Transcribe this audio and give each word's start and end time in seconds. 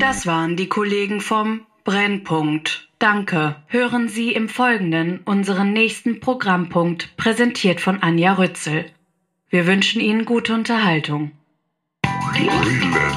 Das 0.00 0.26
waren 0.26 0.56
die 0.56 0.66
Kollegen 0.66 1.20
vom 1.20 1.66
Brennpunkt. 1.84 2.88
Danke. 2.98 3.56
Hören 3.66 4.08
Sie 4.08 4.32
im 4.32 4.48
Folgenden 4.48 5.20
unseren 5.26 5.74
nächsten 5.74 6.20
Programmpunkt, 6.20 7.14
präsentiert 7.18 7.82
von 7.82 8.02
Anja 8.02 8.32
Rützel. 8.32 8.86
Wir 9.50 9.66
wünschen 9.66 10.00
Ihnen 10.00 10.24
gute 10.24 10.54
Unterhaltung. 10.54 11.32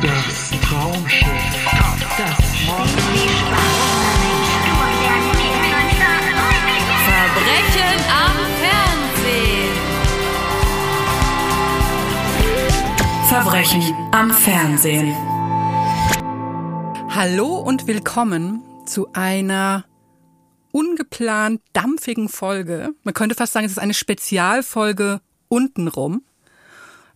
Das 0.02 0.52
Traumschiff. 0.62 1.26
Das 2.18 2.36
Verbrechen 7.08 7.96
am 8.12 8.36
Fernsehen. 9.22 9.54
Verbrechen 13.30 13.84
am 14.12 14.32
Fernsehen. 14.32 15.33
Hallo 17.16 17.60
und 17.60 17.86
willkommen 17.86 18.64
zu 18.88 19.14
einer 19.14 19.86
ungeplant 20.72 21.62
dampfigen 21.72 22.28
Folge. 22.28 22.90
Man 23.04 23.14
könnte 23.14 23.36
fast 23.36 23.54
sagen, 23.54 23.68
es 23.68 23.74
ist 23.74 23.78
eine 23.78 23.94
Spezialfolge 23.94 25.22
untenrum. 25.48 26.24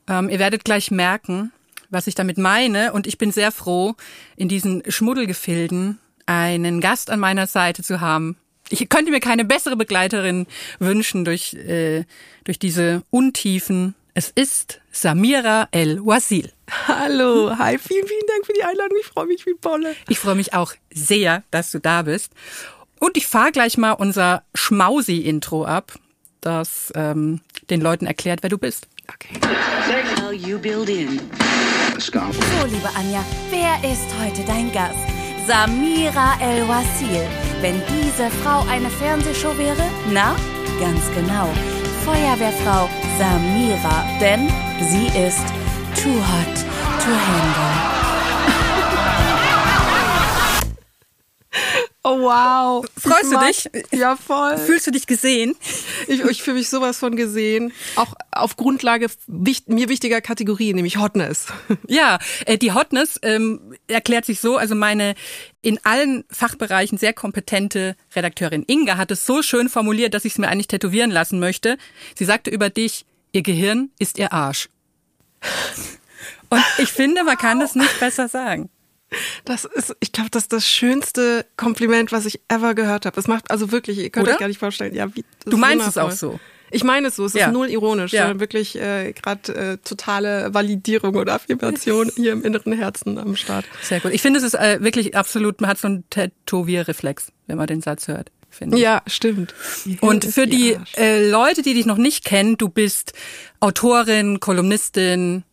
Ähm, 0.08 0.30
ihr 0.30 0.38
werdet 0.38 0.64
gleich 0.64 0.92
merken, 0.92 1.52
was 1.90 2.06
ich 2.06 2.14
damit 2.14 2.38
meine. 2.38 2.94
Und 2.94 3.08
ich 3.08 3.18
bin 3.18 3.32
sehr 3.32 3.52
froh, 3.52 3.96
in 4.36 4.48
diesen 4.48 4.84
Schmuddelgefilden 4.88 5.98
einen 6.28 6.80
Gast 6.80 7.10
an 7.10 7.20
meiner 7.20 7.48
Seite 7.48 7.82
zu 7.82 8.00
haben. 8.00 8.38
Ich 8.70 8.88
könnte 8.90 9.10
mir 9.10 9.20
keine 9.20 9.46
bessere 9.46 9.78
Begleiterin 9.78 10.46
wünschen 10.78 11.26
durch, 11.26 11.56
äh, 11.56 12.06
durch 12.44 12.60
diese 12.60 13.02
Untiefen. 13.10 13.96
Es 14.18 14.32
ist 14.34 14.82
Samira 14.92 15.68
El 15.70 16.04
Wasil. 16.04 16.52
Hallo, 16.88 17.56
hi, 17.56 17.78
vielen, 17.78 18.08
vielen 18.08 18.28
Dank 18.28 18.48
für 18.48 18.54
die 18.54 18.64
Einladung. 18.64 18.98
Ich 19.00 19.06
freue 19.06 19.28
mich 19.28 19.46
wie 19.46 19.54
Bolle. 19.54 19.96
Ich 20.10 20.18
freue 20.18 20.34
mich 20.34 20.56
auch 20.56 20.74
sehr, 20.92 21.44
dass 21.52 21.70
du 21.70 21.78
da 21.78 22.02
bist. 22.02 22.34
Und 23.00 23.16
ich 23.16 23.28
fahre 23.28 23.52
gleich 23.52 23.78
mal 23.78 23.92
unser 23.92 24.42
Schmausi-Intro 24.56 25.66
ab, 25.66 26.00
das 26.42 26.92
ähm, 26.96 27.42
den 27.70 27.80
Leuten 27.80 28.08
erklärt, 28.08 28.42
wer 28.42 28.50
du 28.50 28.58
bist. 28.58 28.88
Okay. 29.08 29.40
So, 32.00 32.66
liebe 32.66 32.90
Anja, 32.96 33.24
wer 33.52 33.92
ist 33.92 34.08
heute 34.20 34.44
dein 34.48 34.72
Gast? 34.72 34.98
Samira 35.46 36.40
El-Wasil. 36.42 37.22
Wenn 37.62 37.80
diese 37.88 38.32
Frau 38.42 38.66
eine 38.68 38.90
Fernsehshow 38.90 39.56
wäre? 39.60 39.88
Na, 40.12 40.36
ganz 40.80 41.04
genau. 41.14 41.54
Feuerwehrfrau 42.08 42.88
Samira. 43.20 44.06
Denn 44.22 44.48
sie 44.80 45.08
ist 45.08 45.46
too 45.94 46.16
hot 46.16 46.56
to 47.04 47.12
handle. 47.28 47.74
Oh 52.10 52.22
wow. 52.22 52.86
Freust 52.98 53.34
du 53.34 53.38
dich? 53.38 53.70
Ja, 53.92 54.16
voll. 54.16 54.58
Fühlst 54.58 54.88
du 54.88 54.92
dich 54.92 55.08
gesehen? 55.08 55.58
Ich, 56.08 56.22
ich 56.22 56.42
fühle 56.42 56.56
mich 56.56 56.70
sowas 56.70 57.00
von 57.00 57.18
gesehen. 57.18 57.74
Auch 57.98 58.14
auf 58.32 58.56
Grundlage 58.56 59.08
wicht, 59.28 59.68
mir 59.68 59.90
wichtiger 59.90 60.22
Kategorie, 60.22 60.74
nämlich 60.74 61.00
Hotness. 61.00 61.48
Ja, 61.90 62.20
äh, 62.46 62.58
die 62.58 62.72
Hotness 62.72 63.20
ähm, 63.24 63.76
erklärt 63.88 64.24
sich 64.24 64.40
so, 64.40 64.56
also 64.56 64.74
meine 64.74 65.16
in 65.62 65.80
allen 65.84 66.24
Fachbereichen 66.30 66.98
sehr 66.98 67.12
kompetente 67.12 67.98
Redakteurin 68.16 68.64
Inga 68.68 68.96
hat 68.96 69.12
es 69.12 69.26
so 69.26 69.42
schön 69.42 69.68
formuliert, 69.68 70.14
dass 70.14 70.24
ich 70.24 70.34
es 70.34 70.38
mir 70.38 70.48
eigentlich 70.48 70.68
tätowieren 70.68 71.12
lassen 71.12 71.40
möchte. 71.40 71.78
Sie 72.16 72.24
sagte 72.24 72.50
über 72.52 72.70
dich, 72.70 73.06
ihr 73.34 73.42
Gehirn 73.42 73.92
ist 74.00 74.18
ihr 74.18 74.32
Arsch. 74.32 74.70
Und 76.50 76.64
ich 76.78 76.90
finde, 76.90 77.26
man 77.26 77.38
kann 77.38 77.60
es 77.60 77.76
nicht 77.76 78.00
besser 78.00 78.30
sagen. 78.30 78.70
Das 79.46 79.64
ist, 79.66 79.96
ich 80.02 80.12
glaube, 80.12 80.30
das 80.32 80.44
ist 80.44 80.54
das 80.54 80.68
schönste 80.68 81.46
Kompliment, 81.56 82.12
was 82.12 82.26
ich 82.26 82.42
ever 82.50 82.76
gehört 82.76 83.06
habe. 83.06 83.20
Es 83.20 83.28
macht 83.28 83.50
also 83.52 83.72
wirklich, 83.72 83.98
ihr 84.00 84.10
könnt 84.10 84.26
Oder? 84.26 84.34
euch 84.34 84.40
gar 84.40 84.48
nicht 84.50 84.60
vorstellen. 84.60 84.94
Ja, 84.94 85.08
wie, 85.16 85.22
das 85.24 85.46
Du 85.46 85.52
ist 85.52 85.58
meinst 85.60 85.88
es 85.88 85.96
wundervoll. 85.96 86.12
auch 86.14 86.18
so. 86.34 86.40
Ich 86.70 86.84
meine 86.84 87.08
es 87.08 87.16
so, 87.16 87.24
es 87.26 87.34
ist 87.34 87.40
Ja. 87.40 87.50
null 87.50 87.70
ironisch, 87.70 88.12
Ja. 88.12 88.24
sondern 88.24 88.42
wirklich 88.42 88.76
äh, 88.78 89.14
gerade 89.14 89.56
äh, 89.56 89.78
totale 89.78 90.54
Validierung 90.54 91.16
oder 91.16 91.36
Affirmation 91.36 92.12
hier 92.18 92.34
im 92.34 92.44
inneren 92.44 92.74
Herzen 92.74 93.18
am 93.18 93.38
Start. 93.38 93.64
Sehr 93.82 94.02
gut. 94.02 94.12
Ich 94.14 94.22
finde, 94.22 94.40
es 94.40 94.44
ist 94.46 94.56
äh, 94.56 94.80
wirklich 94.82 95.16
absolut, 95.16 95.62
man 95.62 95.70
hat 95.70 95.78
so 95.78 95.88
einen 95.88 96.04
Tätowierreflex, 96.10 97.32
wenn 97.48 97.58
man 97.58 97.68
den 97.68 97.82
Satz 97.82 98.10
hört. 98.10 98.32
Finde 98.50 98.76
ich. 98.76 98.84
Ja, 98.84 99.02
stimmt. 99.08 99.54
Und 100.02 100.26
Ist 100.26 100.34
für 100.34 100.48
die 100.48 100.76
Arsch. 100.76 100.98
äh, 100.98 101.30
Leute, 101.30 101.62
die 101.62 101.74
dich 101.74 101.86
noch 101.86 101.98
nicht 101.98 102.26
kennen, 102.26 102.58
du 102.58 102.68
bist 102.68 103.14
Autorin, 103.62 104.40
Kolumnistin, 104.42 105.44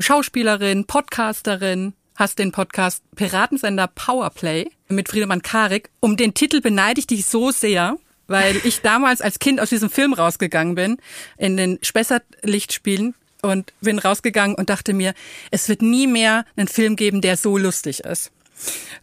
Schauspielerin, 0.00 0.86
Podcasterin, 0.86 1.92
hast 2.16 2.38
den 2.38 2.50
Podcast 2.50 3.02
Piratensender 3.14 3.86
Powerplay 3.86 4.70
mit 4.88 5.08
Friedemann 5.08 5.42
Karik. 5.42 5.90
Um 6.00 6.16
den 6.16 6.34
Titel 6.34 6.60
beneide 6.60 6.98
ich 6.98 7.06
dich 7.06 7.26
so 7.26 7.50
sehr, 7.50 7.98
weil 8.26 8.56
ich 8.64 8.80
damals 8.80 9.20
als 9.20 9.38
Kind 9.38 9.60
aus 9.60 9.68
diesem 9.68 9.90
Film 9.90 10.14
rausgegangen 10.14 10.74
bin, 10.74 10.96
in 11.36 11.56
den 11.56 11.78
Spessart-Lichtspielen 11.82 13.14
und 13.42 13.72
bin 13.80 13.98
rausgegangen 13.98 14.56
und 14.56 14.70
dachte 14.70 14.94
mir, 14.94 15.14
es 15.50 15.68
wird 15.68 15.82
nie 15.82 16.06
mehr 16.06 16.44
einen 16.56 16.68
Film 16.68 16.96
geben, 16.96 17.20
der 17.20 17.36
so 17.36 17.58
lustig 17.58 18.00
ist. 18.00 18.32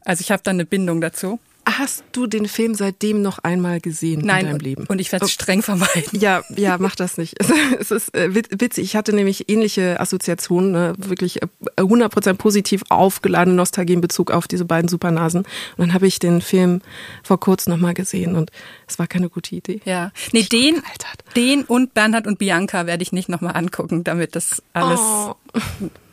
Also 0.04 0.22
ich 0.22 0.32
habe 0.32 0.44
da 0.44 0.52
eine 0.52 0.66
Bindung 0.66 1.00
dazu. 1.00 1.40
Hast 1.66 2.04
du 2.12 2.28
den 2.28 2.48
Film 2.48 2.76
seitdem 2.76 3.22
noch 3.22 3.40
einmal 3.40 3.80
gesehen 3.80 4.22
Nein, 4.26 4.42
in 4.42 4.52
deinem 4.52 4.60
Leben? 4.60 4.86
und 4.88 5.00
ich 5.00 5.12
werde 5.14 5.26
es 5.26 5.32
streng 5.32 5.62
vermeiden. 5.64 6.20
Ja, 6.20 6.44
ja, 6.56 6.78
mach 6.78 6.96
das 6.96 7.18
nicht. 7.18 7.36
Es, 7.80 7.90
ist 7.90 8.14
äh, 8.16 8.36
wit- 8.36 8.62
witzig. 8.62 8.84
Ich 8.84 8.96
hatte 8.98 9.14
nämlich 9.14 9.50
ähnliche 9.50 10.00
Assoziationen, 10.00 10.72
ne? 10.74 10.94
wirklich 10.98 11.42
äh, 11.42 11.48
100% 11.78 12.34
positiv 12.36 12.84
aufgeladene 12.90 13.56
Nostalgie 13.56 13.94
in 13.94 14.02
Bezug 14.02 14.30
auf 14.32 14.48
diese 14.48 14.66
beiden 14.66 14.90
Supernasen. 14.90 15.44
Und 15.44 15.48
dann 15.80 15.94
habe 15.94 16.06
ich 16.06 16.20
den 16.20 16.42
Film 16.42 16.82
vor 17.24 17.40
kurzem 17.40 17.72
nochmal 17.74 17.94
gesehen 17.94 18.36
und 18.36 18.52
es 18.88 19.00
war 19.00 19.08
keine 19.08 19.30
gute 19.30 19.56
Idee. 19.56 19.80
Ja, 19.86 20.12
nee, 20.34 20.44
den, 20.44 20.76
gealtert. 20.76 21.24
den 21.36 21.64
und 21.64 21.94
Bernhard 21.94 22.28
und 22.28 22.40
Bianca 22.40 22.86
werde 22.88 23.04
ich 23.04 23.12
nicht 23.14 23.30
nochmal 23.30 23.56
angucken, 23.56 24.04
damit 24.04 24.36
das 24.36 24.62
alles 24.74 25.00
Oh. 25.00 25.36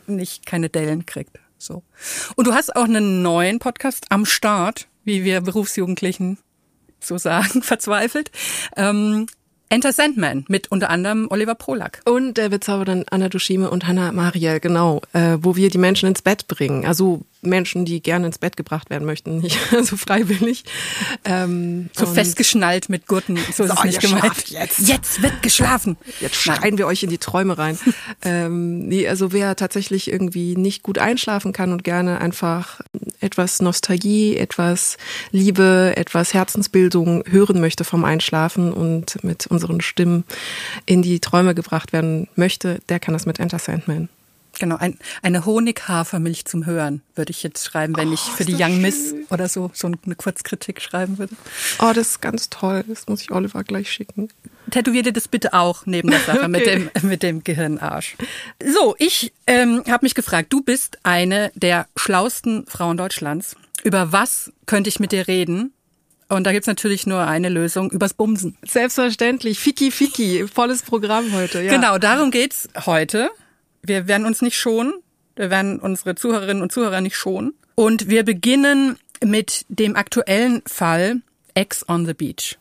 nicht 0.07 0.45
keine 0.45 0.69
Dellen 0.69 1.05
kriegt. 1.05 1.39
So. 1.57 1.83
Und 2.35 2.47
du 2.47 2.53
hast 2.53 2.75
auch 2.75 2.85
einen 2.85 3.21
neuen 3.21 3.59
Podcast 3.59 4.05
am 4.09 4.25
Start, 4.25 4.87
wie 5.03 5.23
wir 5.23 5.41
Berufsjugendlichen 5.41 6.37
so 6.99 7.17
sagen, 7.17 7.61
verzweifelt. 7.63 8.31
Ähm, 8.77 9.27
Enter 9.69 9.93
Sandman 9.93 10.43
mit 10.49 10.69
unter 10.69 10.89
anderem 10.89 11.27
Oliver 11.29 11.55
Polak. 11.55 12.01
Und 12.03 12.35
der 12.35 12.49
bezaubernden 12.49 13.05
Anna 13.09 13.29
Dushime 13.29 13.69
und 13.69 13.87
Hannah 13.87 14.11
Mariel, 14.11 14.59
genau, 14.59 15.01
äh, 15.13 15.37
wo 15.39 15.55
wir 15.55 15.69
die 15.69 15.77
Menschen 15.77 16.09
ins 16.09 16.21
Bett 16.21 16.47
bringen. 16.49 16.85
Also 16.85 17.21
Menschen, 17.41 17.85
die 17.85 18.01
gerne 18.01 18.27
ins 18.27 18.37
Bett 18.37 18.57
gebracht 18.57 18.89
werden 18.89 19.05
möchten, 19.05 19.39
nicht 19.39 19.57
so 19.83 19.97
freiwillig. 19.97 20.63
Ähm, 21.25 21.89
So 21.93 22.05
festgeschnallt 22.05 22.89
mit 22.89 23.07
Gurten. 23.07 23.37
So 23.53 23.63
ist 23.63 23.69
So, 23.69 23.75
es 23.77 23.83
nicht 23.83 23.99
gemeint. 24.01 24.49
jetzt. 24.49 24.79
Jetzt 24.79 25.21
wird 25.21 25.41
geschlafen. 25.41 25.97
Jetzt 26.19 26.35
schreien 26.35 26.77
wir 26.77 26.87
euch 26.87 27.03
in 27.03 27.09
die 27.09 27.17
Träume 27.17 27.57
rein. 27.57 27.77
ähm, 28.23 28.79
nee, 28.87 29.07
also 29.07 29.31
wer 29.31 29.55
tatsächlich 29.55 30.11
irgendwie 30.11 30.55
nicht 30.55 30.83
gut 30.83 30.97
einschlafen 30.97 31.53
kann 31.53 31.71
und 31.71 31.83
gerne 31.83 32.19
einfach 32.21 32.81
etwas 33.19 33.61
Nostalgie, 33.61 34.35
etwas 34.37 34.97
Liebe, 35.31 35.93
etwas 35.95 36.33
Herzensbildung 36.33 37.23
hören 37.29 37.59
möchte 37.59 37.83
vom 37.83 38.03
Einschlafen 38.05 38.73
und 38.73 39.23
mit 39.23 39.47
unseren 39.47 39.81
Stimmen 39.81 40.23
in 40.85 41.01
die 41.01 41.19
Träume 41.19 41.55
gebracht 41.55 41.93
werden 41.93 42.27
möchte, 42.35 42.79
der 42.89 42.99
kann 42.99 43.13
das 43.13 43.25
mit 43.25 43.39
Enter 43.39 43.59
Sandman. 43.59 44.09
Genau, 44.61 44.75
ein, 44.77 44.99
eine 45.23 45.43
Honighafermilch 45.47 46.45
zum 46.45 46.67
Hören 46.67 47.01
würde 47.15 47.31
ich 47.31 47.41
jetzt 47.41 47.65
schreiben, 47.65 47.97
wenn 47.97 48.13
ich 48.13 48.19
für 48.19 48.45
die 48.45 48.53
Oh, 48.53 48.59
Young 48.63 48.79
Miss 48.79 49.09
schön. 49.09 49.25
oder 49.31 49.49
so 49.49 49.71
so 49.73 49.87
eine 49.87 50.15
Kurzkritik 50.15 50.79
schreiben 50.81 51.17
würde. 51.17 51.33
Oh, 51.79 51.91
das 51.95 52.09
ist 52.09 52.21
ganz 52.21 52.51
toll. 52.51 52.83
Das 52.87 53.07
muss 53.07 53.21
ich 53.23 53.31
Oliver 53.31 53.63
gleich 53.63 53.91
schicken. 53.91 54.29
Tätowier 54.69 55.01
dir 55.01 55.13
das 55.13 55.27
bitte 55.27 55.53
auch 55.53 55.87
neben 55.87 56.11
der 56.11 56.19
Sache 56.19 56.47
mit, 56.47 56.65
dem, 56.67 56.91
Okay. 56.95 57.07
mit 57.07 57.23
dem 57.23 57.43
Gehirnarsch. 57.43 58.15
So, 58.63 58.95
ich 58.99 59.33
ähm, 59.47 59.81
habe 59.89 60.05
mich 60.05 60.13
gefragt, 60.13 60.53
du 60.53 60.61
bist 60.61 60.99
eine 61.01 61.51
der 61.55 61.87
schlausten 61.95 62.67
Frauen 62.67 62.97
Deutschlands. 62.97 63.55
Über 63.83 64.11
was 64.11 64.51
könnte 64.67 64.89
ich 64.89 64.99
mit 64.99 65.11
dir 65.11 65.27
reden? 65.27 65.73
Und 66.29 66.45
da 66.45 66.51
gibt's 66.51 66.67
natürlich 66.67 67.07
nur 67.07 67.25
eine 67.25 67.49
Lösung, 67.49 67.89
übers 67.89 68.13
Bumsen. 68.13 68.55
Selbstverständlich. 68.65 69.59
Fiki 69.59 69.89
Fiki. 69.89 70.47
Volles 70.47 70.83
Programm 70.83 71.33
heute. 71.33 71.61
Ja. 71.63 71.73
Genau, 71.73 71.97
darum 71.97 72.29
geht's 72.29 72.69
heute. 72.85 73.31
Wir 73.83 74.07
werden 74.07 74.25
uns 74.25 74.41
nicht 74.41 74.57
schonen. 74.57 74.93
Wir 75.35 75.49
werden 75.49 75.79
unsere 75.79 76.15
Zuhörerinnen 76.15 76.61
und 76.61 76.71
Zuhörer 76.71 77.01
nicht 77.01 77.15
schonen. 77.15 77.53
Und 77.75 78.09
wir 78.09 78.23
beginnen 78.23 78.97
mit 79.23 79.65
dem 79.69 79.95
aktuellen 79.95 80.61
Fall 80.65 81.21
Ex 81.53 81.87
on 81.87 82.05
the 82.05 82.13
Beach. 82.13 82.57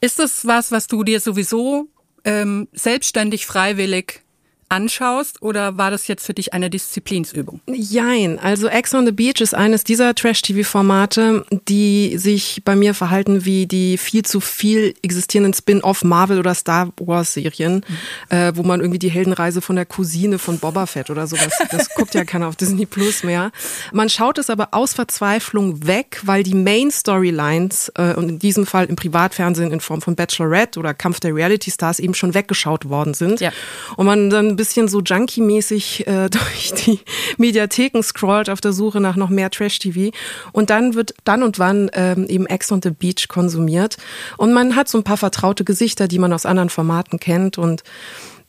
Ist 0.00 0.18
das 0.18 0.46
was, 0.46 0.72
was 0.72 0.86
du 0.86 1.04
dir 1.04 1.20
sowieso 1.20 1.88
ähm, 2.24 2.68
selbstständig, 2.72 3.46
freiwillig 3.46 4.22
anschaust 4.68 5.42
oder 5.42 5.78
war 5.78 5.90
das 5.90 6.06
jetzt 6.08 6.26
für 6.26 6.34
dich 6.34 6.52
eine 6.52 6.70
Disziplinsübung? 6.70 7.60
Jein. 7.66 8.38
Also 8.38 8.68
Ex 8.68 8.94
on 8.94 9.06
the 9.06 9.12
Beach 9.12 9.40
ist 9.40 9.54
eines 9.54 9.84
dieser 9.84 10.14
Trash-TV-Formate, 10.14 11.44
die 11.68 12.18
sich 12.18 12.62
bei 12.64 12.76
mir 12.76 12.94
verhalten 12.94 13.44
wie 13.44 13.66
die 13.66 13.96
viel 13.96 14.24
zu 14.24 14.40
viel 14.40 14.94
existierenden 15.02 15.54
Spin-off 15.54 16.04
Marvel 16.04 16.38
oder 16.38 16.54
Star 16.54 16.92
Wars-Serien, 17.00 17.84
mhm. 17.86 18.36
äh, 18.36 18.56
wo 18.56 18.62
man 18.62 18.80
irgendwie 18.80 18.98
die 18.98 19.10
Heldenreise 19.10 19.62
von 19.62 19.76
der 19.76 19.86
Cousine 19.86 20.38
von 20.38 20.58
Boba 20.58 20.86
Fett 20.86 21.10
oder 21.10 21.26
sowas, 21.26 21.52
das 21.70 21.88
guckt 21.94 22.14
ja 22.14 22.24
keiner 22.24 22.48
auf 22.48 22.56
Disney 22.56 22.86
Plus 22.86 23.22
mehr. 23.22 23.50
Man 23.92 24.08
schaut 24.08 24.38
es 24.38 24.50
aber 24.50 24.68
aus 24.72 24.92
Verzweiflung 24.92 25.86
weg, 25.86 26.20
weil 26.24 26.42
die 26.42 26.54
Main-Storylines, 26.54 27.92
äh, 27.96 28.14
und 28.14 28.28
in 28.28 28.38
diesem 28.38 28.66
Fall 28.66 28.86
im 28.86 28.96
Privatfernsehen 28.96 29.72
in 29.72 29.80
Form 29.80 30.02
von 30.02 30.14
Bachelorette 30.14 30.78
oder 30.78 30.92
Kampf 30.92 31.20
der 31.20 31.34
Reality 31.34 31.70
Stars 31.70 31.98
eben 31.98 32.14
schon 32.14 32.34
weggeschaut 32.34 32.88
worden 32.88 33.14
sind. 33.14 33.40
Ja. 33.40 33.52
Und 33.96 34.06
man 34.06 34.28
dann 34.30 34.57
bisschen 34.58 34.88
so 34.88 35.00
junkie-mäßig 35.00 36.06
äh, 36.06 36.28
durch 36.30 36.74
die 36.74 37.00
Mediatheken 37.38 38.02
scrollt 38.02 38.50
auf 38.50 38.60
der 38.60 38.74
Suche 38.74 39.00
nach 39.00 39.16
noch 39.16 39.30
mehr 39.30 39.50
Trash-TV. 39.50 40.14
Und 40.52 40.68
dann 40.68 40.94
wird 40.94 41.14
dann 41.24 41.42
und 41.42 41.58
wann 41.58 41.90
ähm, 41.94 42.26
eben 42.26 42.46
Ex 42.46 42.70
on 42.70 42.82
the 42.82 42.90
Beach 42.90 43.28
konsumiert. 43.28 43.96
Und 44.36 44.52
man 44.52 44.76
hat 44.76 44.88
so 44.88 44.98
ein 44.98 45.04
paar 45.04 45.16
vertraute 45.16 45.64
Gesichter, 45.64 46.08
die 46.08 46.18
man 46.18 46.34
aus 46.34 46.44
anderen 46.44 46.68
Formaten 46.68 47.18
kennt. 47.18 47.56
Und 47.56 47.82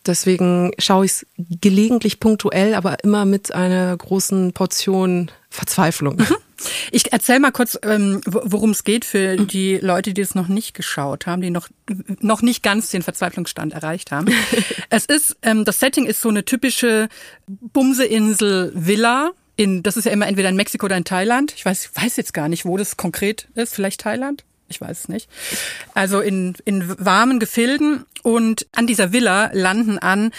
deswegen 0.06 0.71
schaue 0.77 1.06
ich 1.06 1.11
es 1.11 1.25
gelegentlich 1.61 2.19
punktuell, 2.19 2.73
aber 2.73 3.01
immer 3.03 3.23
mit 3.23 3.53
einer 3.53 3.95
großen 3.95 4.51
Portion 4.51 5.31
Verzweiflung. 5.50 6.17
Mhm. 6.17 6.35
Ich 6.91 7.11
erzähle 7.11 7.39
mal 7.39 7.51
kurz, 7.51 7.77
ähm, 7.83 8.21
worum 8.25 8.71
es 8.71 8.83
geht 8.83 9.06
für 9.06 9.38
die 9.38 9.77
Leute, 9.77 10.13
die 10.13 10.21
es 10.21 10.35
noch 10.35 10.47
nicht 10.47 10.73
geschaut 10.73 11.25
haben, 11.25 11.41
die 11.41 11.50
noch 11.50 11.69
noch 12.19 12.41
nicht 12.41 12.61
ganz 12.63 12.91
den 12.91 13.01
Verzweiflungsstand 13.01 13.73
erreicht 13.73 14.11
haben. 14.11 14.27
es 14.89 15.06
ist 15.06 15.38
ähm, 15.41 15.65
das 15.65 15.79
Setting 15.79 16.06
ist 16.06 16.21
so 16.21 16.29
eine 16.29 16.45
typische 16.45 17.09
Bumseinsel 17.47 18.71
Villa. 18.75 19.31
In, 19.56 19.83
das 19.83 19.97
ist 19.97 20.06
ja 20.06 20.11
immer 20.11 20.27
entweder 20.27 20.50
in 20.50 20.56
Mexiko 20.56 20.85
oder 20.85 20.95
in 20.95 21.03
Thailand. 21.03 21.53
Ich 21.56 21.65
weiß, 21.65 21.91
weiß 21.94 22.15
jetzt 22.15 22.33
gar 22.33 22.47
nicht, 22.47 22.65
wo 22.65 22.77
das 22.77 22.95
konkret 22.95 23.50
ist. 23.55 23.75
Vielleicht 23.75 24.01
Thailand? 24.01 24.45
Ich 24.69 24.79
weiß 24.79 25.01
es 25.01 25.09
nicht. 25.09 25.29
Also 25.94 26.21
in, 26.21 26.55
in 26.63 26.95
warmen 26.97 27.39
Gefilden 27.39 28.05
und 28.23 28.67
an 28.73 28.88
dieser 28.88 29.12
Villa 29.12 29.50
landen 29.51 29.97
an 29.97 30.31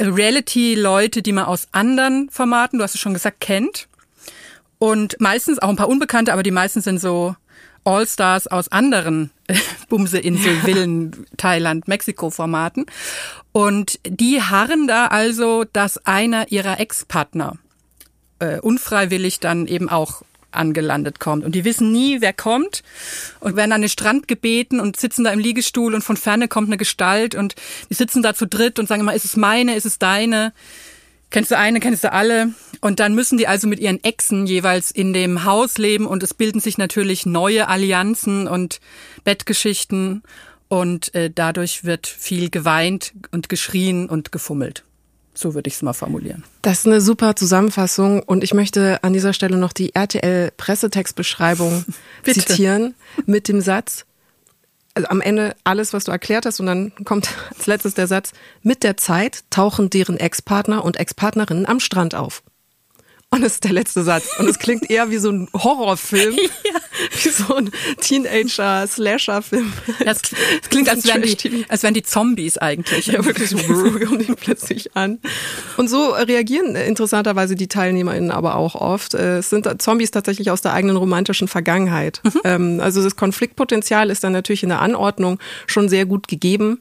Reality-Leute, 0.00 1.22
die 1.22 1.32
man 1.32 1.44
aus 1.44 1.68
anderen 1.72 2.30
Formaten, 2.30 2.78
du 2.78 2.84
hast 2.84 2.94
es 2.94 3.00
schon 3.00 3.14
gesagt, 3.14 3.40
kennt. 3.40 3.88
Und 4.82 5.14
meistens 5.20 5.60
auch 5.60 5.68
ein 5.68 5.76
paar 5.76 5.88
Unbekannte, 5.88 6.32
aber 6.32 6.42
die 6.42 6.50
meisten 6.50 6.80
sind 6.80 7.00
so 7.00 7.36
All-Stars 7.84 8.48
aus 8.48 8.66
anderen 8.72 9.30
Bumseinsel, 9.88 10.56
Villen, 10.56 11.24
Thailand, 11.36 11.86
Mexiko-Formaten. 11.86 12.86
Und 13.52 14.00
die 14.04 14.42
harren 14.42 14.88
da 14.88 15.06
also, 15.06 15.62
dass 15.72 16.04
einer 16.04 16.50
ihrer 16.50 16.80
Ex-Partner 16.80 17.58
äh, 18.40 18.58
unfreiwillig 18.58 19.38
dann 19.38 19.68
eben 19.68 19.88
auch 19.88 20.22
angelandet 20.50 21.20
kommt. 21.20 21.44
Und 21.44 21.54
die 21.54 21.64
wissen 21.64 21.92
nie, 21.92 22.20
wer 22.20 22.32
kommt 22.32 22.82
und 23.38 23.54
werden 23.54 23.70
an 23.70 23.82
den 23.82 23.88
Strand 23.88 24.26
gebeten 24.26 24.80
und 24.80 24.98
sitzen 24.98 25.22
da 25.22 25.30
im 25.30 25.38
Liegestuhl 25.38 25.94
und 25.94 26.02
von 26.02 26.16
ferne 26.16 26.48
kommt 26.48 26.70
eine 26.70 26.76
Gestalt 26.76 27.36
und 27.36 27.54
die 27.88 27.94
sitzen 27.94 28.24
da 28.24 28.34
zu 28.34 28.48
dritt 28.48 28.80
und 28.80 28.88
sagen 28.88 29.02
immer, 29.02 29.14
ist 29.14 29.26
es 29.26 29.36
meine, 29.36 29.76
ist 29.76 29.86
es 29.86 30.00
deine? 30.00 30.52
Kennst 31.32 31.50
du 31.50 31.56
eine, 31.56 31.80
kennst 31.80 32.04
du 32.04 32.12
alle? 32.12 32.50
Und 32.82 33.00
dann 33.00 33.14
müssen 33.14 33.38
die 33.38 33.48
also 33.48 33.66
mit 33.66 33.80
ihren 33.80 34.02
Exen 34.04 34.46
jeweils 34.46 34.90
in 34.90 35.14
dem 35.14 35.44
Haus 35.44 35.78
leben 35.78 36.06
und 36.06 36.22
es 36.22 36.34
bilden 36.34 36.60
sich 36.60 36.76
natürlich 36.76 37.24
neue 37.24 37.68
Allianzen 37.68 38.46
und 38.46 38.80
Bettgeschichten 39.24 40.22
und 40.68 41.14
äh, 41.14 41.30
dadurch 41.34 41.84
wird 41.84 42.06
viel 42.06 42.50
geweint 42.50 43.14
und 43.30 43.48
geschrien 43.48 44.08
und 44.08 44.30
gefummelt. 44.30 44.84
So 45.34 45.54
würde 45.54 45.68
ich 45.68 45.74
es 45.74 45.82
mal 45.82 45.94
formulieren. 45.94 46.44
Das 46.60 46.80
ist 46.80 46.86
eine 46.86 47.00
super 47.00 47.34
Zusammenfassung 47.34 48.22
und 48.22 48.44
ich 48.44 48.52
möchte 48.52 49.02
an 49.02 49.14
dieser 49.14 49.32
Stelle 49.32 49.56
noch 49.56 49.72
die 49.72 49.94
RTL 49.94 50.50
Pressetextbeschreibung 50.56 51.86
zitieren 52.24 52.94
mit 53.24 53.48
dem 53.48 53.62
Satz, 53.62 54.04
also 54.94 55.08
am 55.08 55.20
Ende 55.20 55.54
alles, 55.64 55.92
was 55.92 56.04
du 56.04 56.12
erklärt 56.12 56.46
hast 56.46 56.60
und 56.60 56.66
dann 56.66 56.92
kommt 57.04 57.28
als 57.56 57.66
letztes 57.66 57.94
der 57.94 58.06
Satz, 58.06 58.32
mit 58.62 58.82
der 58.82 58.96
Zeit 58.96 59.44
tauchen 59.50 59.90
deren 59.90 60.16
Ex-Partner 60.16 60.84
und 60.84 60.98
Ex-Partnerinnen 60.98 61.66
am 61.66 61.80
Strand 61.80 62.14
auf. 62.14 62.42
Und 63.32 63.40
das 63.40 63.54
ist 63.54 63.64
der 63.64 63.72
letzte 63.72 64.02
Satz. 64.02 64.38
Und 64.38 64.46
es 64.46 64.58
klingt 64.58 64.90
eher 64.90 65.10
wie 65.10 65.16
so 65.16 65.30
ein 65.30 65.48
Horrorfilm. 65.54 66.36
Ja. 66.64 66.78
Wie 67.22 67.28
so 67.30 67.56
ein 67.56 67.70
Teenager-Slasher-Film. 68.00 69.72
Das, 70.04 70.20
das 70.20 70.68
klingt, 70.68 70.88
als 70.88 71.06
wären, 71.06 71.22
die, 71.22 71.64
als 71.68 71.82
wären 71.82 71.94
die 71.94 72.02
Zombies 72.02 72.58
eigentlich. 72.58 73.06
Ja, 73.06 73.24
wirklich 73.24 73.48
so 73.48 73.56
kommen 73.66 74.18
die 74.18 74.34
plötzlich 74.34 74.94
an. 74.94 75.18
Und 75.78 75.88
so 75.88 76.10
reagieren 76.10 76.76
interessanterweise 76.76 77.56
die 77.56 77.66
TeilnehmerInnen 77.66 78.30
aber 78.30 78.56
auch 78.56 78.74
oft. 78.74 79.14
Es 79.14 79.50
sind 79.50 79.82
Zombies 79.82 80.10
tatsächlich 80.10 80.50
aus 80.50 80.60
der 80.60 80.74
eigenen 80.74 80.96
romantischen 80.96 81.48
Vergangenheit. 81.48 82.20
Mhm. 82.22 82.40
Ähm, 82.44 82.80
also 82.80 83.02
das 83.02 83.16
Konfliktpotenzial 83.16 84.10
ist 84.10 84.22
dann 84.22 84.32
natürlich 84.32 84.62
in 84.62 84.68
der 84.68 84.80
Anordnung 84.80 85.38
schon 85.66 85.88
sehr 85.88 86.04
gut 86.04 86.28
gegeben. 86.28 86.78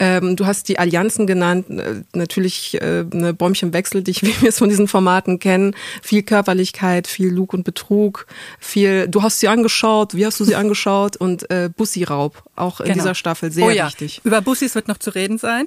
Ähm, 0.00 0.36
du 0.36 0.46
hast 0.46 0.68
die 0.68 0.78
Allianzen 0.78 1.26
genannt, 1.26 1.68
äh, 1.70 2.02
natürlich 2.14 2.80
äh, 2.80 3.04
eine 3.12 3.34
Bäumchenwechsel, 3.34 4.02
dich, 4.02 4.22
wie 4.22 4.40
wir 4.40 4.50
es 4.50 4.58
von 4.58 4.68
diesen 4.68 4.86
Formaten 4.86 5.40
kennen. 5.40 5.74
Viel 6.02 6.22
Körperlichkeit, 6.22 7.06
viel 7.08 7.28
Lug 7.28 7.52
und 7.52 7.64
Betrug, 7.64 8.26
viel, 8.60 9.08
du 9.08 9.22
hast 9.22 9.40
sie 9.40 9.48
angeschaut, 9.48 10.14
wie 10.14 10.24
hast 10.24 10.38
du 10.38 10.44
sie 10.44 10.54
angeschaut 10.56 11.16
und 11.16 11.50
äh, 11.50 11.68
Bussi-Raub, 11.74 12.42
auch 12.54 12.80
in 12.80 12.86
genau. 12.86 12.98
dieser 12.98 13.14
Staffel 13.14 13.50
sehr 13.50 13.66
oh 13.66 13.70
ja. 13.70 13.86
wichtig. 13.86 14.20
Über 14.24 14.40
Bussis 14.40 14.74
wird 14.74 14.86
noch 14.86 14.98
zu 14.98 15.10
reden 15.10 15.38
sein. 15.38 15.66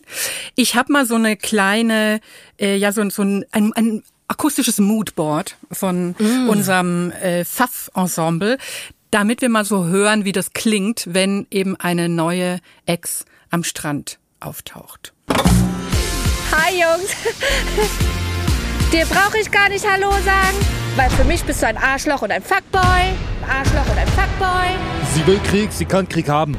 Ich 0.56 0.76
habe 0.76 0.94
mal 0.94 1.06
so 1.06 1.16
eine 1.16 1.36
kleine, 1.36 2.22
äh, 2.58 2.78
ja, 2.78 2.94
so, 2.94 3.08
so 3.10 3.24
ein, 3.24 3.46
ein, 3.52 3.74
ein 3.74 4.04
akustisches 4.30 4.80
Moodboard 4.80 5.58
von 5.74 6.16
mm. 6.18 6.48
unserem 6.48 7.12
äh, 7.12 7.44
Pfaff-Ensemble, 7.44 8.58
damit 9.10 9.42
wir 9.42 9.50
mal 9.50 9.66
so 9.66 9.88
hören, 9.88 10.24
wie 10.24 10.32
das 10.32 10.54
klingt, 10.54 11.04
wenn 11.10 11.48
eben 11.52 11.76
eine 11.76 12.08
neue 12.08 12.60
Ex 12.86 13.26
am 13.50 13.66
Strand 13.66 14.21
auftaucht. 14.42 15.14
Hi 16.52 16.74
Jungs. 16.74 17.12
Dir 18.92 19.06
brauche 19.06 19.38
ich 19.38 19.50
gar 19.50 19.70
nicht 19.70 19.86
Hallo 19.90 20.12
sagen, 20.12 20.58
weil 20.96 21.10
für 21.12 21.24
mich 21.24 21.44
bist 21.44 21.62
du 21.62 21.68
ein 21.68 21.78
Arschloch 21.78 22.22
und 22.22 22.32
ein 22.32 22.44
Fuckboy. 22.44 23.14
Arschloch 23.48 23.90
und 23.90 23.98
ein 23.98 24.08
Fuckboy. 24.10 24.76
Sie 25.14 25.26
will 25.26 25.40
Krieg, 25.40 25.72
sie 25.72 25.86
kann 25.86 26.08
Krieg 26.10 26.28
haben. 26.28 26.58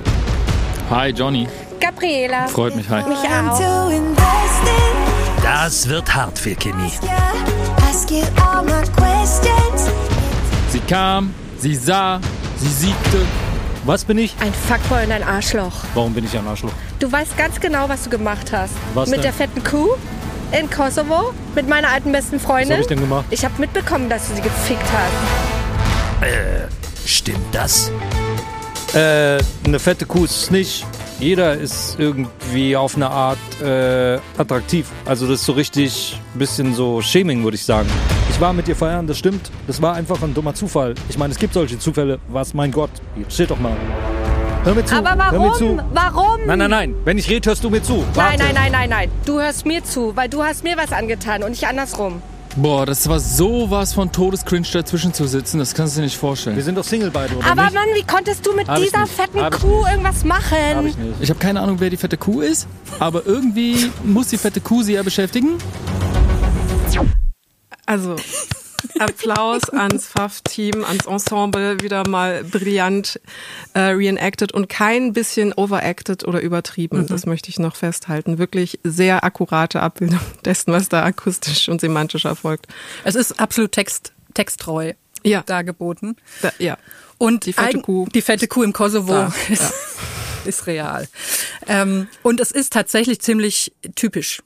Hi 0.91 1.11
Johnny. 1.11 1.47
Gabriela. 1.81 2.49
Freut 2.49 2.77
mich, 2.77 2.89
hi. 2.89 3.03
Mich 3.09 3.19
auch. 3.19 3.93
Das 5.43 5.89
wird 5.89 6.15
hart 6.15 6.39
für 6.39 6.55
Kimi. 6.55 6.91
Sie 10.71 10.81
kam, 10.81 11.35
sie 11.59 11.75
sah, 11.75 12.21
sie 12.57 12.69
siegte 12.69 13.27
was 13.85 14.05
bin 14.05 14.19
ich? 14.19 14.35
Ein 14.41 14.53
Fuckboy 14.53 15.05
und 15.05 15.13
ein 15.13 15.23
Arschloch. 15.23 15.73
Warum 15.95 16.15
bin 16.15 16.25
ich 16.25 16.37
ein 16.37 16.47
Arschloch? 16.47 16.73
Du 16.99 17.11
weißt 17.11 17.37
ganz 17.37 17.61
genau, 17.61 17.89
was 17.89 18.05
du 18.05 18.11
gemacht 18.11 18.53
hast. 18.53 18.75
Was 18.95 19.09
Mit 19.09 19.19
denn? 19.19 19.23
der 19.23 19.33
fetten 19.33 19.65
Kuh 19.65 19.91
in 20.59 20.69
Kosovo, 20.71 21.33
mit 21.55 21.69
meiner 21.69 21.89
alten 21.89 22.13
besten 22.13 22.39
Freundin. 22.39 22.71
Was 22.71 22.77
hab 22.77 22.81
ich 22.83 22.87
denn 22.89 23.01
gemacht? 23.01 23.25
Ich 23.31 23.45
habe 23.45 23.55
mitbekommen, 23.59 24.09
dass 24.09 24.29
du 24.29 24.37
sie 24.37 24.43
gefickt 24.43 24.83
hast. 24.83 26.27
Äh, 26.27 26.69
stimmt 27.07 27.39
das? 27.53 27.91
Äh, 28.95 29.39
eine 29.65 29.79
fette 29.79 30.07
Kuh 30.07 30.25
ist 30.25 30.43
es 30.43 30.51
nicht. 30.51 30.87
Jeder 31.19 31.55
ist 31.55 31.97
irgendwie 31.99 32.77
auf 32.77 32.97
eine 32.97 33.09
Art 33.09 33.39
äh, 33.63 34.19
attraktiv. 34.37 34.87
Also 35.05 35.27
das 35.27 35.41
ist 35.41 35.47
so 35.47 35.53
richtig 35.53 36.21
ein 36.35 36.39
bisschen 36.39 36.75
so 36.75 37.01
Shaming, 37.01 37.43
würde 37.45 37.55
ich 37.55 37.65
sagen. 37.65 37.89
Ich 38.43 38.45
war 38.45 38.53
mit 38.53 38.67
ihr 38.67 38.75
feiern, 38.75 39.07
das 39.07 39.19
stimmt. 39.19 39.53
Das 39.69 39.81
war 39.81 39.95
einfach 39.95 40.21
ein 40.21 40.35
dummer 40.35 40.53
Zufall. 40.53 40.97
Ich 41.09 41.17
meine, 41.17 41.33
es 41.33 41.39
gibt 41.39 41.55
solche 41.55 41.79
Zufälle. 41.79 42.19
Was, 42.27 42.55
mein 42.55 42.73
Gott. 42.73 42.91
Steht 43.29 43.53
doch 43.53 43.61
mal. 43.61 43.77
Hör 44.65 44.75
mir 44.75 44.85
zu. 44.85 44.97
Aber 44.97 45.15
warum? 45.17 45.31
Hör 45.31 45.49
mir 45.49 45.53
zu. 45.55 45.81
Warum? 45.95 46.41
Nein, 46.45 46.59
nein, 46.59 46.71
nein. 46.71 46.95
Wenn 47.05 47.19
ich 47.19 47.31
rede, 47.31 47.49
hörst 47.49 47.63
du 47.63 47.71
mir 47.71 47.85
zu. 47.85 48.05
Warte. 48.15 48.39
Nein, 48.39 48.53
nein, 48.53 48.55
nein, 48.57 48.73
nein, 48.73 48.91
nein. 48.91 49.11
Du 49.25 49.39
hörst 49.39 49.65
mir 49.65 49.85
zu, 49.85 50.17
weil 50.17 50.29
du 50.29 50.43
hast 50.43 50.65
mir 50.65 50.77
was 50.77 50.91
angetan 50.91 51.45
und 51.45 51.51
nicht 51.51 51.69
andersrum. 51.69 52.21
Boah, 52.57 52.85
das 52.85 53.09
war 53.09 53.21
sowas 53.21 53.95
von 53.95 54.11
Todescringe 54.11 54.67
dazwischen 54.73 55.15
zu 55.15 55.27
sitzen, 55.27 55.59
das 55.59 55.73
kannst 55.73 55.95
du 55.95 56.01
dir 56.01 56.05
nicht 56.07 56.19
vorstellen. 56.19 56.57
Wir 56.57 56.65
sind 56.65 56.77
doch 56.77 56.85
Single 56.85 57.11
beide, 57.11 57.37
oder 57.37 57.47
Aber 57.47 57.63
nicht? 57.63 57.75
Mann, 57.75 57.87
wie 57.95 58.03
konntest 58.03 58.45
du 58.45 58.53
mit 58.55 58.69
Hab 58.69 58.77
dieser 58.77 59.07
fetten 59.07 59.39
Kuh 59.59 59.87
irgendwas 59.87 60.25
machen? 60.25 60.59
Hab 60.75 60.85
ich 60.85 60.99
nicht. 60.99 61.15
Ich 61.21 61.31
habe 61.31 61.39
keine 61.39 61.61
Ahnung, 61.61 61.77
wer 61.79 61.89
die 61.89 61.97
fette 61.97 62.19
Kuh 62.19 62.43
ist, 62.43 62.67
aber 62.99 63.25
irgendwie 63.25 63.91
muss 64.05 64.27
die 64.27 64.37
fette 64.37 64.61
Kuh 64.61 64.83
sie 64.83 64.95
ja 64.95 65.03
beschäftigen. 65.03 65.59
Also, 67.87 68.17
Applaus 68.99 69.69
ans 69.71 70.07
Pfaff-Team, 70.07 70.85
ans 70.85 71.07
Ensemble, 71.07 71.81
wieder 71.81 72.07
mal 72.09 72.45
brillant 72.45 73.21
äh, 73.75 73.81
reenacted 73.81 74.53
und 74.53 74.69
kein 74.69 75.13
bisschen 75.13 75.53
overacted 75.53 76.27
oder 76.27 76.41
übertrieben. 76.41 77.03
Mhm. 77.03 77.07
Das 77.07 77.27
möchte 77.27 77.49
ich 77.49 77.59
noch 77.59 77.77
festhalten. 77.77 78.39
Wirklich 78.39 78.81
sehr 78.83 79.25
akkurate 79.25 79.81
Abbildung 79.81 80.21
dessen, 80.45 80.73
was 80.73 80.89
da 80.89 81.05
akustisch 81.05 81.69
und 81.69 81.81
semantisch 81.81 82.25
erfolgt. 82.25 82.67
Es 83.05 83.15
ist 83.15 83.39
absolut 83.41 83.73
text, 83.73 84.13
texttreu 84.35 84.93
ja. 85.23 85.43
dargeboten. 85.43 86.17
Da, 86.43 86.53
ja. 86.59 86.79
Und 87.19 87.47
die 87.47 87.53
fette 87.53 87.81
Kuh. 87.81 88.09
Die 88.13 88.23
fette 88.23 88.49
Kuh 88.49 88.63
im 88.63 88.73
Kosovo 88.73 89.13
da, 89.13 89.35
ist, 89.49 89.63
ja. 89.63 89.71
ist 90.45 90.67
real. 90.67 91.09
Ähm, 91.69 92.09
und 92.23 92.41
es 92.41 92.51
ist 92.51 92.73
tatsächlich 92.73 93.21
ziemlich 93.21 93.73
typisch 93.95 94.43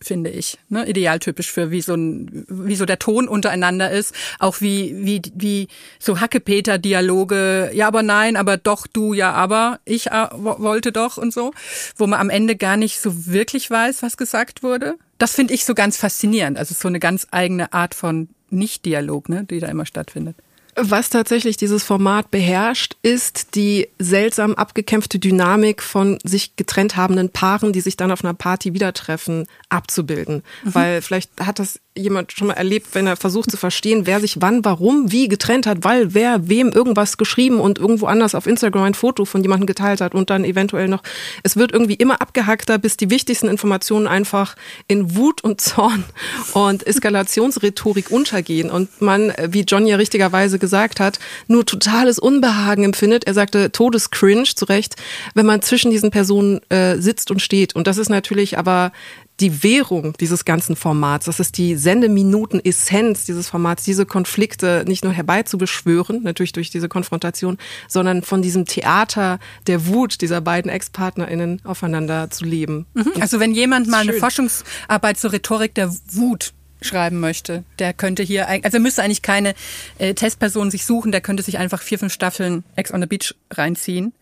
finde 0.00 0.30
ich. 0.30 0.58
Ne? 0.68 0.88
Idealtypisch 0.88 1.50
für 1.50 1.70
wie 1.70 1.80
so 1.80 1.94
ein, 1.94 2.46
wie 2.48 2.76
so 2.76 2.84
der 2.84 2.98
Ton 2.98 3.28
untereinander 3.28 3.90
ist. 3.90 4.14
Auch 4.38 4.60
wie, 4.60 4.94
wie, 4.96 5.22
wie 5.34 5.68
so 5.98 6.20
Hackepeter-Dialoge, 6.20 7.70
ja, 7.74 7.86
aber 7.86 8.02
nein, 8.02 8.36
aber 8.36 8.56
doch, 8.56 8.86
du, 8.86 9.12
ja, 9.12 9.32
aber, 9.32 9.80
ich 9.84 10.08
äh, 10.08 10.28
wollte 10.32 10.92
doch 10.92 11.16
und 11.16 11.32
so, 11.32 11.52
wo 11.96 12.06
man 12.06 12.20
am 12.20 12.30
Ende 12.30 12.56
gar 12.56 12.76
nicht 12.76 13.00
so 13.00 13.26
wirklich 13.26 13.70
weiß, 13.70 14.02
was 14.02 14.16
gesagt 14.16 14.62
wurde. 14.62 14.96
Das 15.18 15.34
finde 15.34 15.54
ich 15.54 15.64
so 15.64 15.74
ganz 15.74 15.96
faszinierend. 15.96 16.58
Also 16.58 16.74
so 16.74 16.88
eine 16.88 17.00
ganz 17.00 17.26
eigene 17.30 17.72
Art 17.72 17.94
von 17.94 18.28
Nicht-Dialog, 18.50 19.28
ne, 19.28 19.44
die 19.44 19.60
da 19.60 19.68
immer 19.68 19.86
stattfindet. 19.86 20.36
Was 20.80 21.10
tatsächlich 21.10 21.56
dieses 21.56 21.82
Format 21.82 22.30
beherrscht, 22.30 22.96
ist 23.02 23.54
die 23.56 23.88
seltsam 23.98 24.54
abgekämpfte 24.54 25.18
Dynamik 25.18 25.82
von 25.82 26.18
sich 26.22 26.54
getrennt 26.56 26.96
habenden 26.96 27.30
Paaren, 27.30 27.72
die 27.72 27.80
sich 27.80 27.96
dann 27.96 28.12
auf 28.12 28.24
einer 28.24 28.34
Party 28.34 28.74
wieder 28.74 28.92
treffen, 28.92 29.46
abzubilden. 29.68 30.42
Mhm. 30.64 30.74
Weil 30.74 31.02
vielleicht 31.02 31.30
hat 31.40 31.58
das 31.58 31.80
jemand 31.98 32.32
schon 32.32 32.48
mal 32.48 32.54
erlebt, 32.54 32.88
wenn 32.94 33.06
er 33.06 33.16
versucht 33.16 33.50
zu 33.50 33.56
verstehen, 33.56 34.06
wer 34.06 34.20
sich 34.20 34.40
wann, 34.40 34.64
warum, 34.64 35.12
wie 35.12 35.28
getrennt 35.28 35.66
hat, 35.66 35.78
weil 35.82 36.14
wer 36.14 36.48
wem 36.48 36.70
irgendwas 36.70 37.16
geschrieben 37.16 37.60
und 37.60 37.78
irgendwo 37.78 38.06
anders 38.06 38.34
auf 38.34 38.46
Instagram 38.46 38.84
ein 38.84 38.94
Foto 38.94 39.24
von 39.24 39.42
jemandem 39.42 39.66
geteilt 39.66 40.00
hat 40.00 40.14
und 40.14 40.30
dann 40.30 40.44
eventuell 40.44 40.88
noch, 40.88 41.02
es 41.42 41.56
wird 41.56 41.72
irgendwie 41.72 41.94
immer 41.94 42.20
abgehackter, 42.20 42.78
bis 42.78 42.96
die 42.96 43.10
wichtigsten 43.10 43.48
Informationen 43.48 44.06
einfach 44.06 44.54
in 44.86 45.16
Wut 45.16 45.42
und 45.42 45.60
Zorn 45.60 46.04
und 46.52 46.86
Eskalationsrhetorik 46.86 48.10
untergehen 48.10 48.70
und 48.70 49.00
man, 49.00 49.32
wie 49.48 49.62
John 49.62 49.86
ja 49.86 49.96
richtigerweise 49.96 50.58
gesagt 50.58 51.00
hat, 51.00 51.18
nur 51.46 51.66
totales 51.66 52.18
Unbehagen 52.18 52.84
empfindet. 52.84 53.24
Er 53.26 53.34
sagte 53.34 53.72
Todescringe, 53.72 54.44
zu 54.44 54.64
Recht, 54.66 54.96
wenn 55.34 55.46
man 55.46 55.62
zwischen 55.62 55.90
diesen 55.90 56.10
Personen 56.10 56.60
äh, 56.70 56.98
sitzt 56.98 57.30
und 57.30 57.42
steht. 57.42 57.74
Und 57.74 57.86
das 57.86 57.98
ist 57.98 58.08
natürlich 58.08 58.58
aber 58.58 58.92
die 59.40 59.62
Währung 59.62 60.14
dieses 60.18 60.44
ganzen 60.44 60.74
Formats, 60.74 61.26
das 61.26 61.38
ist 61.38 61.58
die 61.58 61.76
Sendeminuten-Essenz 61.76 63.24
dieses 63.24 63.48
Formats, 63.48 63.84
diese 63.84 64.04
Konflikte 64.04 64.84
nicht 64.86 65.04
nur 65.04 65.12
herbeizubeschwören, 65.12 66.22
natürlich 66.22 66.52
durch 66.52 66.70
diese 66.70 66.88
Konfrontation, 66.88 67.58
sondern 67.86 68.22
von 68.22 68.42
diesem 68.42 68.64
Theater 68.64 69.38
der 69.66 69.86
Wut 69.86 70.20
dieser 70.20 70.40
beiden 70.40 70.70
Ex-PartnerInnen 70.70 71.60
aufeinander 71.64 72.30
zu 72.30 72.44
leben. 72.44 72.86
Mhm. 72.94 73.12
Also 73.20 73.38
wenn 73.38 73.52
jemand 73.52 73.88
mal 73.88 74.02
schön. 74.02 74.10
eine 74.10 74.18
Forschungsarbeit 74.18 75.18
zur 75.18 75.32
Rhetorik 75.32 75.74
der 75.74 75.94
Wut 76.10 76.52
schreiben 76.80 77.20
möchte, 77.20 77.64
der 77.78 77.92
könnte 77.92 78.22
hier, 78.22 78.48
also 78.48 78.78
müsste 78.78 79.02
eigentlich 79.02 79.22
keine 79.22 79.54
äh, 79.98 80.14
Testperson 80.14 80.70
sich 80.70 80.84
suchen, 80.84 81.12
der 81.12 81.20
könnte 81.20 81.42
sich 81.42 81.58
einfach 81.58 81.82
vier, 81.82 81.98
fünf 81.98 82.12
Staffeln 82.12 82.64
Ex 82.76 82.92
on 82.92 83.00
the 83.00 83.06
Beach 83.06 83.34
reinziehen. 83.52 84.12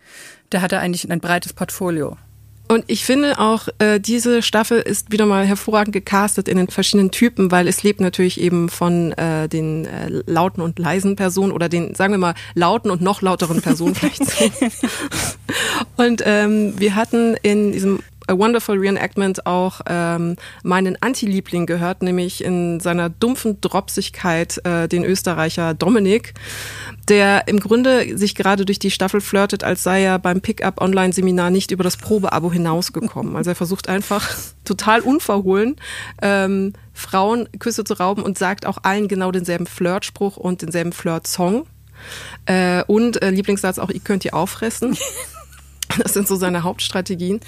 Der 0.53 0.63
hatte 0.63 0.79
eigentlich 0.79 1.11
ein 1.11 1.21
breites 1.21 1.53
Portfolio. 1.53 2.17
Und 2.69 2.85
ich 2.89 3.05
finde 3.05 3.39
auch, 3.39 3.69
äh, 3.79 4.01
diese 4.01 4.43
Staffel 4.43 4.81
ist 4.81 5.13
wieder 5.13 5.27
mal 5.27 5.47
hervorragend 5.47 5.93
gecastet 5.93 6.49
in 6.49 6.57
den 6.57 6.69
verschiedenen 6.69 7.11
Typen, 7.11 7.51
weil 7.51 7.69
es 7.69 7.83
lebt 7.83 8.01
natürlich 8.01 8.41
eben 8.41 8.69
von 8.69 9.13
äh, 9.13 9.49
den 9.49 9.85
äh, 9.87 10.23
lauten 10.27 10.61
und 10.61 10.79
leisen 10.79 11.17
Personen 11.17 11.53
oder 11.53 11.69
den, 11.69 11.95
sagen 11.95 12.13
wir 12.13 12.19
mal, 12.19 12.35
lauten 12.55 12.91
und 12.91 13.03
noch 13.03 13.23
lauteren 13.23 13.63
Personen 13.63 13.95
vielleicht. 13.95 14.25
So. 14.25 14.51
und 15.97 16.23
ähm, 16.25 16.75
wir 16.79 16.97
hatten 16.97 17.37
in 17.43 17.73
diesem 17.73 18.01
A 18.27 18.37
Wonderful 18.37 18.79
Reenactment 18.79 19.47
auch 19.47 19.81
ähm, 19.87 20.37
meinen 20.63 20.97
Anti-Liebling 21.01 21.67
gehört, 21.67 22.03
nämlich 22.03 22.43
in 22.43 22.81
seiner 22.81 23.09
dumpfen 23.09 23.61
Dropsigkeit 23.61 24.65
äh, 24.65 24.89
den 24.89 25.05
Österreicher 25.05 25.75
Dominik, 25.75 26.35
der 27.09 27.49
im 27.49 27.61
Grunde 27.61 28.17
sich 28.19 28.35
gerade 28.35 28.65
durch 28.65 28.79
die 28.79 28.91
Staffel 28.91 29.21
flirtet, 29.21 29.65
als 29.65 29.83
sei 29.83 30.03
er 30.03 30.19
beim 30.19 30.41
Pickup-Online-Seminar 30.41 31.51
nicht 31.51 31.71
über 31.71 31.85
das 31.85 31.97
Probeabo 31.97 32.53
hinausgekommen. 32.53 33.37
Also 33.37 33.51
er 33.51 33.57
versucht 33.57 33.89
einfach 33.89 34.29
total 34.65 35.01
unverhohlen 35.01 35.77
ähm, 36.23 36.73
Frauen 36.93 37.49
Küsse 37.59 37.85
zu 37.85 37.95
rauben 37.95 38.23
und 38.23 38.39
sagt 38.39 38.67
auch 38.67 38.79
allen 38.83 39.07
genau 39.07 39.31
denselben 39.31 39.67
Flirtspruch 39.67 40.37
und 40.37 40.63
denselben 40.63 40.93
Flirt-Song. 40.93 41.67
Äh, 42.47 42.83
und 42.85 43.23
äh, 43.23 43.31
Lieblingssatz 43.31 43.79
auch, 43.79 43.91
ihr 43.91 44.01
könnt 44.01 44.25
ihr 44.25 44.35
auffressen. 44.35 44.97
Das 45.99 46.13
sind 46.13 46.29
so 46.29 46.37
seine 46.37 46.63
Hauptstrategien. 46.63 47.41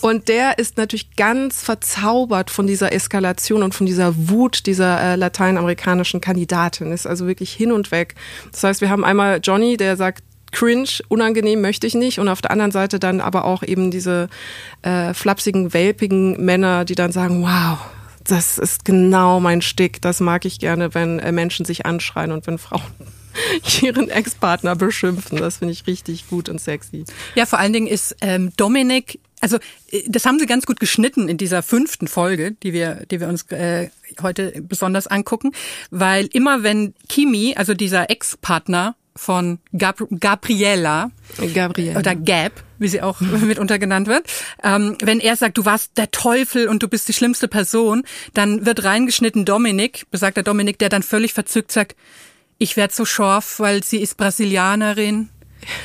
Und 0.00 0.28
der 0.28 0.58
ist 0.58 0.76
natürlich 0.76 1.14
ganz 1.16 1.62
verzaubert 1.62 2.50
von 2.50 2.66
dieser 2.66 2.92
Eskalation 2.92 3.62
und 3.62 3.74
von 3.74 3.86
dieser 3.86 4.14
Wut 4.28 4.66
dieser 4.66 5.00
äh, 5.00 5.16
lateinamerikanischen 5.16 6.20
Kandidatin. 6.20 6.92
Ist 6.92 7.06
also 7.06 7.26
wirklich 7.26 7.52
hin 7.52 7.72
und 7.72 7.90
weg. 7.90 8.14
Das 8.50 8.64
heißt, 8.64 8.80
wir 8.80 8.90
haben 8.90 9.04
einmal 9.04 9.40
Johnny, 9.42 9.76
der 9.76 9.96
sagt, 9.96 10.22
cringe, 10.52 11.00
unangenehm 11.08 11.60
möchte 11.60 11.86
ich 11.86 11.94
nicht. 11.94 12.18
Und 12.18 12.28
auf 12.28 12.42
der 12.42 12.50
anderen 12.50 12.70
Seite 12.70 12.98
dann 12.98 13.20
aber 13.20 13.44
auch 13.44 13.62
eben 13.62 13.90
diese 13.90 14.28
äh, 14.82 15.12
flapsigen, 15.14 15.72
welpigen 15.74 16.44
Männer, 16.44 16.84
die 16.84 16.94
dann 16.94 17.12
sagen, 17.12 17.42
wow, 17.42 17.78
das 18.24 18.58
ist 18.58 18.84
genau 18.84 19.40
mein 19.40 19.62
Stick. 19.62 20.00
Das 20.02 20.20
mag 20.20 20.44
ich 20.44 20.58
gerne, 20.58 20.94
wenn 20.94 21.18
äh, 21.18 21.32
Menschen 21.32 21.64
sich 21.64 21.86
anschreien 21.86 22.32
und 22.32 22.46
wenn 22.46 22.58
Frauen 22.58 22.82
ihren 23.80 24.08
Ex-Partner 24.08 24.76
beschimpfen. 24.76 25.38
Das 25.38 25.58
finde 25.58 25.72
ich 25.72 25.86
richtig 25.86 26.28
gut 26.28 26.48
und 26.48 26.60
sexy. 26.60 27.04
Ja, 27.34 27.46
vor 27.46 27.58
allen 27.58 27.72
Dingen 27.72 27.86
ist 27.86 28.16
ähm, 28.20 28.52
Dominik 28.56 29.18
also 29.42 29.58
äh, 29.90 30.04
das 30.08 30.24
haben 30.24 30.38
sie 30.38 30.46
ganz 30.46 30.64
gut 30.64 30.80
geschnitten 30.80 31.28
in 31.28 31.36
dieser 31.36 31.62
fünften 31.62 32.08
Folge, 32.08 32.52
die 32.52 32.72
wir, 32.72 33.04
die 33.10 33.20
wir 33.20 33.28
uns 33.28 33.42
äh, 33.50 33.90
heute 34.22 34.62
besonders 34.62 35.06
angucken, 35.06 35.52
weil 35.90 36.28
immer 36.32 36.62
wenn 36.62 36.94
Kimi, 37.08 37.54
also 37.56 37.74
dieser 37.74 38.08
Ex-Partner 38.08 38.94
von 39.14 39.58
Gab 39.76 40.02
Gabriella, 40.18 41.10
Gabriella 41.54 41.98
oder 41.98 42.14
Gab, 42.14 42.52
wie 42.78 42.88
sie 42.88 43.02
auch 43.02 43.20
mitunter 43.20 43.78
genannt 43.78 44.08
wird, 44.08 44.26
ähm, 44.62 44.96
wenn 45.02 45.20
er 45.20 45.36
sagt, 45.36 45.58
du 45.58 45.64
warst 45.64 45.98
der 45.98 46.10
Teufel 46.10 46.68
und 46.68 46.82
du 46.82 46.88
bist 46.88 47.08
die 47.08 47.12
schlimmste 47.12 47.48
Person, 47.48 48.04
dann 48.34 48.66
wird 48.66 48.84
reingeschnitten 48.84 49.44
Dominik, 49.44 50.06
besagter 50.10 50.42
Dominik, 50.42 50.78
der 50.78 50.88
dann 50.88 51.02
völlig 51.02 51.32
verzückt 51.32 51.72
sagt, 51.72 51.96
ich 52.58 52.76
werde 52.76 52.94
so 52.94 53.04
scharf, 53.04 53.58
weil 53.58 53.82
sie 53.82 53.98
ist 53.98 54.16
Brasilianerin. 54.16 55.30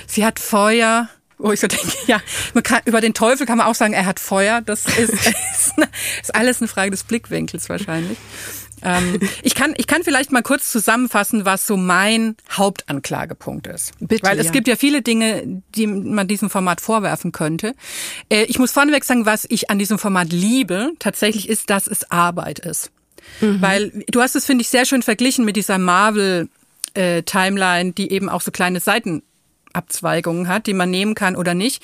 Sie 0.06 0.24
hat 0.26 0.40
Feuer. 0.40 1.10
Wo 1.40 1.52
ich 1.52 1.60
so 1.60 1.68
denke, 1.68 1.88
ja, 2.08 2.22
man 2.54 2.64
kann, 2.64 2.82
über 2.86 3.02
den 3.02 3.14
Teufel 3.14 3.46
kann 3.46 3.58
man 3.58 3.68
auch 3.68 3.76
sagen, 3.76 3.94
er 3.94 4.06
hat 4.06 4.20
Feuer. 4.20 4.62
Das 4.62 4.86
ist, 4.86 5.14
ist, 5.54 5.74
ist 6.22 6.36
alles 6.36 6.62
eine 6.62 6.68
Frage 6.68 6.92
des 6.92 7.04
Blickwinkels 7.04 7.70
wahrscheinlich. 7.70 8.18
Ähm, 8.82 9.20
ich, 9.44 9.56
kann, 9.56 9.74
ich 9.78 9.88
kann 9.88 10.04
vielleicht 10.04 10.32
mal 10.32 10.44
kurz 10.44 10.72
zusammenfassen, 10.72 11.46
was 11.46 11.68
so 11.68 11.78
mein 11.78 12.36
Hauptanklagepunkt 12.52 13.68
ist. 13.68 13.94
Bitte, 14.00 14.24
Weil 14.24 14.40
es 14.40 14.48
ja. 14.48 14.52
gibt 14.52 14.68
ja 14.68 14.76
viele 14.76 15.02
Dinge, 15.02 15.62
die 15.76 15.88
man 15.88 16.28
diesem 16.28 16.50
Format 16.50 16.82
vorwerfen 16.82 17.32
könnte. 17.32 17.74
Äh, 18.30 18.44
ich 18.44 18.60
muss 18.60 18.72
vorneweg 18.72 19.04
sagen, 19.04 19.26
was 19.26 19.46
ich 19.50 19.70
an 19.70 19.80
diesem 19.80 20.00
Format 20.00 20.32
liebe, 20.32 20.92
tatsächlich 21.00 21.50
ist, 21.50 21.70
dass 21.70 21.88
es 21.88 22.10
Arbeit 22.12 22.60
ist. 22.60 22.92
Mhm. 23.42 23.62
Weil 23.62 24.06
du 24.10 24.22
hast 24.22 24.36
es, 24.36 24.46
finde 24.46 24.62
ich, 24.62 24.70
sehr 24.70 24.86
schön 24.86 25.02
verglichen 25.02 25.46
mit 25.46 25.56
dieser 25.56 25.78
Marvel 25.78 26.50
äh, 26.94 27.24
Timeline, 27.24 27.94
die 27.94 28.12
eben 28.12 28.30
auch 28.30 28.42
so 28.42 28.52
kleine 28.52 28.80
Seitenabzweigungen 29.78 30.48
hat, 30.48 30.68
die 30.68 30.74
man 30.74 30.90
nehmen 30.90 31.16
kann 31.16 31.36
oder 31.36 31.54
nicht. 31.54 31.84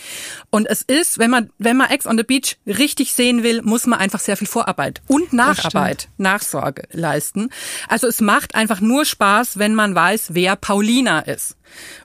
Und 0.49 0.67
es 0.67 0.81
ist, 0.81 1.19
wenn 1.19 1.29
man, 1.29 1.49
wenn 1.57 1.77
man 1.77 1.89
Ex 1.89 2.05
on 2.05 2.17
the 2.17 2.23
Beach 2.23 2.57
richtig 2.65 3.13
sehen 3.13 3.43
will, 3.43 3.61
muss 3.61 3.85
man 3.85 3.99
einfach 3.99 4.19
sehr 4.19 4.37
viel 4.37 4.47
Vorarbeit 4.47 5.01
und 5.07 5.33
Nacharbeit, 5.33 6.09
Nachsorge 6.17 6.83
leisten. 6.91 7.49
Also 7.87 8.07
es 8.07 8.21
macht 8.21 8.55
einfach 8.55 8.81
nur 8.81 9.05
Spaß, 9.05 9.59
wenn 9.59 9.75
man 9.75 9.95
weiß, 9.95 10.29
wer 10.33 10.55
Paulina 10.55 11.19
ist. 11.19 11.55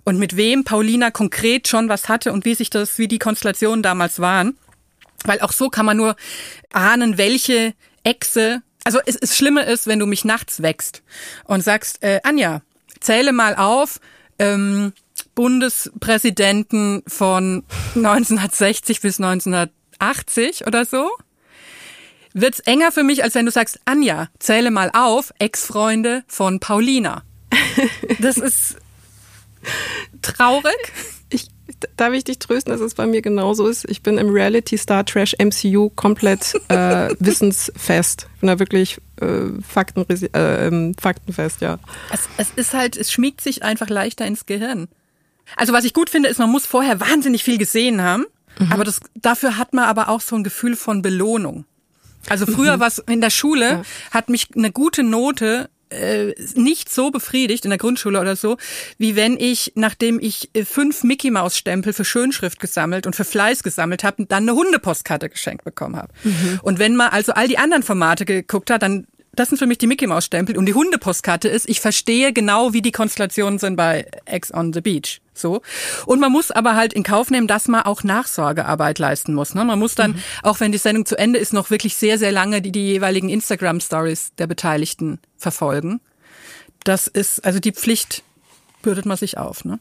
Und 0.05 0.19
mit 0.19 0.37
wem 0.37 0.65
Paulina 0.65 1.11
konkret 1.11 1.69
schon 1.69 1.89
was 1.89 2.09
hatte 2.09 2.33
und 2.33 2.45
wie 2.45 2.55
sich 2.55 2.71
das, 2.71 2.99
wie 2.99 3.09
die 3.09 3.19
Konstellationen 3.19 3.83
damals 3.83 4.21
waren. 4.21 4.57
Weil 5.25 5.41
auch 5.41 5.53
so 5.53 5.69
kann 5.69 5.87
man 5.87 5.97
nur 5.97 6.17
ahnen, 6.73 7.19
welche 7.19 7.75
Echse 8.05 8.63
also 8.85 9.01
es, 9.05 9.17
es 9.17 9.37
Schlimme 9.37 9.65
ist, 9.65 9.87
wenn 9.87 9.99
du 9.99 10.07
mich 10.07 10.25
nachts 10.25 10.63
wächst 10.63 11.03
und 11.45 11.63
sagst, 11.63 12.03
äh, 12.03 12.21
Anja, 12.23 12.63
zähle 13.01 13.33
mal 13.33 13.55
auf, 13.55 14.01
ähm, 14.39 14.95
Bundespräsidenten 15.35 17.03
von 17.07 17.65
1960 17.95 19.01
bis 19.01 19.21
1980 19.21 20.67
oder 20.67 20.85
so. 20.85 21.11
Wird's 22.35 22.61
enger 22.61 22.93
für 22.93 23.03
mich, 23.03 23.25
als 23.25 23.35
wenn 23.35 23.47
du 23.47 23.51
sagst, 23.51 23.81
Anja, 23.85 24.29
zähle 24.39 24.71
mal 24.71 24.91
auf, 24.93 25.33
Ex-Freunde 25.39 26.23
von 26.27 26.61
Paulina. 26.61 27.23
Das 28.21 28.37
ist 28.39 28.77
traurig. 30.23 30.77
Ich, 31.31 31.49
darf 31.97 32.13
ich 32.13 32.25
dich 32.25 32.39
trösten, 32.39 32.73
dass 32.73 32.81
es 32.81 32.95
bei 32.95 33.07
mir 33.07 33.23
genauso 33.23 33.67
ist? 33.67 33.89
Ich 33.89 34.03
bin 34.03 34.19
im 34.19 34.31
Reality 34.31 34.79
Star 34.79 35.05
Trash 35.05 35.35
MCU 35.39 35.91
komplett 35.91 36.55
äh, 36.69 37.15
wissensfest. 37.19 38.29
Ich 38.35 38.41
bin 38.41 38.49
da 38.49 38.59
wirklich 38.59 38.99
äh, 39.21 39.61
Fakten, 39.67 40.07
äh, 40.09 40.67
ähm, 40.67 40.95
faktenfest, 40.99 41.61
ja. 41.61 41.79
Es, 42.13 42.29
es 42.37 42.51
ist 42.57 42.75
halt, 42.75 42.97
es 42.97 43.11
schmiegt 43.13 43.41
sich 43.41 43.63
einfach 43.63 43.89
leichter 43.89 44.27
ins 44.27 44.47
Gehirn. 44.47 44.89
Also 45.57 45.73
was 45.73 45.85
ich 45.85 45.95
gut 45.95 46.11
finde, 46.11 46.29
ist, 46.29 46.39
man 46.39 46.51
muss 46.51 46.67
vorher 46.67 47.01
wahnsinnig 47.01 47.45
viel 47.45 47.59
gesehen 47.59 48.03
haben, 48.03 48.27
mhm. 48.59 48.73
aber 48.73 48.85
das, 48.85 49.01
dafür 49.15 49.57
hat 49.57 49.73
man 49.73 49.85
aber 49.85 50.09
auch 50.09 50.21
so 50.21 50.37
ein 50.37 50.45
Gefühl 50.45 50.77
von 50.77 51.03
Belohnung. 51.03 51.65
Also 52.29 52.47
früher 52.47 52.77
mhm. 52.77 52.81
was 52.81 52.99
in 52.99 53.21
der 53.21 53.31
Schule 53.31 53.69
ja. 53.71 53.83
hat 54.11 54.29
mich 54.29 54.49
eine 54.55 54.73
gute 54.73 55.03
Note 55.03 55.71
äh, 55.91 56.35
nicht 56.55 56.93
so 56.93 57.11
befriedigt 57.11 57.65
in 57.65 57.71
der 57.71 57.79
Grundschule 57.79 58.21
oder 58.21 58.37
so, 58.37 58.59
wie 58.99 59.17
wenn 59.17 59.39
ich, 59.39 59.73
nachdem 59.75 60.21
ich 60.21 60.51
äh, 60.53 60.65
fünf 60.65 61.03
Mickey 61.03 61.31
Maus 61.31 61.57
Stempel 61.57 61.93
für 61.93 62.05
Schönschrift 62.05 62.61
gesammelt 62.61 63.07
und 63.07 63.17
für 63.17 63.25
Fleiß 63.25 63.63
gesammelt 63.63 64.05
habe, 64.05 64.27
dann 64.27 64.43
eine 64.43 64.55
Hundepostkarte 64.55 65.29
geschenkt 65.31 65.65
bekommen 65.65 65.97
habe. 65.97 66.13
Mhm. 66.25 66.61
Und 66.63 66.79
wenn 66.79 66.97
man 66.97 67.09
also 67.09 67.33
all 67.33 67.49
die 67.49 67.59
anderen 67.59 67.83
Formate 67.83 68.25
geguckt 68.25 68.71
hat, 68.71 68.83
dann 68.83 69.07
das 69.39 69.49
sind 69.49 69.59
für 69.59 69.67
mich 69.67 69.79
die 69.79 69.87
Mickey 69.87 70.07
Maus 70.07 70.25
Stempel 70.25 70.57
und 70.57 70.67
die 70.67 70.75
Hundepostkarte 70.75 71.49
ist, 71.49 71.69
ich 71.69 71.81
verstehe 71.81 72.33
genau, 72.33 72.73
wie 72.73 72.83
die 72.83 72.91
Konstellationen 72.91 73.59
sind 73.59 73.77
bei 73.77 74.07
Ex 74.25 74.53
on 74.53 74.73
the 74.73 74.81
Beach. 74.81 75.21
So. 75.33 75.63
Und 76.07 76.19
man 76.19 76.33
muss 76.33 76.51
aber 76.51 76.75
halt 76.75 76.93
in 76.93 77.05
Kauf 77.05 77.31
nehmen, 77.31 77.47
dass 77.47 77.69
man 77.69 77.83
auch 77.83 78.03
Nachsorgearbeit 78.03 78.99
leisten 78.99 79.35
muss. 79.35 79.55
Ne? 79.55 79.65
Man 79.65 79.79
muss 79.79 79.95
dann, 79.95 80.13
mhm. 80.13 80.23
auch 80.43 80.59
wenn 80.59 80.73
die 80.73 80.79
Sendung 80.79 81.07
zu 81.07 81.17
Ende 81.17 81.39
ist, 81.39 81.53
noch 81.53 81.71
wirklich 81.71 81.95
sehr, 81.97 82.19
sehr 82.19 82.33
lange 82.33 82.61
die, 82.61 82.73
die 82.73 82.87
jeweiligen 82.87 83.29
Instagram-Stories 83.29 84.33
der 84.39 84.49
Beteiligten 84.49 85.21
verfolgen. 85.37 86.01
Das 86.83 87.07
ist, 87.07 87.45
also 87.45 87.61
die 87.61 87.73
Pflicht 87.73 88.25
bürdet 88.83 89.07
man 89.07 89.17
sich 89.17 89.39
auf. 89.39 89.65
Ne? 89.65 89.79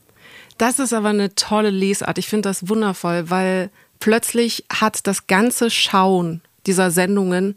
Das 0.60 0.78
ist 0.78 0.94
aber 0.94 1.10
eine 1.10 1.34
tolle 1.34 1.72
Lesart. 1.72 2.20
Ich 2.20 2.28
finde 2.28 2.50
das 2.50 2.70
wundervoll, 2.70 3.32
weil 3.32 3.72
plötzlich 4.00 4.66
hat 4.72 5.08
das 5.08 5.26
ganze 5.26 5.72
Schauen 5.72 6.42
dieser 6.68 6.92
Sendungen 6.92 7.56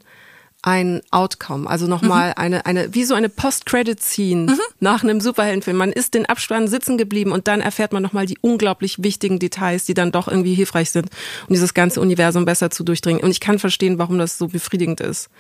ein 0.63 1.01
Outcome, 1.11 1.69
also 1.69 1.87
nochmal 1.87 2.29
mhm. 2.29 2.35
eine, 2.37 2.67
eine, 2.67 2.95
wie 2.95 3.05
so 3.05 3.15
eine 3.15 3.29
Post-Credit-Scene 3.29 4.53
mhm. 4.53 4.61
nach 4.79 5.03
einem 5.03 5.21
Superheldenfilm. 5.21 5.77
Man 5.77 5.93
ist 5.93 6.15
den 6.15 6.27
Abspann 6.27 6.69
sitzen 6.69 6.99
geblieben 6.99 7.33
und 7.33 7.49
dann 7.49 7.61
erfährt 7.61 7.93
man 7.93 8.03
nochmal 8.03 8.27
die 8.27 8.39
unglaublich 8.41 9.03
wichtigen 9.03 9.39
Details, 9.39 9.85
die 9.87 9.95
dann 9.95 10.13
doch 10.13 10.29
irgendwie 10.29 10.55
hilfreich 10.55 10.91
sind, 10.91 11.09
um 11.49 11.55
dieses 11.55 11.73
ganze 11.73 12.01
Universum 12.01 12.45
besser 12.45 12.71
zu 12.71 12.85
durchdringen. 12.85 13.23
Und 13.23 13.31
ich 13.31 13.41
kann 13.41 13.59
verstehen, 13.59 13.99
warum 13.99 14.19
das 14.19 14.37
so 14.37 14.49
befriedigend 14.49 15.01
ist. 15.01 15.31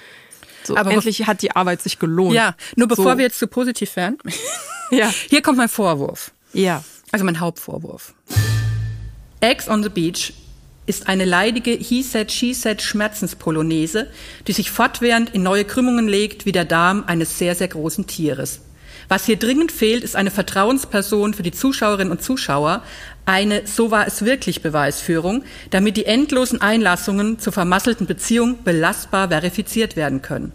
So, 0.65 0.77
Aber 0.77 0.91
endlich 0.91 1.27
hat 1.27 1.43
die 1.43 1.55
Arbeit 1.55 1.83
sich 1.83 1.99
gelohnt. 1.99 2.35
Ja, 2.35 2.55
nur 2.77 2.89
bevor 2.89 3.13
so. 3.13 3.19
wir 3.19 3.25
jetzt 3.25 3.39
zu 3.39 3.47
positiv 3.47 3.97
werden. 3.97 4.19
ja. 4.91 5.11
Hier 5.29 5.43
kommt 5.43 5.59
mein 5.59 5.69
Vorwurf. 5.69 6.33
Ja. 6.53 6.85
Also 7.13 7.25
mein 7.25 7.41
Hauptvorwurf. 7.41 8.15
Eggs 9.41 9.69
on 9.69 9.83
the 9.83 9.89
Beach 9.89 10.33
ist 10.91 11.09
eine 11.09 11.25
leidige 11.25 11.71
He-Said-She-Said-Schmerzenspolonaise, 11.71 14.09
die 14.49 14.53
sich 14.53 14.73
fortwährend 14.73 15.33
in 15.35 15.45
neue 15.45 15.65
Krümmungen 15.65 16.09
legt 16.09 16.47
wie 16.47 16.53
der 16.53 16.65
Darm 16.65 17.05
eines 17.07 17.39
sehr, 17.39 17.55
sehr 17.55 17.69
großen 17.69 18.09
Tieres. 18.09 18.63
Was 19.09 19.25
hier 19.25 19.37
dringend 19.37 19.71
fehlt, 19.71 20.03
ist 20.03 20.17
eine 20.17 20.33
Vertrauensperson 20.33 21.33
für 21.33 21.45
die 21.45 21.53
Zuschauerinnen 21.53 22.11
und 22.11 22.23
Zuschauer, 22.23 22.83
eine 23.25 23.69
so 23.69 23.93
war 23.93 24.09
es 24.09 24.25
wirklich 24.25 24.63
Beweisführung, 24.63 25.45
damit 25.71 25.97
die 25.97 26.07
endlosen 26.07 26.61
Einlassungen 26.61 27.39
zur 27.39 27.53
vermasselten 27.53 28.09
Beziehung 28.09 28.65
belastbar 28.65 29.29
verifiziert 29.29 29.95
werden 29.95 30.23
können. 30.23 30.51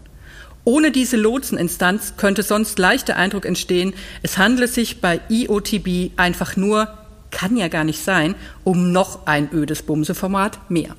Ohne 0.64 0.90
diese 0.90 1.16
Lotseninstanz 1.16 2.18
könnte 2.18 2.42
sonst 2.42 2.78
leicht 2.78 3.08
der 3.08 3.16
Eindruck 3.16 3.46
entstehen, 3.46 3.94
es 4.22 4.36
handle 4.36 4.68
sich 4.68 5.00
bei 5.00 5.22
IOTB 5.30 6.10
einfach 6.18 6.56
nur 6.56 7.05
kann 7.36 7.54
ja 7.58 7.68
gar 7.68 7.84
nicht 7.84 8.02
sein, 8.02 8.34
um 8.64 8.92
noch 8.92 9.26
ein 9.26 9.50
ödes 9.52 9.82
Bumseformat 9.82 10.70
mehr. 10.70 10.96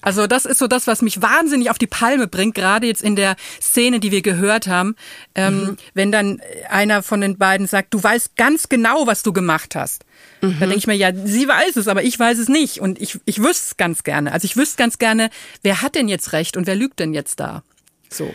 Also 0.00 0.26
das 0.26 0.46
ist 0.46 0.58
so 0.58 0.66
das, 0.66 0.88
was 0.88 1.00
mich 1.00 1.22
wahnsinnig 1.22 1.70
auf 1.70 1.78
die 1.78 1.86
Palme 1.86 2.26
bringt, 2.26 2.56
gerade 2.56 2.88
jetzt 2.88 3.02
in 3.02 3.14
der 3.14 3.36
Szene, 3.60 4.00
die 4.00 4.10
wir 4.10 4.22
gehört 4.22 4.66
haben, 4.66 4.96
ähm, 5.36 5.60
mhm. 5.60 5.76
wenn 5.94 6.10
dann 6.10 6.40
einer 6.68 7.04
von 7.04 7.20
den 7.20 7.38
beiden 7.38 7.68
sagt, 7.68 7.94
du 7.94 8.02
weißt 8.02 8.34
ganz 8.34 8.68
genau, 8.68 9.06
was 9.06 9.22
du 9.22 9.32
gemacht 9.32 9.76
hast. 9.76 10.04
Mhm. 10.40 10.56
Da 10.58 10.66
denke 10.66 10.78
ich 10.78 10.86
mir, 10.88 10.96
ja, 10.96 11.14
sie 11.14 11.46
weiß 11.46 11.76
es, 11.76 11.86
aber 11.86 12.02
ich 12.02 12.18
weiß 12.18 12.38
es 12.38 12.48
nicht 12.48 12.80
und 12.80 13.00
ich, 13.00 13.20
ich 13.26 13.38
wüsste 13.40 13.66
es 13.66 13.76
ganz 13.76 14.02
gerne. 14.02 14.32
Also 14.32 14.44
ich 14.46 14.56
wüsste 14.56 14.76
ganz 14.76 14.98
gerne, 14.98 15.30
wer 15.62 15.82
hat 15.82 15.94
denn 15.94 16.08
jetzt 16.08 16.32
recht 16.32 16.56
und 16.56 16.66
wer 16.66 16.74
lügt 16.74 16.98
denn 16.98 17.14
jetzt 17.14 17.38
da? 17.38 17.62
So. 18.08 18.34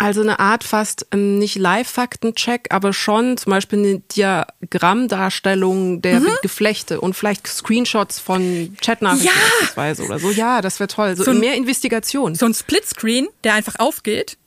Also 0.00 0.20
eine 0.20 0.38
Art 0.38 0.62
fast 0.62 1.08
ähm, 1.12 1.38
nicht 1.38 1.56
Live-Faktencheck, 1.56 2.68
aber 2.70 2.92
schon 2.92 3.36
zum 3.36 3.50
Beispiel 3.50 3.80
eine 3.80 3.98
Diagrammdarstellung 4.14 6.02
der 6.02 6.20
mhm. 6.20 6.28
Geflechte 6.40 7.00
und 7.00 7.14
vielleicht 7.14 7.48
Screenshots 7.48 8.20
von 8.20 8.76
Chatnachrichten 8.80 9.26
ja. 9.26 9.32
beispielsweise 9.58 10.04
oder 10.04 10.18
so. 10.20 10.30
Ja, 10.30 10.62
das 10.62 10.78
wäre 10.78 10.86
toll. 10.86 11.16
So, 11.16 11.24
so 11.24 11.32
ein, 11.32 11.40
mehr 11.40 11.54
Investigation. 11.54 12.36
So 12.36 12.46
ein 12.46 12.54
Splitscreen, 12.54 13.26
der 13.42 13.54
einfach 13.54 13.80
aufgeht 13.80 14.38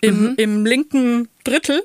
im, 0.00 0.22
mhm. 0.22 0.34
im 0.36 0.64
linken 0.64 1.28
Drittel 1.42 1.82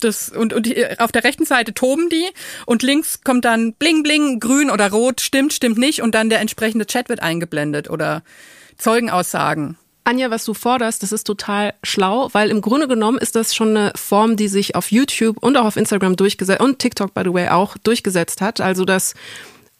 das, 0.00 0.28
und, 0.28 0.52
und 0.52 0.68
auf 0.98 1.12
der 1.12 1.24
rechten 1.24 1.46
Seite 1.46 1.72
toben 1.72 2.10
die 2.10 2.26
und 2.66 2.82
links 2.82 3.22
kommt 3.24 3.46
dann 3.46 3.72
bling 3.72 4.02
bling, 4.02 4.38
grün 4.38 4.70
oder 4.70 4.90
rot, 4.90 5.22
stimmt, 5.22 5.54
stimmt 5.54 5.78
nicht 5.78 6.02
und 6.02 6.14
dann 6.14 6.28
der 6.28 6.40
entsprechende 6.40 6.84
Chat 6.86 7.08
wird 7.08 7.20
eingeblendet 7.20 7.88
oder 7.88 8.22
Zeugenaussagen. 8.76 9.78
Anja, 10.04 10.30
was 10.30 10.44
du 10.44 10.52
forderst, 10.52 11.02
das 11.02 11.12
ist 11.12 11.24
total 11.24 11.72
schlau, 11.82 12.28
weil 12.32 12.50
im 12.50 12.60
Grunde 12.60 12.88
genommen 12.88 13.16
ist 13.16 13.36
das 13.36 13.54
schon 13.54 13.70
eine 13.70 13.92
Form, 13.96 14.36
die 14.36 14.48
sich 14.48 14.76
auf 14.76 14.92
YouTube 14.92 15.38
und 15.42 15.56
auch 15.56 15.64
auf 15.64 15.76
Instagram 15.76 16.16
durchgesetzt 16.16 16.60
und 16.60 16.78
TikTok 16.78 17.14
by 17.14 17.22
the 17.24 17.32
way 17.32 17.48
auch 17.48 17.78
durchgesetzt 17.78 18.42
hat. 18.42 18.60
Also 18.60 18.84
dass 18.84 19.14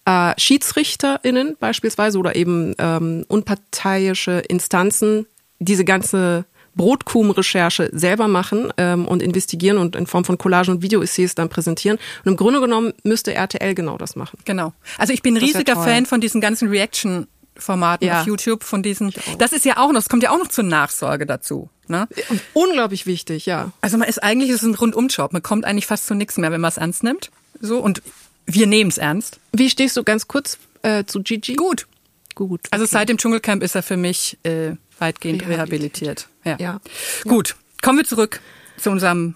äh, 0.07 0.33
SchiedsrichterInnen 0.38 1.57
beispielsweise 1.61 2.18
oder 2.18 2.37
eben 2.37 2.75
ähm, 2.79 3.27
unparteiische 3.29 4.40
Instanzen 4.49 5.27
diese 5.59 5.85
ganze 5.85 6.46
Brotkuchen-Recherche 6.77 7.90
selber 7.92 8.29
machen 8.29 8.72
ähm, 8.77 9.07
und 9.07 9.22
investigieren 9.22 9.79
und 9.79 9.96
in 9.96 10.07
Form 10.07 10.25
von 10.25 10.38
Collagen 10.38 10.75
und 10.75 10.83
Video-Essays 10.83 11.35
dann 11.35 11.49
präsentieren. 11.49 11.99
Und 12.25 12.33
im 12.33 12.37
Grunde 12.37 12.61
genommen 12.61 12.92
müsste 13.03 13.35
RTL 13.35 13.75
genau 13.75 13.96
das 13.96 14.16
machen. 14.16 14.38
Genau. 14.44 14.72
Also 14.99 15.12
ich 15.12 15.22
bin 15.22 15.37
riesiger 15.37 15.77
Fan 15.77 16.07
von 16.07 16.20
diesen 16.20 16.40
ganzen 16.40 16.68
Reaction 16.68 17.29
Formaten 17.57 18.07
ja. 18.07 18.21
auf 18.21 18.27
YouTube 18.27 18.64
von 18.64 18.83
diesen. 18.83 19.12
Das 19.38 19.53
ist 19.53 19.64
ja 19.64 19.77
auch 19.77 19.88
noch, 19.88 20.01
das 20.01 20.09
kommt 20.09 20.23
ja 20.23 20.31
auch 20.31 20.38
noch 20.38 20.49
zur 20.49 20.64
Nachsorge 20.64 21.27
dazu. 21.27 21.71
Ne? 21.87 22.09
Unglaublich 22.53 23.07
wichtig, 23.07 23.47
ja. 23.47 23.73
Also 23.81 23.99
man 23.99 24.09
ist 24.09 24.23
eigentlich 24.23 24.51
ist 24.51 24.62
es 24.62 24.69
ein 24.69 24.75
Rundumjob. 24.75 25.33
Man 25.33 25.43
kommt 25.43 25.64
eigentlich 25.64 25.87
fast 25.87 26.07
zu 26.07 26.14
nichts 26.14 26.37
mehr, 26.38 26.51
wenn 26.51 26.61
man 26.61 26.71
es 26.71 26.77
ernst 26.77 27.03
nimmt. 27.03 27.31
So 27.61 27.79
und 27.79 28.03
wir 28.47 28.67
nehmen 28.67 28.90
es 28.90 28.99
ernst. 28.99 29.38
Wie 29.53 29.71
stehst 29.71 29.97
du 29.97 30.03
ganz 30.03 30.27
kurz 30.29 30.59
äh, 30.83 31.05
zu 31.05 31.23
Gigi? 31.23 31.55
Gut. 31.55 31.87
Gut. 32.35 32.61
Also 32.71 32.83
okay. 32.83 32.83
Also 32.83 32.87
seit 32.87 33.09
dem 33.09 33.19
Dschungelcamp 33.19 33.62
ist 33.62 33.75
er 33.75 33.83
für 33.83 33.97
mich 33.97 34.38
äh, 34.43 34.73
weitgehend 34.99 35.43
rehabilitiert. 35.47 36.29
rehabilitiert. 36.29 36.29
Ja. 36.45 36.57
ja. 36.59 36.81
Gut. 37.25 37.57
Kommen 37.83 37.99
wir 37.99 38.05
zurück 38.05 38.40
zu 38.79 38.90
unserem 38.90 39.35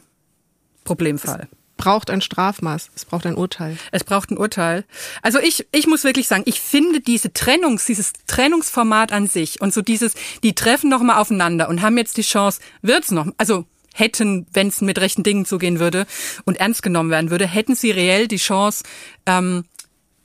Problemfall 0.85 1.49
braucht 1.79 2.11
ein 2.11 2.21
Strafmaß, 2.21 2.91
es 2.95 3.07
braucht 3.07 3.25
ein 3.25 3.37
Urteil. 3.37 3.79
Es 3.91 4.05
braucht 4.05 4.31
ein 4.31 4.37
Urteil. 4.37 4.85
Also 5.23 5.39
ich, 5.39 5.67
ich 5.73 5.87
muss 5.87 6.05
wirklich 6.05 6.29
sagen, 6.29 6.43
ich 6.45 6.61
finde 6.61 7.01
diese 7.01 7.33
Trennungs, 7.33 7.87
dieses 7.87 8.13
Trennungsformat 8.27 9.13
an 9.13 9.27
sich 9.27 9.63
und 9.63 9.73
so 9.73 9.81
dieses, 9.81 10.13
die 10.43 10.55
treffen 10.55 10.91
noch 10.91 11.01
mal 11.01 11.19
aufeinander 11.19 11.71
und 11.71 11.81
haben 11.81 11.97
jetzt 11.97 12.19
die 12.19 12.23
Chance, 12.23 12.61
wird's 12.83 13.11
noch, 13.11 13.29
also 13.39 13.65
hätten, 13.95 14.47
wenn 14.53 14.69
es 14.69 14.83
mit 14.83 14.99
rechten 15.01 15.23
Dingen 15.23 15.47
zugehen 15.47 15.81
würde 15.81 16.07
und 16.45 16.61
ernst 16.61 16.83
genommen 16.83 17.11
werden 17.11 17.31
würde, 17.31 17.47
hätten 17.47 17.75
sie 17.75 17.91
reell 17.91 18.29
die 18.29 18.37
Chance, 18.37 18.85
ähm, 19.25 19.65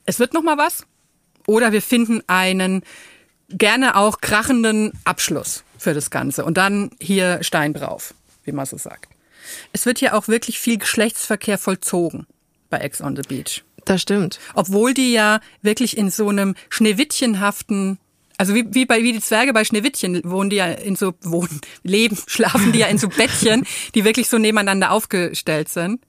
es 0.05 0.19
wird 0.19 0.33
noch 0.33 0.43
mal 0.43 0.57
was 0.57 0.85
oder 1.47 1.71
wir 1.71 1.81
finden 1.81 2.21
einen 2.27 2.83
gerne 3.47 3.95
auch 3.95 4.19
krachenden 4.19 4.91
Abschluss 5.05 5.63
für 5.77 5.93
das 5.93 6.09
Ganze 6.09 6.43
und 6.43 6.57
dann 6.57 6.91
hier 6.99 7.43
Stein 7.43 7.73
drauf, 7.73 8.13
wie 8.43 8.51
man 8.51 8.65
so 8.65 8.77
sagt. 8.77 9.12
Es 9.71 9.85
wird 9.85 10.01
ja 10.01 10.13
auch 10.13 10.27
wirklich 10.27 10.59
viel 10.59 10.77
Geschlechtsverkehr 10.77 11.57
vollzogen 11.57 12.27
bei 12.69 12.77
Ex 12.77 13.01
on 13.01 13.15
the 13.15 13.21
Beach. 13.21 13.63
Das 13.85 14.01
stimmt. 14.01 14.39
Obwohl 14.53 14.93
die 14.93 15.11
ja 15.11 15.41
wirklich 15.61 15.97
in 15.97 16.09
so 16.09 16.29
einem 16.29 16.55
Schneewittchenhaften 16.69 17.99
also 18.37 18.55
wie, 18.55 18.65
wie 18.73 18.85
bei 18.85 19.03
wie 19.03 19.13
die 19.13 19.21
Zwerge 19.21 19.53
bei 19.53 19.63
Schneewittchen 19.63 20.19
wohnen 20.23 20.49
die 20.49 20.55
ja 20.55 20.65
in 20.65 20.95
so 20.95 21.13
wohnen 21.21 21.61
leben 21.83 22.17
schlafen 22.25 22.71
die 22.71 22.79
ja 22.79 22.87
in 22.87 22.97
so 22.97 23.07
Bettchen, 23.07 23.65
die 23.93 24.05
wirklich 24.05 24.27
so 24.27 24.37
nebeneinander 24.37 24.91
aufgestellt 24.91 25.69
sind 25.69 26.01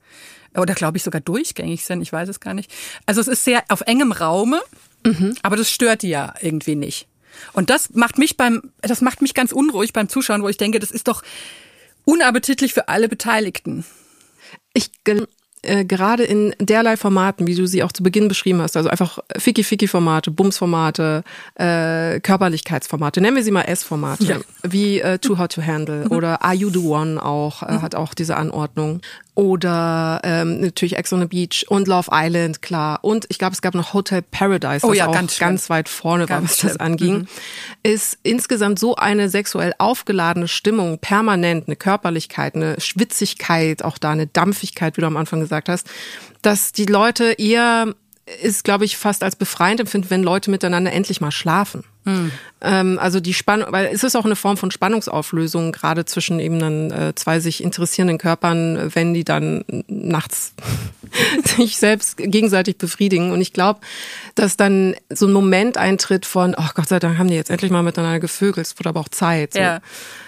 oder 0.57 0.75
glaube 0.75 0.97
ich 0.97 1.03
sogar 1.03 1.21
durchgängig 1.21 1.85
sind, 1.85 2.01
ich 2.01 2.13
weiß 2.13 2.29
es 2.29 2.41
gar 2.41 2.55
nicht. 2.55 2.71
Also 3.07 3.21
es 3.21 3.29
ist 3.29 3.45
sehr 3.45 3.65
auf 3.69 3.83
engem 3.83 4.13
Raume, 4.13 4.63
mhm. 5.05 5.37
aber 5.43 5.57
das 5.57 5.71
stört 5.71 6.03
die 6.03 6.09
ja 6.09 6.35
irgendwie 6.41 6.77
nicht. 6.77 7.09
Und 7.53 7.71
das 7.71 7.91
macht 7.91 8.19
mich 8.19 8.37
beim 8.37 8.71
das 8.81 9.01
macht 9.01 9.21
mich 9.21 9.35
ganz 9.35 9.53
unruhig 9.53 9.93
beim 9.93 10.09
Zuschauen, 10.09 10.43
wo 10.43 10.49
ich 10.49 10.57
denke, 10.57 10.79
das 10.79 10.91
ist 10.91 11.09
doch 11.09 11.23
unappetitlich 12.05 12.75
für 12.75 12.89
alle 12.89 13.09
Beteiligten. 13.09 13.85
Ich 14.73 14.91
äh, 15.65 15.85
gerade 15.85 16.25
in 16.25 16.55
derlei 16.59 16.97
Formaten, 16.97 17.47
wie 17.47 17.55
du 17.55 17.67
sie 17.67 17.83
auch 17.83 17.93
zu 17.93 18.03
Beginn 18.03 18.29
beschrieben 18.29 18.61
hast, 18.61 18.77
also 18.77 18.89
einfach 18.89 19.19
Ficky-Ficky-Formate, 19.37 20.31
Bums-Formate, 20.31 21.25
äh, 21.55 22.21
Körperlichkeitsformate, 22.21 23.21
nennen 23.21 23.37
wir 23.37 23.45
sie 23.45 23.51
mal 23.51 23.63
S-Formate, 23.63 24.25
ja. 24.25 24.41
wie 24.63 25.01
äh, 25.01 25.19
Too 25.19 25.39
Hot 25.39 25.53
to 25.53 25.63
Handle 25.63 26.05
mhm. 26.05 26.13
oder 26.13 26.43
Are 26.43 26.55
You 26.55 26.71
the 26.71 26.79
One 26.79 27.23
auch, 27.23 27.63
äh, 27.63 27.73
mhm. 27.73 27.83
hat 27.83 27.95
auch 27.95 28.15
diese 28.15 28.37
Anordnung 28.37 29.01
oder 29.35 30.21
ähm, 30.23 30.61
natürlich 30.61 30.97
Ex 30.97 31.13
on 31.13 31.21
the 31.21 31.27
Beach 31.27 31.67
und 31.69 31.89
Love 31.89 32.11
Island, 32.13 32.63
klar. 32.63 33.01
Und 33.03 33.27
ich 33.29 33.39
glaube, 33.39 33.53
es 33.53 33.63
gab 33.63 33.75
noch 33.75 33.93
Hotel 33.93 34.23
Paradise, 34.23 34.87
oh, 34.87 34.93
ja, 34.93 35.09
auch 35.09 35.13
ganz, 35.13 35.39
ganz 35.39 35.69
weit 35.71 35.89
vorne 35.89 36.27
ganz 36.27 36.31
war, 36.31 36.43
was 36.45 36.59
schlimm. 36.59 36.69
das 36.69 36.81
anging. 36.81 37.15
Mhm. 37.19 37.27
Ist 37.83 38.19
insgesamt 38.23 38.79
so 38.79 38.95
eine 38.95 39.29
sexuell 39.29 39.75
aufgeladene 39.79 40.47
Stimmung, 40.47 40.99
permanent, 40.99 41.67
eine 41.67 41.77
Körperlichkeit, 41.77 42.55
eine 42.55 42.81
Schwitzigkeit, 42.81 43.85
auch 43.85 43.99
da 43.99 44.13
eine 44.13 44.29
Dampfigkeit, 44.29 44.97
wie 44.97 45.01
du 45.01 45.07
am 45.07 45.17
Anfang 45.17 45.41
gesagt 45.41 45.69
hast, 45.69 45.89
dass 46.43 46.73
die 46.73 46.87
Leute 46.87 47.33
eher 47.33 47.95
ist, 48.43 48.65
glaube 48.65 48.85
ich, 48.85 48.97
fast 48.97 49.23
als 49.23 49.37
befreiend 49.37 49.81
empfinden, 49.81 50.11
wenn 50.11 50.23
Leute 50.23 50.51
miteinander 50.51 50.93
endlich 50.93 51.21
mal 51.21 51.31
schlafen. 51.31 51.85
Ähm, 52.61 52.99
also 52.99 53.21
die 53.21 53.35
Spannung, 53.35 53.69
weil 53.71 53.87
es 53.93 54.05
ist 54.05 54.17
auch 54.17 54.25
eine 54.25 54.37
Form 54.37 54.57
von 54.57 54.71
Spannungsauflösung, 54.71 55.73
gerade 55.73 56.05
zwischen 56.05 56.39
eben 56.41 56.59
dann 56.59 56.91
äh, 56.91 57.15
zwei 57.15 57.41
sich 57.41 57.63
interessierenden 57.63 58.19
Körpern, 58.19 58.91
wenn 58.95 59.15
die 59.15 59.25
dann 59.25 59.65
nachts 59.87 60.55
sich 61.45 61.79
selbst 61.79 62.17
gegenseitig 62.19 62.79
befriedigen. 62.79 63.33
Und 63.33 63.41
ich 63.41 63.53
glaube, 63.53 63.81
dass 64.35 64.57
dann 64.57 64.95
so 65.11 65.27
ein 65.27 65.33
Moment 65.33 65.79
eintritt 65.79 66.27
von, 66.27 66.55
ach 66.57 66.71
oh 66.71 66.73
Gott 66.75 66.89
sei 66.89 66.99
Dank 66.99 67.19
haben 67.19 67.29
die 67.29 67.35
jetzt 67.35 67.51
endlich 67.51 67.71
mal 67.71 67.83
miteinander 67.83 68.21
gevögelt, 68.21 68.67
es 68.67 68.79
wurde 68.79 68.91
aber 68.91 69.01
auch 69.01 69.09
Zeit. 69.09 69.55
So. 69.55 69.61
Ja 69.61 69.81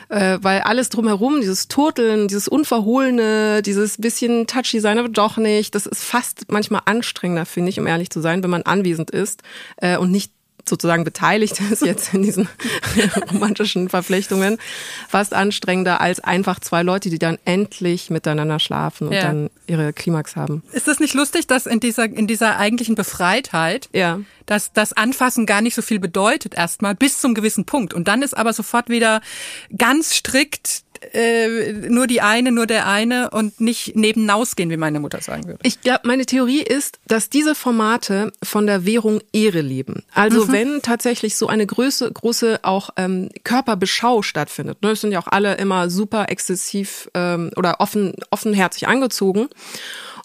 äh, 0.09 0.39
weil 0.41 0.61
alles 0.61 0.89
drumherum, 0.89 1.41
dieses 1.41 1.69
Turteln, 1.69 2.29
dieses 2.29 2.49
Unverhohlene, 2.49 3.63
dieses 3.63 3.99
bisschen 3.99 4.47
touchy 4.47 4.81
sein, 4.81 4.99
aber 4.99 5.09
doch 5.09 5.37
nicht, 5.37 5.75
das 5.75 5.87
ist 5.87 6.05
fast 6.05 6.47
manchmal 6.49 6.83
anstrengender, 6.85 7.47
finde 7.47 7.71
ich, 7.71 7.81
um 7.81 7.87
ehrlich 7.87 8.11
zu 8.11 8.21
sein, 8.21 8.43
wenn 8.43 8.51
man 8.51 8.63
anwesend 8.63 9.11
ist 9.11 9.43
äh, 9.79 9.97
und 9.97 10.11
nicht 10.11 10.33
sozusagen 10.69 11.05
beteiligt 11.05 11.61
ist 11.71 11.83
jetzt 11.83 12.15
in 12.15 12.23
diesen 12.23 12.49
romantischen 13.33 13.89
Verflechtungen, 13.89 14.59
fast 15.09 15.35
anstrengender 15.35 16.01
als 16.01 16.21
einfach 16.21 16.61
zwei 16.61 16.83
Leute, 16.83 17.11
die 17.11 17.19
dann 17.19 17.39
endlich 17.45 18.11
miteinander 18.11 18.59
schlafen 18.59 19.09
und 19.09 19.15
ja. 19.15 19.23
dann 19.23 19.51
ihre 19.67 19.93
Klimax 19.93 20.37
haben. 20.37 20.63
Ist 20.73 20.89
das 20.89 21.01
nicht 21.01 21.15
lustig, 21.15 21.47
dass 21.47 21.67
in 21.67 21.81
dieser, 21.81 22.05
in 22.05 22.27
dieser 22.27 22.59
eigentlichen 22.59 22.95
Befreitheit, 22.95 23.89
ja. 23.93 24.21
dass 24.47 24.73
das 24.73 24.93
Anfassen 24.93 25.47
gar 25.47 25.61
nicht 25.61 25.75
so 25.75 25.83
viel 25.83 25.99
bedeutet 25.99 26.55
erstmal 26.55 26.95
bis 26.95 27.21
zum 27.21 27.35
gewissen 27.35 27.65
Punkt 27.65 27.95
und 27.95 28.09
dann 28.09 28.23
ist 28.23 28.37
aber 28.37 28.53
sofort 28.53 28.89
wieder 28.89 29.21
ganz 29.77 30.15
strikt 30.15 30.83
äh, 31.13 31.73
nur 31.73 32.07
die 32.07 32.21
eine, 32.21 32.53
nur 32.53 32.67
der 32.67 32.87
eine 32.87 33.31
und 33.31 33.61
nicht 33.61 33.97
nebenausgehen, 33.97 34.71
wie 34.71 34.77
meine 34.77 35.01
Mutter 35.01 35.21
sagen 35.21 35.47
würde. 35.47 35.59
Ich 35.63 35.81
glaube, 35.81 36.01
meine 36.05 36.27
Theorie 36.27 36.63
ist, 36.63 36.99
dass 37.07 37.31
diese 37.31 37.55
Formate 37.55 38.33
von 38.43 38.67
der 38.67 38.85
Währung 38.87 39.21
Ehre 39.33 39.61
leben. 39.61 40.03
Also 40.15 40.47
mhm. 40.47 40.53
wenn 40.53 40.83
tatsächlich 40.83 41.37
so 41.37 41.47
eine 41.49 41.67
große, 41.67 42.11
große 42.13 42.61
auch 42.63 42.91
ähm, 42.97 43.31
Körperbeschau 43.45 44.23
stattfindet, 44.23 44.83
ne, 44.83 44.91
es 44.91 45.01
sind 45.01 45.13
ja 45.13 45.21
auch 45.21 45.29
alle 45.29 45.55
immer 45.55 45.91
super 45.91 46.27
exzessiv 46.29 47.11
ähm, 47.15 47.51
oder 47.57 47.81
offen, 47.81 48.15
offenherzig 48.31 48.89
angezogen. 48.89 49.49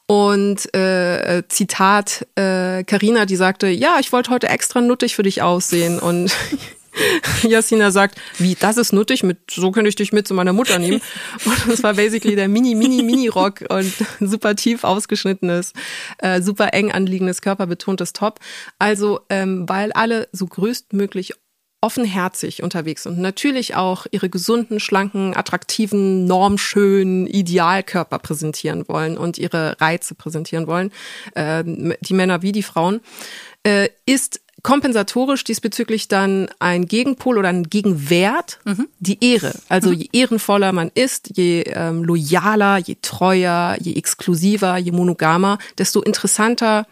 Und 0.07 0.73
äh, 0.75 1.43
Zitat 1.47 2.27
Karina, 2.35 3.23
äh, 3.23 3.25
die 3.25 3.37
sagte, 3.37 3.67
ja, 3.67 3.95
ich 4.01 4.11
wollte 4.11 4.31
heute 4.31 4.49
extra 4.49 4.81
nuttig 4.81 5.15
für 5.15 5.23
dich 5.23 5.41
aussehen 5.41 5.99
und 5.99 6.35
Jasina 7.43 7.91
sagt, 7.91 8.19
wie, 8.37 8.55
das 8.55 8.77
ist 8.77 8.93
nuttig, 8.93 9.23
mit, 9.23 9.39
so 9.49 9.71
könnte 9.71 9.89
ich 9.89 9.95
dich 9.95 10.11
mit 10.11 10.27
zu 10.27 10.33
meiner 10.33 10.53
Mutter 10.53 10.79
nehmen. 10.79 11.01
Und 11.45 11.67
das 11.67 11.83
war 11.83 11.93
basically 11.93 12.35
der 12.35 12.47
Mini, 12.47 12.75
Mini, 12.75 13.03
Mini-Rock 13.03 13.63
und 13.69 13.93
super 14.19 14.55
tief 14.55 14.83
ausgeschnittenes, 14.83 15.73
äh, 16.19 16.41
super 16.41 16.73
eng 16.73 16.91
anliegendes, 16.91 17.41
körperbetontes 17.41 18.13
Top. 18.13 18.39
Also, 18.79 19.21
ähm, 19.29 19.67
weil 19.67 19.91
alle 19.93 20.27
so 20.31 20.47
größtmöglich 20.47 21.33
offenherzig 21.81 22.61
unterwegs 22.61 23.03
sind. 23.03 23.17
Natürlich 23.17 23.75
auch 23.75 24.05
ihre 24.11 24.29
gesunden, 24.29 24.79
schlanken, 24.79 25.35
attraktiven, 25.35 26.25
normschönen 26.25 27.25
Idealkörper 27.25 28.19
präsentieren 28.19 28.87
wollen 28.87 29.17
und 29.17 29.39
ihre 29.39 29.81
Reize 29.81 30.13
präsentieren 30.13 30.67
wollen, 30.67 30.91
äh, 31.33 31.63
die 32.01 32.13
Männer 32.13 32.43
wie 32.43 32.51
die 32.51 32.63
Frauen, 32.63 33.01
äh, 33.63 33.89
ist 34.05 34.41
kompensatorisch 34.63 35.43
diesbezüglich 35.43 36.07
dann 36.07 36.49
ein 36.59 36.85
Gegenpol 36.85 37.37
oder 37.37 37.49
ein 37.49 37.69
Gegenwert, 37.69 38.59
mhm. 38.65 38.87
die 38.99 39.23
Ehre. 39.23 39.53
Also 39.69 39.89
mhm. 39.89 39.95
je 39.97 40.09
ehrenvoller 40.13 40.71
man 40.71 40.91
ist, 40.93 41.31
je 41.35 41.63
ähm, 41.67 42.03
loyaler, 42.03 42.77
je 42.77 42.95
treuer, 43.01 43.77
je 43.79 43.95
exklusiver, 43.95 44.77
je 44.77 44.91
monogamer, 44.91 45.57
desto 45.77 46.01
interessanter 46.01 46.85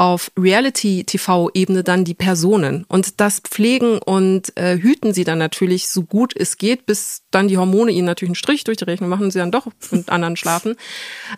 auf 0.00 0.32
Reality-TV-Ebene 0.34 1.84
dann 1.84 2.06
die 2.06 2.14
Personen. 2.14 2.86
Und 2.88 3.20
das 3.20 3.40
pflegen 3.40 3.98
und 3.98 4.56
äh, 4.56 4.78
hüten 4.78 5.12
sie 5.12 5.24
dann 5.24 5.36
natürlich 5.36 5.90
so 5.90 6.04
gut 6.04 6.32
es 6.34 6.56
geht, 6.56 6.86
bis 6.86 7.20
dann 7.30 7.48
die 7.48 7.58
Hormone 7.58 7.92
ihnen 7.92 8.06
natürlich 8.06 8.30
einen 8.30 8.34
Strich 8.34 8.64
durch 8.64 8.78
die 8.78 8.84
Rechnung 8.84 9.10
machen, 9.10 9.30
sie 9.30 9.38
dann 9.38 9.52
doch 9.52 9.66
mit 9.90 10.08
anderen 10.08 10.38
schlafen. 10.38 10.76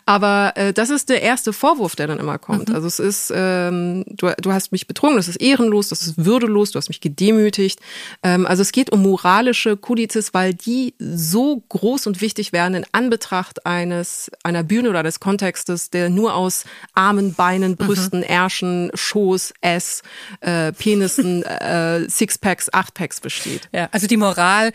Aber 0.07 0.53
äh, 0.55 0.73
das 0.73 0.91
ist 0.91 1.09
der 1.09 1.23
erste 1.23 1.53
Vorwurf, 1.53 1.97
der 1.97 2.07
dann 2.07 2.21
immer 2.21 2.39
kommt. 2.39 2.69
Mhm. 2.69 2.77
Also 2.77 2.87
es 2.87 3.01
ist, 3.01 3.33
ähm, 3.35 4.05
du, 4.07 4.33
du 4.41 4.53
hast 4.53 4.71
mich 4.71 4.87
betrogen, 4.87 5.17
das 5.17 5.27
ist 5.27 5.43
ehrenlos, 5.43 5.89
das 5.89 6.03
ist 6.03 6.25
würdelos, 6.25 6.71
du 6.71 6.79
hast 6.79 6.89
mich 6.89 7.01
gedemütigt. 7.01 7.81
Ähm, 8.23 8.47
also 8.47 8.63
es 8.63 8.71
geht 8.71 8.93
um 8.93 9.03
moralische 9.03 9.77
Kodizes, 9.77 10.35
weil 10.35 10.55
die 10.55 10.95
so 11.01 11.65
groß 11.69 12.07
und 12.07 12.21
wichtig 12.21 12.53
werden 12.53 12.75
in 12.75 12.87
Anbetracht 12.93 13.67
eines 13.67 14.31
einer 14.45 14.63
Bühne 14.63 14.89
oder 14.89 15.03
des 15.03 15.19
Kontextes, 15.19 15.91
der 15.91 16.11
nur 16.11 16.37
aus 16.37 16.63
Armen, 16.95 17.35
Beinen, 17.35 17.77
Brüsten, 17.77 18.21
mhm. 18.21 18.27
Ärschen, 18.27 18.52
Schoß, 18.95 19.55
S, 19.61 20.03
äh, 20.41 20.73
Penissen, 20.73 21.43
äh, 21.45 22.09
Sixpacks, 22.09 22.73
Achtpacks 22.73 23.21
besteht. 23.21 23.69
Ja, 23.73 23.89
also 23.93 24.07
die 24.07 24.17
Moral 24.17 24.73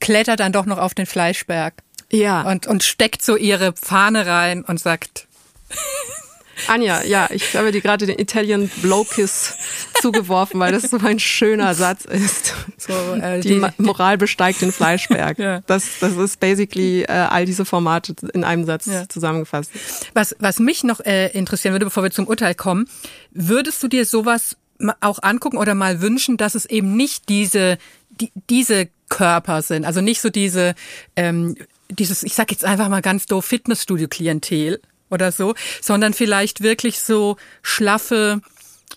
klettert 0.00 0.40
dann 0.40 0.52
doch 0.52 0.66
noch 0.66 0.78
auf 0.78 0.94
den 0.94 1.06
Fleischberg. 1.06 1.74
Ja. 2.10 2.42
Und, 2.42 2.66
und 2.66 2.82
steckt 2.82 3.22
so 3.22 3.36
ihre 3.36 3.72
Fahne 3.80 4.26
rein 4.26 4.64
und 4.64 4.80
sagt, 4.80 5.28
Anja, 6.68 7.02
ja, 7.02 7.28
ich 7.30 7.54
habe 7.56 7.72
dir 7.72 7.80
gerade 7.80 8.06
den 8.06 8.18
Italian 8.18 8.70
Blowkiss 8.82 9.54
zugeworfen, 10.00 10.60
weil 10.60 10.72
das 10.72 10.82
so 10.82 10.98
ein 10.98 11.18
schöner 11.18 11.74
Satz 11.74 12.04
ist. 12.04 12.54
So, 12.76 12.92
äh, 13.14 13.40
die, 13.40 13.60
die, 13.60 13.82
Moral 13.82 14.18
besteigt 14.18 14.62
den 14.62 14.72
Fleischberg. 14.72 15.38
ja. 15.38 15.60
das, 15.66 15.98
das 16.00 16.16
ist 16.16 16.40
basically 16.40 17.02
äh, 17.02 17.12
all 17.12 17.46
diese 17.46 17.64
Formate 17.64 18.14
in 18.32 18.44
einem 18.44 18.64
Satz 18.64 18.86
ja. 18.86 19.08
zusammengefasst. 19.08 19.70
Was, 20.14 20.36
was 20.38 20.58
mich 20.58 20.84
noch 20.84 21.00
äh, 21.00 21.28
interessieren 21.28 21.72
würde, 21.74 21.86
bevor 21.86 22.02
wir 22.02 22.10
zum 22.10 22.26
Urteil 22.26 22.54
kommen, 22.54 22.88
würdest 23.32 23.82
du 23.82 23.88
dir 23.88 24.04
sowas 24.04 24.56
auch 25.00 25.22
angucken 25.22 25.58
oder 25.58 25.74
mal 25.74 26.00
wünschen, 26.00 26.36
dass 26.36 26.54
es 26.54 26.66
eben 26.66 26.96
nicht 26.96 27.28
diese, 27.28 27.78
die, 28.08 28.32
diese 28.48 28.88
Körper 29.08 29.62
sind, 29.62 29.84
also 29.84 30.00
nicht 30.00 30.20
so 30.20 30.30
diese, 30.30 30.74
ähm, 31.16 31.56
dieses, 31.90 32.22
ich 32.22 32.34
sag 32.34 32.50
jetzt 32.50 32.64
einfach 32.64 32.88
mal 32.88 33.02
ganz 33.02 33.26
doof, 33.26 33.44
Fitnessstudio-Klientel, 33.44 34.80
oder 35.10 35.32
so, 35.32 35.54
sondern 35.80 36.14
vielleicht 36.14 36.62
wirklich 36.62 37.00
so 37.00 37.36
schlaffe 37.62 38.40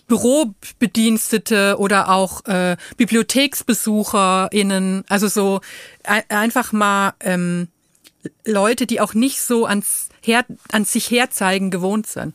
Bürobedienstete 0.06 1.76
oder 1.78 2.10
auch 2.10 2.44
äh, 2.46 2.76
BibliotheksbesucherInnen, 2.96 5.04
also 5.08 5.28
so 5.28 5.60
ein, 6.02 6.22
einfach 6.28 6.72
mal 6.72 7.14
ähm, 7.20 7.68
Leute, 8.44 8.86
die 8.86 9.00
auch 9.00 9.14
nicht 9.14 9.40
so 9.40 9.64
ans, 9.66 10.08
her, 10.22 10.44
ans 10.72 10.92
sich 10.92 11.10
herzeigen 11.10 11.70
gewohnt 11.70 12.06
sind. 12.06 12.34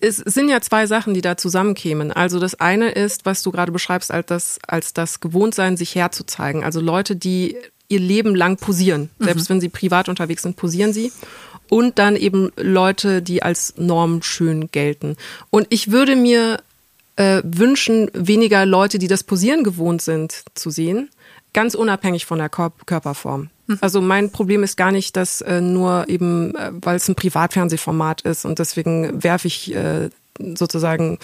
Es 0.00 0.16
sind 0.16 0.48
ja 0.48 0.60
zwei 0.60 0.88
Sachen, 0.88 1.14
die 1.14 1.20
da 1.20 1.36
zusammenkämen. 1.36 2.10
Also 2.10 2.40
das 2.40 2.56
eine 2.56 2.90
ist, 2.90 3.26
was 3.26 3.42
du 3.42 3.52
gerade 3.52 3.70
beschreibst, 3.70 4.10
als 4.10 4.26
das, 4.26 4.58
als 4.66 4.92
das 4.92 5.20
Gewohntsein, 5.20 5.76
sich 5.76 5.94
herzuzeigen. 5.94 6.64
Also 6.64 6.80
Leute, 6.80 7.14
die 7.14 7.56
ihr 7.88 8.00
Leben 8.00 8.34
lang 8.34 8.56
posieren. 8.56 9.08
Selbst 9.20 9.48
mhm. 9.48 9.54
wenn 9.54 9.60
sie 9.60 9.68
privat 9.68 10.08
unterwegs 10.08 10.42
sind, 10.42 10.56
posieren 10.56 10.92
sie 10.92 11.12
und 11.68 11.98
dann 11.98 12.16
eben 12.16 12.50
Leute, 12.56 13.22
die 13.22 13.42
als 13.42 13.74
normschön 13.76 14.68
gelten. 14.70 15.16
Und 15.50 15.66
ich 15.70 15.90
würde 15.90 16.16
mir 16.16 16.60
äh, 17.16 17.42
wünschen, 17.44 18.10
weniger 18.12 18.66
Leute, 18.66 18.98
die 18.98 19.08
das 19.08 19.24
Posieren 19.24 19.64
gewohnt 19.64 20.02
sind, 20.02 20.42
zu 20.54 20.70
sehen, 20.70 21.08
ganz 21.52 21.74
unabhängig 21.74 22.26
von 22.26 22.38
der 22.38 22.48
Körperform. 22.48 23.48
Mhm. 23.66 23.78
Also 23.80 24.00
mein 24.00 24.30
Problem 24.30 24.62
ist 24.62 24.76
gar 24.76 24.92
nicht, 24.92 25.16
dass 25.16 25.40
äh, 25.40 25.60
nur 25.60 26.08
eben, 26.08 26.54
äh, 26.54 26.72
weil 26.72 26.96
es 26.96 27.08
ein 27.08 27.14
Privatfernsehformat 27.14 28.22
ist 28.22 28.44
und 28.44 28.58
deswegen 28.58 29.22
werfe 29.22 29.48
ich 29.48 29.74
äh, 29.74 30.10
sozusagen 30.54 31.18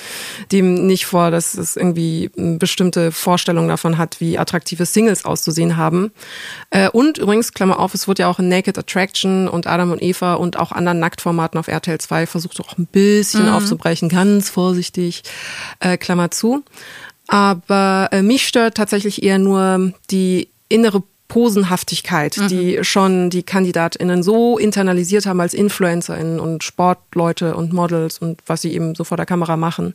dem 0.50 0.86
nicht 0.86 1.06
vor, 1.06 1.30
dass 1.30 1.54
es 1.54 1.76
irgendwie 1.76 2.30
bestimmte 2.34 3.12
Vorstellungen 3.12 3.68
davon 3.68 3.98
hat, 3.98 4.20
wie 4.20 4.38
attraktive 4.38 4.86
Singles 4.86 5.24
auszusehen 5.24 5.76
haben. 5.76 6.12
Äh, 6.70 6.88
und 6.90 7.18
übrigens, 7.18 7.52
Klammer 7.52 7.78
auf, 7.78 7.94
es 7.94 8.08
wurde 8.08 8.22
ja 8.22 8.28
auch 8.28 8.38
in 8.38 8.48
Naked 8.48 8.78
Attraction 8.78 9.48
und 9.48 9.66
Adam 9.66 9.92
und 9.92 10.02
Eva 10.02 10.34
und 10.34 10.58
auch 10.58 10.72
anderen 10.72 10.98
Nacktformaten 10.98 11.58
auf 11.58 11.68
RTL 11.68 11.98
2 11.98 12.26
versucht 12.26 12.60
auch 12.60 12.78
ein 12.78 12.86
bisschen 12.86 13.46
mhm. 13.46 13.52
aufzubrechen, 13.52 14.08
ganz 14.08 14.50
vorsichtig, 14.50 15.22
äh, 15.80 15.96
Klammer 15.96 16.30
zu. 16.30 16.64
Aber 17.28 18.08
äh, 18.12 18.22
mich 18.22 18.46
stört 18.46 18.76
tatsächlich 18.76 19.22
eher 19.22 19.38
nur 19.38 19.92
die 20.10 20.48
innere 20.68 21.02
Posenhaftigkeit, 21.32 22.36
mhm. 22.36 22.48
die 22.48 22.78
schon 22.84 23.30
die 23.30 23.42
KandidatInnen 23.42 24.22
so 24.22 24.58
internalisiert 24.58 25.24
haben 25.24 25.40
als 25.40 25.54
InfluencerInnen 25.54 26.38
und 26.38 26.62
Sportleute 26.62 27.56
und 27.56 27.72
Models 27.72 28.18
und 28.18 28.42
was 28.46 28.60
sie 28.60 28.74
eben 28.74 28.94
so 28.94 29.02
vor 29.02 29.16
der 29.16 29.24
Kamera 29.24 29.56
machen, 29.56 29.94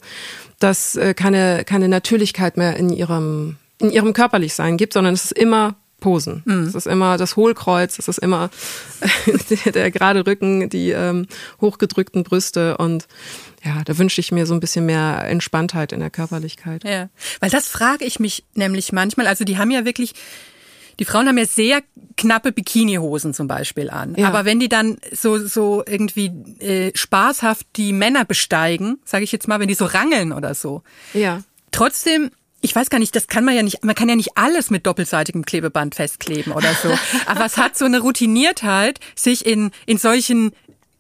dass 0.58 0.96
äh, 0.96 1.14
keine, 1.14 1.64
keine 1.64 1.90
Natürlichkeit 1.90 2.58
mehr 2.58 2.76
in 2.78 2.90
ihrem, 2.90 3.58
in 3.78 3.92
ihrem 3.92 4.14
Körperlichsein 4.14 4.78
gibt, 4.78 4.94
sondern 4.94 5.14
es 5.14 5.26
ist 5.26 5.34
immer 5.34 5.76
Posen. 6.00 6.42
Mhm. 6.46 6.64
Es 6.64 6.74
ist 6.74 6.88
immer 6.88 7.18
das 7.18 7.36
Hohlkreuz, 7.36 8.00
es 8.00 8.08
ist 8.08 8.18
immer 8.18 8.50
der, 9.66 9.72
der 9.72 9.92
gerade 9.92 10.26
Rücken, 10.26 10.70
die 10.70 10.90
ähm, 10.90 11.28
hochgedrückten 11.62 12.24
Brüste 12.24 12.78
und 12.78 13.08
ja, 13.64 13.84
da 13.86 13.96
wünsche 14.00 14.22
ich 14.22 14.32
mir 14.32 14.48
so 14.48 14.56
ein 14.56 14.60
bisschen 14.60 14.88
mehr 14.88 15.24
Entspanntheit 15.28 15.92
in 15.92 16.00
der 16.00 16.10
Körperlichkeit. 16.10 16.84
Ja, 16.84 17.10
weil 17.42 17.52
das 17.52 17.68
frage 17.68 18.06
ich 18.06 18.20
mich 18.20 18.44
nämlich 18.56 18.92
manchmal. 18.92 19.28
Also 19.28 19.44
die 19.44 19.60
haben 19.60 19.70
ja 19.70 19.86
wirklich 19.86 20.16
die 21.00 21.06
Frauen 21.06 21.28
haben 21.28 21.38
ja 21.38 21.46
sehr 21.46 21.82
knappe 22.16 22.52
Bikinihosen 22.52 23.34
zum 23.34 23.48
Beispiel 23.48 23.90
an. 23.90 24.16
Ja. 24.16 24.28
Aber 24.28 24.46
wenn 24.46 24.60
die 24.60 24.70
dann 24.70 24.98
so, 25.12 25.38
so 25.38 25.84
irgendwie 25.86 26.32
äh, 26.60 26.92
spaßhaft 26.96 27.68
die 27.76 27.94
Männer 27.94 28.26
besteigen, 28.26 29.00
sage 29.06 29.24
ich 29.24 29.32
jetzt 29.32 29.48
mal, 29.48 29.60
wenn 29.60 29.68
die 29.68 29.76
so 29.76 29.86
rangeln 29.86 30.34
oder 30.34 30.56
so. 30.56 30.82
Ja. 31.14 31.44
Trotzdem 31.72 32.32
ich 32.60 32.76
weiß 32.76 32.90
gar 32.90 32.98
nicht, 32.98 33.16
das 33.16 33.28
kann 33.28 33.46
man 33.46 33.56
ja 33.56 33.62
nicht, 33.62 33.86
man 33.86 33.96
kann 33.96 34.10
ja 34.10 34.16
nicht 34.16 34.36
alles 34.36 34.72
mit 34.72 34.88
doppelseitigem 34.88 35.46
Klebeband 35.46 35.94
festkleben 35.94 36.54
oder 36.54 36.74
so. 36.74 36.90
Aber 37.28 37.46
es 37.46 37.58
hat 37.58 37.78
so 37.78 37.86
eine 37.86 38.00
Routiniertheit, 38.00 39.00
sich 39.16 39.46
in, 39.46 39.72
in 39.86 39.98
solchen 39.98 40.52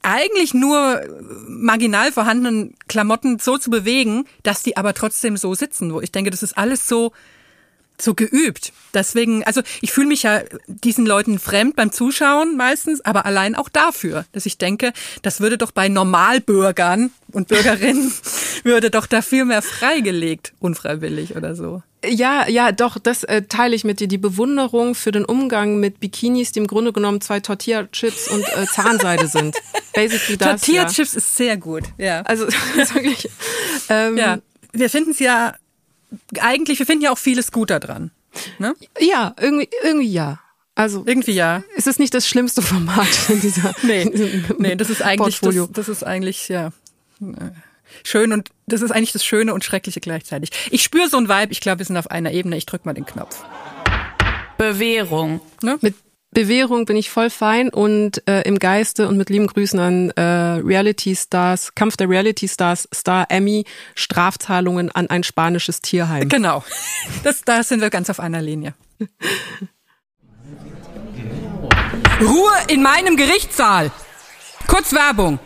eigentlich 0.04 0.54
nur 0.54 1.02
marginal 1.48 2.12
vorhandenen 2.12 2.76
Klamotten 2.88 3.40
so 3.40 3.58
zu 3.58 3.70
bewegen, 3.70 4.26
dass 4.44 4.64
die 4.64 4.78
aber 4.78 4.94
trotzdem 4.94 5.36
so 5.36 5.54
sitzen, 5.54 5.94
wo 5.94 6.00
ich 6.00 6.12
denke, 6.12 6.30
das 6.30 6.44
ist 6.44 6.58
alles 6.58 6.88
so 6.88 7.12
so 8.00 8.14
geübt. 8.14 8.74
Deswegen, 8.94 9.44
also 9.44 9.62
ich 9.82 9.92
fühle 9.92 10.08
mich 10.08 10.24
ja 10.24 10.42
diesen 10.68 11.06
Leuten 11.06 11.40
fremd 11.40 11.76
beim 11.76 11.92
Zuschauen 11.92 12.56
meistens, 12.58 13.02
aber 13.02 13.26
allein 13.26 13.56
auch 13.56 13.70
dafür, 13.70 14.26
dass 14.32 14.46
ich 14.46 14.58
denke, 14.58 14.94
das 15.22 15.40
würde 15.40 15.58
doch 15.58 15.72
bei 15.72 15.90
Normalbürgern 15.90 17.12
und 17.32 17.48
Bürgerinnen 17.48 18.12
würde 18.64 18.90
doch 18.90 19.06
dafür 19.06 19.46
mehr 19.46 19.62
freigelegt, 19.62 20.54
unfreiwillig 20.60 21.36
oder 21.36 21.56
so. 21.56 21.82
Ja, 22.06 22.48
ja, 22.48 22.72
doch, 22.72 23.00
das 23.00 23.24
äh, 23.24 23.44
teile 23.44 23.76
ich 23.76 23.84
mit 23.84 24.00
dir. 24.00 24.08
Die 24.08 24.20
Bewunderung 24.20 24.94
für 24.94 25.12
den 25.12 25.26
Umgang 25.26 25.80
mit 25.80 26.00
Bikinis, 26.00 26.52
die 26.52 26.60
im 26.60 26.68
Grunde 26.68 26.94
genommen 26.94 27.22
zwei 27.22 27.40
Tortilla-Chips 27.40 28.28
und 28.30 28.44
äh, 28.44 28.66
Zahnseide 28.68 29.28
sind. 29.28 29.56
Basically 29.96 30.38
das. 30.38 30.62
Tortilla-Chips 30.62 31.14
ja. 31.14 31.18
ist 31.18 31.36
sehr 31.36 31.58
gut, 31.58 31.84
ja. 31.98 32.22
Also 32.22 32.48
wirklich. 32.94 33.30
Ähm, 33.90 34.16
ja, 34.16 34.38
wir 34.74 34.90
finden 34.92 35.12
es 35.12 35.20
ja 35.20 35.56
eigentlich, 36.40 36.80
wir 36.80 36.86
finden 36.86 37.04
ja 37.04 37.12
auch 37.12 37.18
vieles 37.18 37.52
gut 37.52 37.70
daran. 37.70 38.12
Ne? 38.60 38.76
Ja, 39.00 39.36
irgendwie, 39.40 39.70
irgendwie 39.84 40.12
ja. 40.12 40.40
Also 40.76 41.04
irgendwie 41.08 41.32
ja. 41.32 41.64
Es 41.76 41.88
ist 41.88 42.00
nicht 42.00 42.14
das 42.14 42.28
schlimmste 42.28 42.62
Format 42.62 43.30
in 43.30 43.42
dieser. 43.42 43.74
nee, 43.82 44.06
nee, 44.60 44.76
das 44.76 44.90
ist 44.90 45.02
eigentlich 45.02 45.40
das, 45.40 45.56
das 45.72 45.90
ist 45.90 46.04
eigentlich 46.04 46.50
ja 46.50 46.72
schön 48.04 48.32
und 48.32 48.52
das 48.68 48.82
ist 48.82 48.92
eigentlich 48.92 49.12
das 49.12 49.26
Schöne 49.26 49.54
und 49.54 49.64
Schreckliche 49.64 50.00
gleichzeitig. 50.00 50.52
Ich 50.70 50.84
spüre 50.84 51.10
so 51.10 51.18
ein 51.18 51.30
Vibe. 51.30 51.52
Ich 51.52 51.62
glaube, 51.62 51.80
wir 51.80 51.86
sind 51.86 51.98
auf 51.98 52.12
einer 52.12 52.32
Ebene. 52.32 52.58
Ich 52.58 52.68
drück 52.68 52.86
mal 52.86 52.94
den 52.94 53.06
Knopf. 53.06 53.44
Bewährung. 54.58 55.42
Ne? 55.64 55.78
Mit 55.82 55.96
Bewährung 56.38 56.86
bin 56.86 56.96
ich 56.98 57.10
voll 57.10 57.32
fein 57.32 57.70
und 57.70 58.22
äh, 58.28 58.44
im 58.44 58.60
Geiste 58.60 59.08
und 59.08 59.18
mit 59.18 59.32
lieben 59.32 59.48
Grüßen 59.48 59.80
an 59.80 60.12
äh, 60.12 60.22
Reality 60.22 61.16
Stars, 61.16 61.74
Kampf 61.74 61.98
der 61.98 62.08
Reality 62.08 62.48
Stars, 62.48 62.88
Star 62.94 63.26
Emmy, 63.30 63.66
Strafzahlungen 63.96 64.92
an 64.92 65.10
ein 65.10 65.24
spanisches 65.24 65.82
Tierheim. 65.82 66.30
Genau. 66.30 66.64
Das, 67.24 67.42
da 67.42 67.64
sind 67.64 67.82
wir 67.82 67.90
ganz 67.90 68.12
auf 68.12 68.20
einer 68.20 68.40
Linie. 68.44 68.76
Ruhe 72.22 72.54
in 72.68 72.84
meinem 72.84 73.18
Gerichtssaal. 73.18 73.92
Kurz 74.68 74.94
Werbung. 74.94 75.40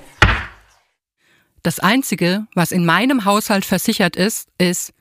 Das 1.63 1.79
Einzige, 1.79 2.47
was 2.53 2.73
in 2.73 2.85
meinem 2.85 3.23
Haushalt 3.23 3.63
versichert 3.63 4.17
ist, 4.17 4.49
ist 4.57 4.91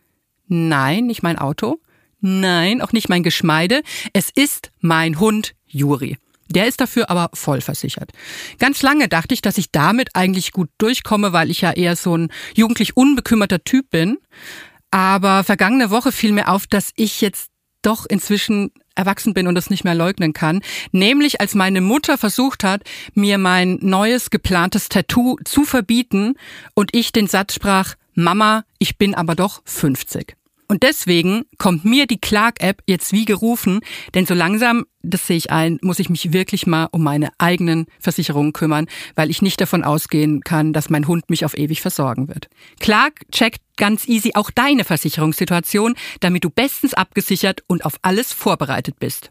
nein, 0.47 1.07
nicht 1.07 1.25
mein 1.25 1.37
Auto, 1.37 1.81
nein, 2.21 2.81
auch 2.81 2.93
nicht 2.93 3.09
mein 3.09 3.25
Geschmeide, 3.25 3.83
es 4.13 4.31
ist 4.33 4.71
mein 4.79 5.19
Hund 5.19 5.57
Juri. 5.71 6.19
Der 6.49 6.67
ist 6.67 6.81
dafür 6.81 7.11
aber 7.11 7.31
voll 7.33 7.61
versichert. 7.61 8.11
Ganz 8.59 8.83
lange 8.83 9.09
dachte 9.09 9.35
ich, 9.35 9.41
dass 9.41 9.57
ich 9.57 9.71
damit 9.71 10.11
eigentlich 10.15 10.51
gut 10.51 10.69
durchkomme, 10.79 11.33
weil 11.33 11.51
ich 11.51 11.61
ja 11.61 11.71
eher 11.73 11.95
so 11.95 12.17
ein 12.17 12.33
jugendlich 12.57 12.97
unbekümmerter 12.97 13.63
Typ 13.63 13.89
bin. 13.91 14.19
Aber 14.91 15.45
vergangene 15.45 15.91
Woche 15.91 16.11
fiel 16.11 16.33
mir 16.33 16.49
auf, 16.49 16.67
dass 16.67 16.91
ich 16.97 17.21
jetzt 17.21 17.51
doch 17.83 18.05
inzwischen 18.05 18.73
erwachsen 18.95 19.33
bin 19.33 19.47
und 19.47 19.55
das 19.55 19.71
nicht 19.71 19.85
mehr 19.85 19.95
leugnen 19.95 20.33
kann. 20.33 20.61
Nämlich 20.91 21.41
als 21.41 21.55
meine 21.55 21.81
Mutter 21.81 22.19
versucht 22.19 22.65
hat, 22.65 22.83
mir 23.15 23.39
mein 23.39 23.79
neues 23.81 24.31
geplantes 24.31 24.89
Tattoo 24.89 25.37
zu 25.45 25.65
verbieten 25.65 26.35
und 26.75 26.95
ich 26.95 27.13
den 27.13 27.29
Satz 27.29 27.55
sprach, 27.55 27.95
Mama, 28.15 28.65
ich 28.79 28.99
bin 28.99 29.15
aber 29.15 29.37
doch 29.37 29.63
50. 29.65 30.37
Und 30.71 30.85
deswegen 30.85 31.47
kommt 31.59 31.85
mir 31.85 32.07
die 32.07 32.21
Clark-App 32.21 32.85
jetzt 32.87 33.13
wie 33.13 33.25
gerufen, 33.25 33.81
denn 34.15 34.25
so 34.25 34.35
langsam, 34.35 34.87
das 35.03 35.27
sehe 35.27 35.37
ich 35.37 35.51
ein, 35.51 35.81
muss 35.83 35.99
ich 35.99 36.11
mich 36.11 36.33
wirklich 36.33 36.65
mal 36.65 36.87
um 36.93 37.03
meine 37.03 37.31
eigenen 37.39 37.87
Versicherungen 37.99 38.53
kümmern, 38.53 38.87
weil 39.17 39.31
ich 39.31 39.43
nicht 39.43 39.61
davon 39.61 39.83
ausgehen 39.83 40.43
kann, 40.43 40.73
dass 40.73 40.89
mein 40.89 41.09
Hund 41.09 41.29
mich 41.29 41.45
auf 41.45 41.59
ewig 41.59 41.81
versorgen 41.81 42.29
wird. 42.29 42.49
Clark 42.79 43.29
checkt 43.33 43.63
ganz 43.77 44.07
easy 44.07 44.31
auch 44.35 44.53
deine 44.53 44.85
Versicherungssituation, 44.85 45.97
damit 46.21 46.45
du 46.45 46.51
bestens 46.51 46.95
abgesichert 46.95 47.65
und 47.67 47.85
auf 47.85 47.97
alles 48.03 48.33
vorbereitet 48.33 49.01
bist. 49.01 49.31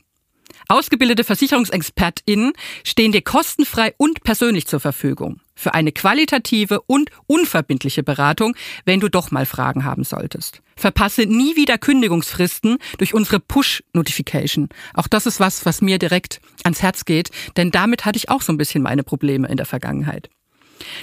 Ausgebildete 0.67 1.23
VersicherungsexpertInnen 1.23 2.51
stehen 2.83 3.13
dir 3.13 3.21
kostenfrei 3.21 3.93
und 3.95 4.23
persönlich 4.25 4.67
zur 4.67 4.81
Verfügung 4.81 5.39
für 5.59 5.73
eine 5.73 5.91
qualitative 5.91 6.81
und 6.81 7.09
unverbindliche 7.27 8.01
Beratung, 8.01 8.55
wenn 8.85 8.99
du 8.99 9.09
doch 9.09 9.29
mal 9.29 9.45
Fragen 9.45 9.83
haben 9.83 10.03
solltest. 10.03 10.61
Verpasse 10.75 11.23
nie 11.23 11.55
wieder 11.55 11.77
Kündigungsfristen 11.77 12.77
durch 12.97 13.13
unsere 13.13 13.39
Push-Notification. 13.39 14.69
Auch 14.93 15.07
das 15.07 15.25
ist 15.25 15.39
was, 15.39 15.65
was 15.65 15.81
mir 15.81 15.99
direkt 15.99 16.39
ans 16.63 16.81
Herz 16.81 17.03
geht, 17.03 17.29
denn 17.57 17.71
damit 17.71 18.05
hatte 18.05 18.17
ich 18.17 18.29
auch 18.29 18.41
so 18.41 18.53
ein 18.53 18.57
bisschen 18.57 18.81
meine 18.81 19.03
Probleme 19.03 19.47
in 19.49 19.57
der 19.57 19.65
Vergangenheit. 19.65 20.29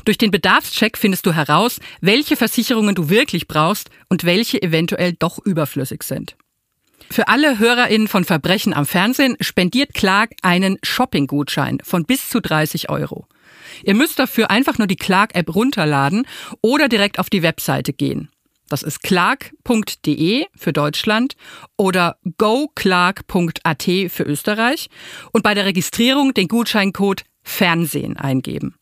Durch 0.06 0.16
den 0.16 0.30
Bedarfscheck 0.30 0.96
findest 0.96 1.26
du 1.26 1.34
heraus, 1.34 1.78
welche 2.00 2.36
Versicherungen 2.36 2.94
du 2.94 3.10
wirklich 3.10 3.46
brauchst 3.46 3.90
und 4.08 4.24
welche 4.24 4.62
eventuell 4.62 5.12
doch 5.12 5.38
überflüssig 5.44 6.02
sind. 6.02 6.36
Für 7.10 7.28
alle 7.28 7.58
HörerInnen 7.58 8.08
von 8.08 8.24
Verbrechen 8.24 8.72
am 8.72 8.86
Fernsehen 8.86 9.36
spendiert 9.40 9.92
Clark 9.92 10.32
einen 10.42 10.78
Shopping-Gutschein 10.82 11.78
von 11.84 12.04
bis 12.04 12.30
zu 12.30 12.40
30 12.40 12.88
Euro. 12.88 13.28
Ihr 13.84 13.94
müsst 13.94 14.18
dafür 14.18 14.50
einfach 14.50 14.78
nur 14.78 14.86
die 14.86 14.96
Clark-App 14.96 15.54
runterladen 15.54 16.26
oder 16.60 16.88
direkt 16.88 17.18
auf 17.18 17.30
die 17.30 17.42
Webseite 17.42 17.92
gehen. 17.92 18.30
Das 18.68 18.82
ist 18.82 19.02
clark.de 19.02 20.46
für 20.56 20.72
Deutschland 20.72 21.36
oder 21.76 22.18
goclark.at 22.36 23.82
für 23.82 24.22
Österreich 24.24 24.88
und 25.32 25.42
bei 25.42 25.54
der 25.54 25.66
Registrierung 25.66 26.34
den 26.34 26.48
Gutscheincode 26.48 27.22
Fernsehen 27.44 28.16
eingeben. 28.16 28.74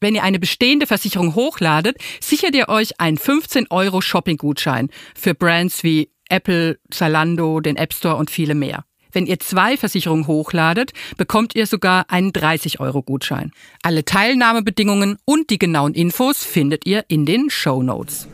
Wenn 0.00 0.14
ihr 0.14 0.22
eine 0.22 0.38
bestehende 0.38 0.86
Versicherung 0.86 1.34
hochladet, 1.34 1.96
sichert 2.20 2.54
ihr 2.54 2.68
euch 2.68 3.00
einen 3.00 3.18
15 3.18 3.68
Euro 3.70 4.00
Shopping-Gutschein 4.00 4.90
für 5.16 5.34
Brands 5.34 5.82
wie 5.82 6.10
Apple, 6.28 6.78
Zalando, 6.90 7.60
den 7.60 7.76
App 7.76 7.92
Store 7.92 8.16
und 8.16 8.30
viele 8.30 8.54
mehr. 8.54 8.84
Wenn 9.14 9.26
ihr 9.26 9.38
zwei 9.38 9.76
Versicherungen 9.76 10.26
hochladet, 10.26 10.92
bekommt 11.16 11.54
ihr 11.54 11.66
sogar 11.66 12.10
einen 12.10 12.32
30-Euro-Gutschein. 12.32 13.52
Alle 13.82 14.04
Teilnahmebedingungen 14.04 15.18
und 15.24 15.50
die 15.50 15.58
genauen 15.58 15.94
Infos 15.94 16.42
findet 16.44 16.84
ihr 16.84 17.04
in 17.06 17.24
den 17.24 17.48
Show 17.48 17.82
Notes. 17.82 18.26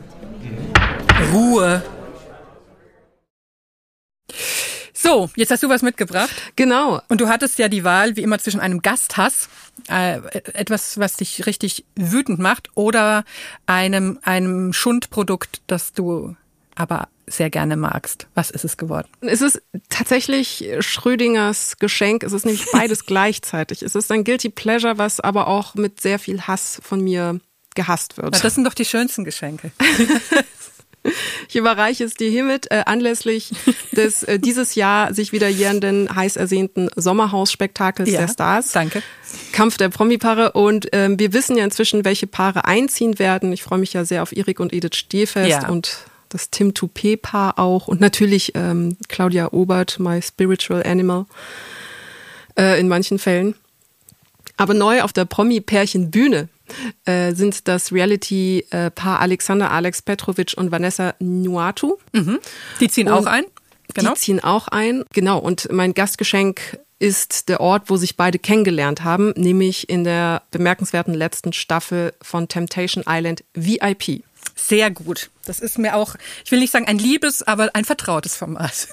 Ruhe. 1.31 1.83
So, 4.91 5.29
jetzt 5.35 5.51
hast 5.51 5.61
du 5.61 5.69
was 5.69 5.83
mitgebracht. 5.83 6.31
Genau. 6.55 7.01
Und 7.09 7.21
du 7.21 7.27
hattest 7.27 7.59
ja 7.59 7.67
die 7.67 7.83
Wahl, 7.83 8.15
wie 8.15 8.21
immer, 8.21 8.39
zwischen 8.39 8.59
einem 8.59 8.81
Gasthass, 8.81 9.49
äh, 9.87 10.19
etwas, 10.53 10.97
was 10.97 11.17
dich 11.17 11.45
richtig 11.45 11.85
wütend 11.95 12.39
macht, 12.39 12.69
oder 12.75 13.23
einem, 13.65 14.19
einem 14.23 14.73
Schundprodukt, 14.73 15.61
das 15.67 15.93
du 15.93 16.35
aber 16.75 17.07
sehr 17.31 17.49
gerne 17.49 17.77
magst. 17.77 18.27
Was 18.35 18.51
ist 18.51 18.65
es 18.65 18.77
geworden? 18.77 19.07
Es 19.21 19.41
ist 19.41 19.61
tatsächlich 19.89 20.69
Schrödingers 20.79 21.77
Geschenk. 21.79 22.23
Es 22.23 22.33
ist 22.33 22.45
nämlich 22.45 22.65
beides 22.71 23.05
gleichzeitig. 23.05 23.81
Es 23.81 23.95
ist 23.95 24.11
ein 24.11 24.23
Guilty 24.23 24.49
Pleasure, 24.49 24.97
was 24.97 25.19
aber 25.19 25.47
auch 25.47 25.75
mit 25.75 26.01
sehr 26.01 26.19
viel 26.19 26.41
Hass 26.41 26.81
von 26.83 27.01
mir 27.01 27.39
gehasst 27.75 28.17
wird. 28.17 28.33
Na, 28.33 28.39
das 28.39 28.55
sind 28.55 28.65
doch 28.65 28.73
die 28.73 28.85
schönsten 28.85 29.23
Geschenke. 29.23 29.71
Ich 31.49 31.55
überreiche 31.55 32.03
es 32.03 32.13
dir 32.13 32.29
hiermit 32.29 32.69
äh, 32.69 32.83
anlässlich 32.85 33.51
des 33.91 34.23
äh, 34.23 34.39
dieses 34.39 34.75
Jahr 34.75 35.13
sich 35.13 35.31
wieder 35.31 35.47
jährenden 35.47 36.15
heiß 36.15 36.35
ersehnten 36.35 36.89
Sommerhausspektakels 36.95 38.09
ja, 38.11 38.21
der 38.21 38.27
Stars. 38.27 38.71
Danke. 38.71 39.01
Kampf 39.51 39.77
der 39.77 39.89
Promi-Paare 39.89 40.51
und 40.51 40.89
ähm, 40.91 41.17
wir 41.17 41.33
wissen 41.33 41.57
ja 41.57 41.63
inzwischen, 41.63 42.05
welche 42.05 42.27
Paare 42.27 42.65
einziehen 42.65 43.17
werden. 43.17 43.51
Ich 43.51 43.63
freue 43.63 43.79
mich 43.79 43.93
ja 43.93 44.05
sehr 44.05 44.21
auf 44.21 44.31
Erik 44.31 44.59
und 44.59 44.73
Edith 44.73 44.95
Stehfest 44.95 45.49
ja. 45.49 45.69
und 45.69 46.05
das 46.33 46.49
Tim 46.49 46.73
Toupé-Paar 46.73 47.59
auch 47.59 47.87
und 47.87 48.01
natürlich 48.01 48.53
ähm, 48.55 48.97
Claudia 49.07 49.51
Obert, 49.51 49.99
My 49.99 50.21
Spiritual 50.21 50.83
Animal 50.83 51.25
äh, 52.57 52.79
in 52.79 52.87
manchen 52.87 53.19
Fällen. 53.19 53.55
Aber 54.57 54.73
neu 54.73 55.01
auf 55.01 55.13
der 55.13 55.25
Promi-Pärchen-Bühne 55.25 56.49
äh, 57.05 57.33
sind 57.33 57.67
das 57.67 57.91
Reality-Paar 57.91 59.19
Alexander 59.19 59.71
Alex 59.71 60.01
Petrovic 60.01 60.53
und 60.55 60.71
Vanessa 60.71 61.15
Nuatu. 61.19 61.97
Mhm. 62.13 62.39
Die 62.79 62.89
ziehen 62.89 63.07
und 63.07 63.13
auch 63.13 63.25
ein. 63.25 63.45
Genau. 63.93 64.13
Die 64.13 64.19
ziehen 64.19 64.43
auch 64.43 64.67
ein. 64.67 65.03
Genau. 65.13 65.39
Und 65.39 65.71
mein 65.71 65.93
Gastgeschenk 65.93 66.79
ist 66.99 67.49
der 67.49 67.59
Ort, 67.59 67.89
wo 67.89 67.97
sich 67.97 68.15
beide 68.15 68.37
kennengelernt 68.37 69.03
haben, 69.03 69.33
nämlich 69.35 69.89
in 69.89 70.03
der 70.03 70.43
bemerkenswerten 70.51 71.15
letzten 71.15 71.51
Staffel 71.51 72.13
von 72.21 72.47
Temptation 72.47 73.03
Island 73.07 73.43
VIP. 73.55 74.23
Sehr 74.67 74.91
gut. 74.91 75.29
Das 75.45 75.59
ist 75.59 75.77
mir 75.77 75.95
auch, 75.95 76.15
ich 76.45 76.51
will 76.51 76.59
nicht 76.59 76.71
sagen 76.71 76.87
ein 76.87 76.97
liebes, 76.97 77.43
aber 77.43 77.71
ein 77.73 77.85
vertrautes 77.85 78.35
Format. 78.35 78.87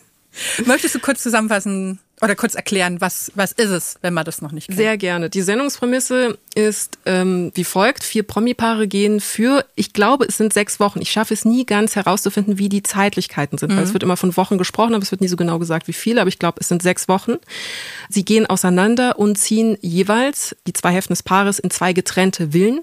Möchtest 0.64 0.94
du 0.94 1.00
kurz 1.00 1.22
zusammenfassen, 1.22 1.98
oder 2.20 2.34
kurz 2.34 2.54
erklären, 2.54 3.00
was, 3.00 3.30
was 3.34 3.52
ist 3.52 3.70
es, 3.70 3.96
wenn 4.02 4.14
man 4.14 4.24
das 4.24 4.42
noch 4.42 4.52
nicht 4.52 4.68
kennt? 4.68 4.78
Sehr 4.78 4.96
gerne. 4.96 5.30
Die 5.30 5.42
Sendungsprämisse 5.42 6.38
ist 6.54 6.98
ähm, 7.06 7.52
wie 7.54 7.64
folgt. 7.64 8.02
Vier 8.02 8.24
Promi-Paare 8.24 8.88
gehen 8.88 9.20
für, 9.20 9.64
ich 9.76 9.92
glaube, 9.92 10.24
es 10.26 10.36
sind 10.36 10.52
sechs 10.52 10.80
Wochen. 10.80 11.00
Ich 11.00 11.10
schaffe 11.10 11.34
es 11.34 11.44
nie 11.44 11.64
ganz 11.64 11.96
herauszufinden, 11.96 12.58
wie 12.58 12.68
die 12.68 12.82
Zeitlichkeiten 12.82 13.58
sind, 13.58 13.72
mhm. 13.72 13.76
weil 13.76 13.84
es 13.84 13.92
wird 13.92 14.02
immer 14.02 14.16
von 14.16 14.36
Wochen 14.36 14.58
gesprochen, 14.58 14.94
aber 14.94 15.02
es 15.02 15.10
wird 15.10 15.20
nie 15.20 15.28
so 15.28 15.36
genau 15.36 15.58
gesagt, 15.58 15.86
wie 15.86 15.92
viele, 15.92 16.20
aber 16.20 16.28
ich 16.28 16.38
glaube, 16.38 16.60
es 16.60 16.68
sind 16.68 16.82
sechs 16.82 17.08
Wochen. 17.08 17.34
Sie 18.08 18.24
gehen 18.24 18.46
auseinander 18.46 19.18
und 19.18 19.38
ziehen 19.38 19.78
jeweils 19.80 20.56
die 20.66 20.72
zwei 20.72 20.90
Hälften 20.92 21.12
des 21.12 21.22
Paares 21.22 21.58
in 21.58 21.70
zwei 21.70 21.92
getrennte 21.92 22.50
Villen 22.52 22.80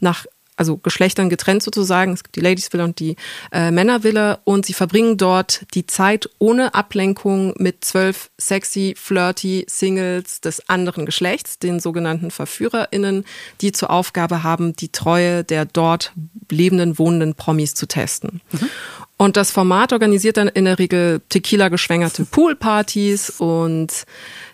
nach 0.00 0.26
also 0.62 0.76
Geschlechtern 0.76 1.28
getrennt 1.28 1.60
sozusagen. 1.64 2.12
Es 2.12 2.22
gibt 2.22 2.36
die 2.36 2.40
Ladies 2.40 2.72
Villa 2.72 2.84
und 2.84 3.00
die 3.00 3.16
äh, 3.50 3.72
Männer 3.72 4.04
Villa 4.04 4.38
und 4.44 4.64
sie 4.64 4.74
verbringen 4.74 5.16
dort 5.16 5.66
die 5.74 5.86
Zeit 5.86 6.30
ohne 6.38 6.74
Ablenkung 6.74 7.52
mit 7.58 7.84
zwölf 7.84 8.30
sexy, 8.38 8.94
flirty 8.96 9.66
Singles 9.68 10.40
des 10.40 10.68
anderen 10.68 11.04
Geschlechts, 11.04 11.58
den 11.58 11.80
sogenannten 11.80 12.30
VerführerInnen, 12.30 13.24
die 13.60 13.72
zur 13.72 13.90
Aufgabe 13.90 14.44
haben, 14.44 14.74
die 14.74 14.90
Treue 14.90 15.42
der 15.42 15.64
dort 15.64 16.12
lebenden, 16.48 16.96
wohnenden 16.96 17.34
Promis 17.34 17.74
zu 17.74 17.86
testen. 17.86 18.40
Mhm. 18.52 18.68
Und 19.16 19.36
das 19.36 19.50
Format 19.50 19.92
organisiert 19.92 20.36
dann 20.36 20.46
in 20.46 20.64
der 20.64 20.78
Regel 20.78 21.20
Tequila-geschwängerte 21.28 22.24
Poolpartys 22.30 23.30
und 23.30 24.04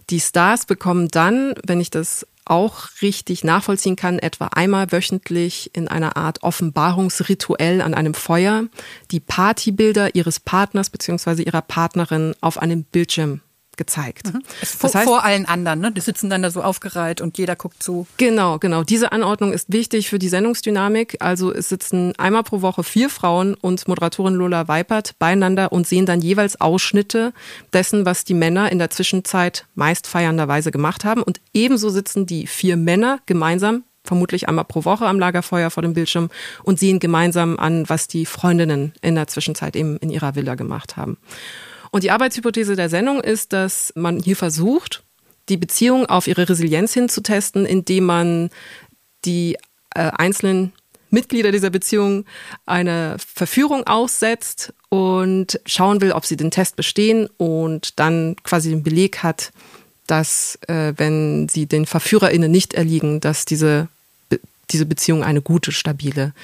die 0.08 0.20
Stars 0.20 0.64
bekommen 0.64 1.08
dann, 1.08 1.52
wenn 1.66 1.82
ich 1.82 1.90
das 1.90 2.26
auch 2.50 2.88
richtig 3.02 3.44
nachvollziehen 3.44 3.96
kann, 3.96 4.18
etwa 4.18 4.46
einmal 4.48 4.92
wöchentlich 4.92 5.70
in 5.74 5.88
einer 5.88 6.16
Art 6.16 6.42
Offenbarungsrituell 6.42 7.80
an 7.80 7.94
einem 7.94 8.14
Feuer 8.14 8.64
die 9.11 9.20
Partybilder 9.20 10.14
ihres 10.14 10.40
Partners 10.40 10.90
bzw. 10.90 11.42
ihrer 11.42 11.62
Partnerin 11.62 12.34
auf 12.40 12.58
einem 12.58 12.84
Bildschirm 12.84 13.40
gezeigt. 13.78 14.34
Mhm. 14.34 14.42
Das 14.82 14.94
heißt, 14.94 15.04
vor 15.04 15.24
allen 15.24 15.46
anderen, 15.46 15.80
ne? 15.80 15.90
Die 15.90 16.02
sitzen 16.02 16.28
dann 16.28 16.42
da 16.42 16.50
so 16.50 16.62
aufgereiht 16.62 17.22
und 17.22 17.38
jeder 17.38 17.56
guckt 17.56 17.82
zu. 17.82 18.06
Genau, 18.18 18.58
genau. 18.58 18.84
Diese 18.84 19.12
Anordnung 19.12 19.52
ist 19.54 19.72
wichtig 19.72 20.10
für 20.10 20.18
die 20.18 20.28
Sendungsdynamik. 20.28 21.16
Also 21.20 21.52
es 21.52 21.70
sitzen 21.70 22.12
einmal 22.18 22.42
pro 22.42 22.60
Woche 22.60 22.84
vier 22.84 23.08
Frauen 23.08 23.54
und 23.54 23.88
Moderatorin 23.88 24.34
Lola 24.34 24.68
Weipert 24.68 25.18
beieinander 25.18 25.72
und 25.72 25.86
sehen 25.86 26.04
dann 26.04 26.20
jeweils 26.20 26.60
Ausschnitte 26.60 27.32
dessen, 27.72 28.04
was 28.04 28.24
die 28.24 28.34
Männer 28.34 28.70
in 28.70 28.78
der 28.78 28.90
Zwischenzeit 28.90 29.66
meist 29.74 30.06
feiernderweise 30.06 30.70
gemacht 30.70 31.04
haben. 31.04 31.22
Und 31.22 31.40
ebenso 31.54 31.88
sitzen 31.88 32.26
die 32.26 32.46
vier 32.46 32.76
Männer 32.76 33.20
gemeinsam 33.26 33.84
vermutlich 34.08 34.48
einmal 34.48 34.64
pro 34.64 34.84
Woche 34.84 35.06
am 35.06 35.20
Lagerfeuer 35.20 35.70
vor 35.70 35.82
dem 35.82 35.92
Bildschirm 35.92 36.30
und 36.64 36.78
sehen 36.80 36.98
gemeinsam 36.98 37.58
an, 37.58 37.88
was 37.88 38.08
die 38.08 38.26
Freundinnen 38.26 38.92
in 39.02 39.14
der 39.14 39.28
Zwischenzeit 39.28 39.76
eben 39.76 39.98
in 39.98 40.10
ihrer 40.10 40.34
Villa 40.34 40.54
gemacht 40.56 40.96
haben. 40.96 41.18
Und 41.90 42.05
die 42.05 42.11
Arbeitshypothese 42.11 42.77
der 42.77 42.88
Sendung 42.88 43.20
ist, 43.20 43.53
dass 43.53 43.92
man 43.94 44.18
hier 44.20 44.37
versucht, 44.37 45.03
die 45.48 45.57
Beziehung 45.57 46.07
auf 46.07 46.27
ihre 46.27 46.48
Resilienz 46.48 46.92
hinzutesten, 46.92 47.64
indem 47.64 48.05
man 48.05 48.51
die 49.24 49.57
äh, 49.94 50.01
einzelnen 50.01 50.72
Mitglieder 51.11 51.53
dieser 51.53 51.70
Beziehung 51.70 52.27
eine 52.66 53.16
Verführung 53.18 53.87
aussetzt 53.87 54.74
und 54.90 55.61
schauen 55.64 56.01
will, 56.01 56.12
ob 56.12 56.27
sie 56.27 56.37
den 56.37 56.51
Test 56.51 56.77
bestehen 56.77 57.29
und 57.38 57.98
dann 57.98 58.37
quasi 58.42 58.70
den 58.70 58.83
Beleg 58.83 59.22
hat, 59.22 59.53
dass 60.07 60.59
äh, 60.68 60.92
wenn 60.96 61.48
sie 61.48 61.66
den 61.66 61.87
VerführerInnen 61.87 62.51
nicht 62.51 62.74
erliegen, 62.74 63.20
dass 63.20 63.46
diese, 63.46 63.88
diese 64.70 64.87
Beziehung 64.87 65.24
eine 65.24 65.40
gute, 65.40 65.72
stabile 65.72 66.35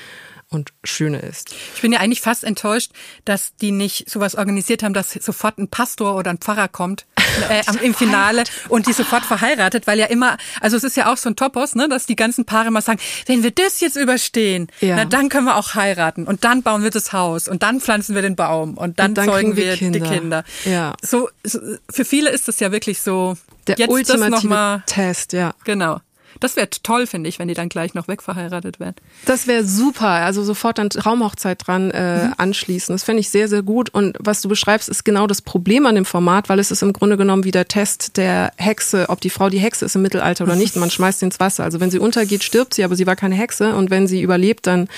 und 0.54 0.72
schöne 0.84 1.18
ist. 1.18 1.54
Ich 1.74 1.82
bin 1.82 1.92
ja 1.92 2.00
eigentlich 2.00 2.20
fast 2.20 2.44
enttäuscht, 2.44 2.92
dass 3.24 3.54
die 3.56 3.72
nicht 3.72 4.08
sowas 4.08 4.34
organisiert 4.34 4.82
haben, 4.82 4.94
dass 4.94 5.12
sofort 5.12 5.58
ein 5.58 5.68
Pastor 5.68 6.16
oder 6.16 6.30
ein 6.30 6.38
Pfarrer 6.38 6.68
kommt 6.68 7.06
äh, 7.50 7.62
im 7.82 7.94
Finale 7.94 8.44
und 8.68 8.86
die 8.86 8.92
sofort 8.92 9.24
verheiratet, 9.24 9.86
weil 9.86 9.98
ja 9.98 10.06
immer, 10.06 10.36
also 10.60 10.76
es 10.76 10.84
ist 10.84 10.96
ja 10.96 11.12
auch 11.12 11.16
so 11.16 11.28
ein 11.30 11.36
Topos, 11.36 11.74
ne, 11.74 11.88
dass 11.88 12.06
die 12.06 12.16
ganzen 12.16 12.44
Paare 12.44 12.70
mal 12.70 12.80
sagen, 12.80 13.00
wenn 13.26 13.42
wir 13.42 13.50
das 13.50 13.80
jetzt 13.80 13.96
überstehen, 13.96 14.68
ja. 14.80 14.96
na, 14.96 15.04
dann 15.04 15.28
können 15.28 15.46
wir 15.46 15.56
auch 15.56 15.74
heiraten 15.74 16.24
und 16.24 16.44
dann 16.44 16.62
bauen 16.62 16.82
wir 16.82 16.90
das 16.90 17.12
Haus 17.12 17.48
und 17.48 17.62
dann 17.62 17.80
pflanzen 17.80 18.14
wir 18.14 18.22
den 18.22 18.36
Baum 18.36 18.74
und 18.74 18.98
dann, 18.98 19.10
und 19.10 19.18
dann 19.18 19.26
zeugen 19.26 19.56
wir, 19.56 19.76
Kinder. 19.76 19.98
die 19.98 20.06
Kinder. 20.06 20.44
Ja. 20.64 20.94
So, 21.02 21.28
so, 21.42 21.58
für 21.90 22.04
viele 22.04 22.30
ist 22.30 22.48
das 22.48 22.60
ja 22.60 22.72
wirklich 22.72 23.00
so 23.00 23.36
der 23.66 23.76
jetzt 23.78 23.90
ultimative 23.90 24.30
das 24.30 24.42
noch 24.42 24.48
mal, 24.48 24.82
Test, 24.86 25.32
ja. 25.32 25.54
Genau. 25.64 26.00
Das 26.40 26.56
wäre 26.56 26.68
toll, 26.82 27.06
finde 27.06 27.28
ich, 27.28 27.38
wenn 27.38 27.48
die 27.48 27.54
dann 27.54 27.68
gleich 27.68 27.94
noch 27.94 28.08
wegverheiratet 28.08 28.80
werden. 28.80 28.96
Das 29.26 29.46
wäre 29.46 29.64
super. 29.64 30.08
Also 30.08 30.42
sofort 30.42 30.78
an 30.78 30.90
Traumhochzeit 30.90 31.66
dran 31.66 31.90
äh, 31.90 32.26
mhm. 32.26 32.34
anschließen. 32.36 32.94
Das 32.94 33.04
fände 33.04 33.20
ich 33.20 33.30
sehr, 33.30 33.48
sehr 33.48 33.62
gut. 33.62 33.90
Und 33.90 34.16
was 34.18 34.40
du 34.40 34.48
beschreibst, 34.48 34.88
ist 34.88 35.04
genau 35.04 35.26
das 35.26 35.42
Problem 35.42 35.86
an 35.86 35.94
dem 35.94 36.04
Format, 36.04 36.48
weil 36.48 36.58
es 36.58 36.70
ist 36.70 36.82
im 36.82 36.92
Grunde 36.92 37.16
genommen 37.16 37.44
wie 37.44 37.50
der 37.50 37.68
Test 37.68 38.16
der 38.16 38.52
Hexe, 38.56 39.06
ob 39.08 39.20
die 39.20 39.30
Frau 39.30 39.48
die 39.48 39.58
Hexe 39.58 39.84
ist 39.84 39.96
im 39.96 40.02
Mittelalter 40.02 40.44
oder 40.44 40.56
nicht. 40.56 40.76
Man 40.76 40.90
schmeißt 40.90 41.20
sie 41.20 41.26
ins 41.26 41.40
Wasser. 41.40 41.64
Also 41.64 41.80
wenn 41.80 41.90
sie 41.90 41.98
untergeht, 41.98 42.42
stirbt 42.42 42.74
sie, 42.74 42.84
aber 42.84 42.96
sie 42.96 43.06
war 43.06 43.16
keine 43.16 43.34
Hexe. 43.34 43.74
Und 43.74 43.90
wenn 43.90 44.06
sie 44.06 44.22
überlebt, 44.22 44.66
dann 44.66 44.88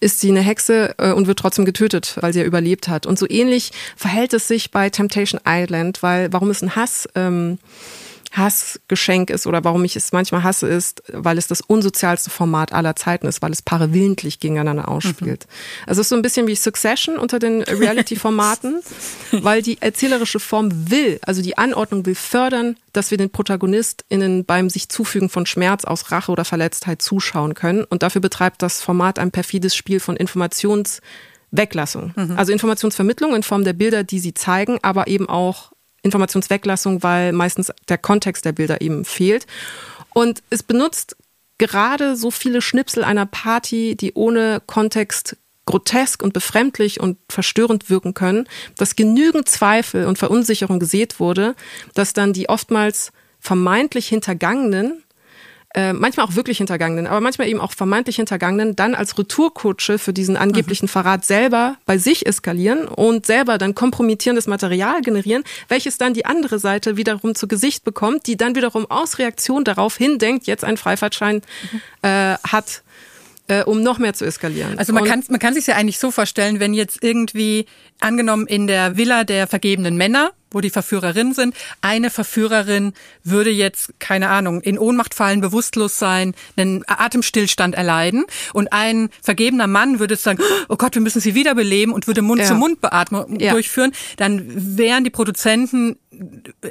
ist 0.00 0.20
sie 0.20 0.30
eine 0.30 0.40
Hexe 0.40 0.94
äh, 0.98 1.12
und 1.12 1.26
wird 1.26 1.38
trotzdem 1.38 1.64
getötet, 1.64 2.16
weil 2.20 2.32
sie 2.32 2.40
ja 2.40 2.44
überlebt 2.44 2.88
hat. 2.88 3.06
Und 3.06 3.18
so 3.18 3.26
ähnlich 3.28 3.72
verhält 3.96 4.32
es 4.32 4.48
sich 4.48 4.70
bei 4.70 4.90
Temptation 4.90 5.40
Island, 5.46 6.02
weil 6.02 6.32
warum 6.32 6.50
ist 6.50 6.62
ein 6.62 6.74
Hass? 6.74 7.08
Ähm, 7.14 7.58
Hassgeschenk 8.32 9.28
ist 9.30 9.46
oder 9.46 9.62
warum 9.62 9.84
ich 9.84 9.94
es 9.94 10.12
manchmal 10.12 10.42
hasse, 10.42 10.66
ist, 10.66 11.02
weil 11.12 11.36
es 11.36 11.48
das 11.48 11.60
unsozialste 11.60 12.30
Format 12.30 12.72
aller 12.72 12.96
Zeiten 12.96 13.26
ist, 13.26 13.42
weil 13.42 13.52
es 13.52 13.60
Paare 13.60 13.92
willentlich 13.92 14.40
gegeneinander 14.40 14.88
ausspielt. 14.88 15.46
Mhm. 15.46 15.86
Also 15.86 16.00
es 16.00 16.06
ist 16.06 16.08
so 16.08 16.16
ein 16.16 16.22
bisschen 16.22 16.46
wie 16.46 16.56
Succession 16.56 17.18
unter 17.18 17.38
den 17.38 17.62
Reality-Formaten, 17.62 18.80
weil 19.32 19.60
die 19.60 19.80
erzählerische 19.80 20.40
Form 20.40 20.90
will, 20.90 21.20
also 21.22 21.42
die 21.42 21.58
Anordnung 21.58 22.06
will 22.06 22.14
fördern, 22.14 22.76
dass 22.94 23.10
wir 23.10 23.18
den 23.18 23.28
ProtagonistInnen 23.28 24.46
beim 24.46 24.70
sich 24.70 24.88
zufügen 24.88 25.28
von 25.28 25.44
Schmerz 25.44 25.84
aus 25.84 26.10
Rache 26.10 26.32
oder 26.32 26.46
Verletztheit 26.46 27.02
zuschauen 27.02 27.52
können. 27.54 27.84
Und 27.84 28.02
dafür 28.02 28.22
betreibt 28.22 28.62
das 28.62 28.80
Format 28.80 29.18
ein 29.18 29.30
perfides 29.30 29.76
Spiel 29.76 30.00
von 30.00 30.16
Informationsweglassung. 30.16 32.14
Mhm. 32.16 32.34
Also 32.36 32.52
Informationsvermittlung 32.52 33.34
in 33.34 33.42
Form 33.42 33.64
der 33.64 33.74
Bilder, 33.74 34.04
die 34.04 34.20
sie 34.20 34.32
zeigen, 34.32 34.78
aber 34.82 35.06
eben 35.06 35.28
auch 35.28 35.71
Informationsweglassung, 36.02 37.02
weil 37.02 37.32
meistens 37.32 37.72
der 37.88 37.98
Kontext 37.98 38.44
der 38.44 38.52
Bilder 38.52 38.80
eben 38.80 39.04
fehlt. 39.04 39.46
Und 40.12 40.42
es 40.50 40.62
benutzt 40.62 41.16
gerade 41.58 42.16
so 42.16 42.30
viele 42.30 42.60
Schnipsel 42.60 43.04
einer 43.04 43.26
Party, 43.26 43.96
die 43.96 44.14
ohne 44.14 44.60
Kontext 44.66 45.36
grotesk 45.64 46.22
und 46.22 46.32
befremdlich 46.32 47.00
und 47.00 47.18
verstörend 47.28 47.88
wirken 47.88 48.14
können, 48.14 48.48
dass 48.76 48.96
genügend 48.96 49.48
Zweifel 49.48 50.06
und 50.06 50.18
Verunsicherung 50.18 50.80
gesät 50.80 51.20
wurde, 51.20 51.54
dass 51.94 52.12
dann 52.12 52.32
die 52.32 52.48
oftmals 52.48 53.12
vermeintlich 53.38 54.08
Hintergangenen 54.08 55.02
äh, 55.74 55.92
manchmal 55.92 56.26
auch 56.26 56.34
wirklich 56.34 56.58
Hintergangenen, 56.58 57.06
aber 57.06 57.20
manchmal 57.20 57.48
eben 57.48 57.60
auch 57.60 57.72
vermeintlich 57.72 58.16
Hintergangenen, 58.16 58.76
dann 58.76 58.94
als 58.94 59.16
Retourkutsche 59.18 59.98
für 59.98 60.12
diesen 60.12 60.36
angeblichen 60.36 60.86
mhm. 60.86 60.90
Verrat 60.90 61.24
selber 61.24 61.76
bei 61.86 61.98
sich 61.98 62.26
eskalieren 62.26 62.86
und 62.86 63.24
selber 63.26 63.58
dann 63.58 63.74
kompromittierendes 63.74 64.46
Material 64.46 65.00
generieren, 65.00 65.44
welches 65.68 65.98
dann 65.98 66.14
die 66.14 66.26
andere 66.26 66.58
Seite 66.58 66.96
wiederum 66.96 67.34
zu 67.34 67.48
Gesicht 67.48 67.84
bekommt, 67.84 68.26
die 68.26 68.36
dann 68.36 68.54
wiederum 68.54 68.90
aus 68.90 69.18
Reaktion 69.18 69.64
darauf 69.64 69.96
hindenkt, 69.96 70.46
jetzt 70.46 70.64
einen 70.64 70.76
Freifahrtschein 70.76 71.36
mhm. 71.36 71.80
äh, 72.02 72.36
hat 72.46 72.82
äh, 73.48 73.64
um 73.64 73.82
noch 73.82 73.98
mehr 73.98 74.14
zu 74.14 74.24
eskalieren. 74.24 74.78
Also 74.78 74.92
man 74.92 75.04
kann 75.04 75.22
man 75.28 75.40
kann 75.40 75.54
sich 75.54 75.66
ja 75.66 75.74
eigentlich 75.74 75.98
so 75.98 76.10
vorstellen, 76.10 76.60
wenn 76.60 76.74
jetzt 76.74 77.02
irgendwie 77.02 77.66
angenommen 78.02 78.46
in 78.46 78.66
der 78.66 78.96
Villa 78.96 79.24
der 79.24 79.46
vergebenen 79.46 79.96
Männer 79.96 80.32
wo 80.54 80.60
die 80.60 80.70
Verführerinnen 80.70 81.34
sind. 81.34 81.54
Eine 81.80 82.10
Verführerin 82.10 82.92
würde 83.24 83.50
jetzt, 83.50 83.94
keine 83.98 84.28
Ahnung, 84.28 84.60
in 84.60 84.78
Ohnmacht 84.78 85.14
fallen, 85.14 85.40
bewusstlos 85.40 85.98
sein, 85.98 86.34
einen 86.56 86.84
Atemstillstand 86.86 87.74
erleiden. 87.74 88.24
Und 88.52 88.72
ein 88.72 89.10
vergebener 89.22 89.66
Mann 89.66 89.98
würde 89.98 90.16
sagen, 90.16 90.42
oh 90.68 90.76
Gott, 90.76 90.94
wir 90.94 91.02
müssen 91.02 91.20
sie 91.20 91.34
wiederbeleben 91.34 91.94
und 91.94 92.06
würde 92.06 92.22
Mund-zu-Mund-Beatmung 92.22 93.40
ja. 93.40 93.52
durchführen. 93.52 93.92
Dann 94.16 94.42
wären 94.76 95.04
die 95.04 95.10
Produzenten 95.10 95.96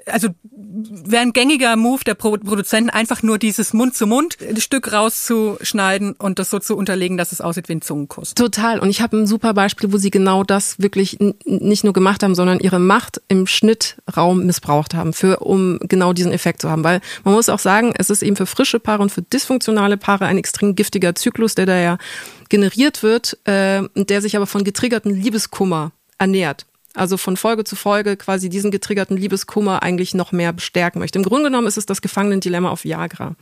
also 0.06 0.30
wäre 0.44 1.24
ein 1.24 1.34
gängiger 1.34 1.76
Move 1.76 2.04
der 2.04 2.14
Produzenten 2.14 2.90
einfach 2.90 3.24
nur 3.24 3.38
dieses 3.38 3.74
Mund-zu-Mund-Stück 3.74 4.94
rauszuschneiden 4.94 6.14
und 6.14 6.40
das 6.40 6.50
so 6.50 6.60
zu 6.60 6.78
unterlegen, 6.78 7.18
dass 7.18 7.32
es 7.32 7.42
aussieht 7.42 7.68
wie 7.70 7.74
ein 7.74 7.82
Zungenkuss. 7.82 8.36
Total. 8.36 8.80
Und 8.80 8.90
ich 8.90 9.02
habe 9.02 9.18
ein 9.18 9.28
super 9.28 9.54
Beispiel, 9.54 9.92
wo 9.92 9.98
sie 9.98 10.12
genau 10.12 10.44
das 10.44 10.80
wirklich 10.80 11.20
nicht 11.46 11.84
nur 11.84 11.94
gemacht 11.94 12.24
haben, 12.24 12.36
sondern 12.36 12.60
ihre 12.60 12.80
Macht 12.80 13.22
im 13.28 13.48
Schnittraum 13.48 14.46
missbraucht 14.46 14.94
haben, 14.94 15.14
für, 15.14 15.40
um 15.40 15.80
genau 15.82 16.14
diesen 16.14 16.32
Effekt 16.32 16.62
zu 16.62 16.70
haben. 16.70 16.84
Weil 16.84 17.02
man 17.24 17.34
muss 17.34 17.50
auch 17.50 17.60
sagen, 17.60 17.94
es 17.98 18.10
ist 18.10 18.24
eben 18.24 18.36
für 18.36 18.46
frische 18.46 18.80
Paare 18.80 19.02
und 19.02 19.12
für 19.12 19.22
dysfunktionale 19.22 19.98
Paare 19.98 20.26
ein 20.26 20.38
extrem 20.38 20.76
giftiger 20.76 21.16
Zyklus, 21.16 21.56
der 21.56 21.66
da 21.66 21.78
ja 21.78 21.98
generiert 22.50 23.04
wird, 23.04 23.38
äh, 23.46 23.84
der 23.96 24.22
sich 24.22 24.36
aber 24.36 24.48
von 24.48 24.64
getriggerten 24.64 25.14
Liebeskummer 25.14 25.92
ernährt 26.18 26.66
also 26.94 27.18
von 27.18 27.38
Folge 27.38 27.64
zu 27.64 27.76
Folge 27.76 28.18
quasi 28.18 28.50
diesen 28.50 28.72
getriggerten 28.72 29.18
Liebeskummer 29.18 29.84
eigentlich 29.84 30.14
noch 30.14 30.32
mehr 30.32 30.54
bestärken 30.54 31.00
möchte. 31.00 31.20
Im 31.20 31.24
Grunde 31.24 31.46
genommen 31.46 31.68
ist 31.68 31.78
es 31.78 31.86
das 31.86 32.02
Gefangenendilemma 32.02 32.70
auf 32.70 32.84
Viagra. 32.84 33.36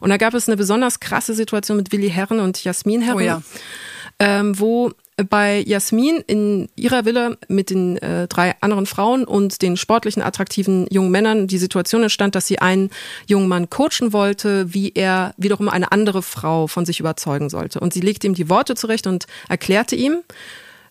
Und 0.00 0.10
da 0.10 0.16
gab 0.16 0.34
es 0.34 0.48
eine 0.48 0.56
besonders 0.56 1.00
krasse 1.00 1.34
Situation 1.34 1.76
mit 1.76 1.92
Willi 1.92 2.10
Herren 2.10 2.40
und 2.40 2.62
Jasmin 2.62 3.02
Herren, 3.02 3.16
oh 3.16 3.20
ja. 3.20 3.42
ähm, 4.18 4.58
wo 4.58 4.92
bei 5.16 5.62
Jasmin 5.66 6.22
in 6.26 6.68
ihrer 6.76 7.06
Villa 7.06 7.36
mit 7.48 7.70
den 7.70 7.96
äh, 7.98 8.28
drei 8.28 8.54
anderen 8.60 8.84
Frauen 8.84 9.24
und 9.24 9.62
den 9.62 9.78
sportlichen, 9.78 10.22
attraktiven 10.22 10.86
jungen 10.90 11.10
Männern 11.10 11.46
die 11.46 11.58
Situation 11.58 12.02
entstand, 12.02 12.34
dass 12.34 12.46
sie 12.46 12.58
einen 12.58 12.90
jungen 13.26 13.48
Mann 13.48 13.70
coachen 13.70 14.12
wollte, 14.12 14.74
wie 14.74 14.92
er 14.94 15.34
wiederum 15.38 15.70
eine 15.70 15.90
andere 15.90 16.22
Frau 16.22 16.66
von 16.66 16.84
sich 16.84 17.00
überzeugen 17.00 17.48
sollte. 17.48 17.80
Und 17.80 17.94
sie 17.94 18.00
legte 18.00 18.26
ihm 18.26 18.34
die 18.34 18.50
Worte 18.50 18.74
zurecht 18.74 19.06
und 19.06 19.26
erklärte 19.48 19.96
ihm, 19.96 20.18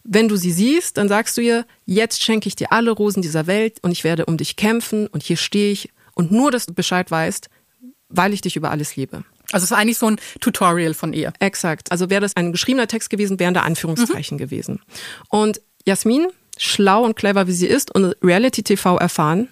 wenn 0.03 0.27
du 0.27 0.35
sie 0.37 0.51
siehst, 0.51 0.97
dann 0.97 1.07
sagst 1.07 1.37
du 1.37 1.41
ihr, 1.41 1.65
jetzt 1.85 2.23
schenke 2.23 2.47
ich 2.47 2.55
dir 2.55 2.71
alle 2.71 2.91
Rosen 2.91 3.21
dieser 3.21 3.47
Welt 3.47 3.77
und 3.81 3.91
ich 3.91 4.03
werde 4.03 4.25
um 4.25 4.37
dich 4.37 4.55
kämpfen 4.55 5.07
und 5.07 5.23
hier 5.23 5.37
stehe 5.37 5.71
ich 5.71 5.89
und 6.13 6.31
nur, 6.31 6.51
dass 6.51 6.65
du 6.65 6.73
Bescheid 6.73 7.09
weißt, 7.09 7.49
weil 8.09 8.33
ich 8.33 8.41
dich 8.41 8.55
über 8.55 8.71
alles 8.71 8.95
liebe. 8.95 9.23
Also 9.55 9.63
es 9.63 9.71
war 9.71 9.77
eigentlich 9.77 9.97
so 9.97 10.07
ein 10.07 10.19
Tutorial 10.41 10.93
von 10.93 11.13
ihr. 11.13 11.31
Exakt. 11.39 11.89
Also 11.89 12.09
wäre 12.09 12.19
das 12.19 12.35
ein 12.35 12.51
geschriebener 12.51 12.87
Text 12.87 13.09
gewesen, 13.09 13.39
wären 13.39 13.53
da 13.53 13.61
Anführungszeichen 13.61 14.35
mhm. 14.35 14.39
gewesen. 14.39 14.81
Und 15.29 15.61
Jasmin, 15.85 16.27
schlau 16.57 17.05
und 17.05 17.15
clever 17.15 17.47
wie 17.47 17.53
sie 17.53 17.67
ist 17.67 17.89
und 17.95 18.17
Reality 18.21 18.63
TV 18.63 18.97
erfahren, 18.97 19.47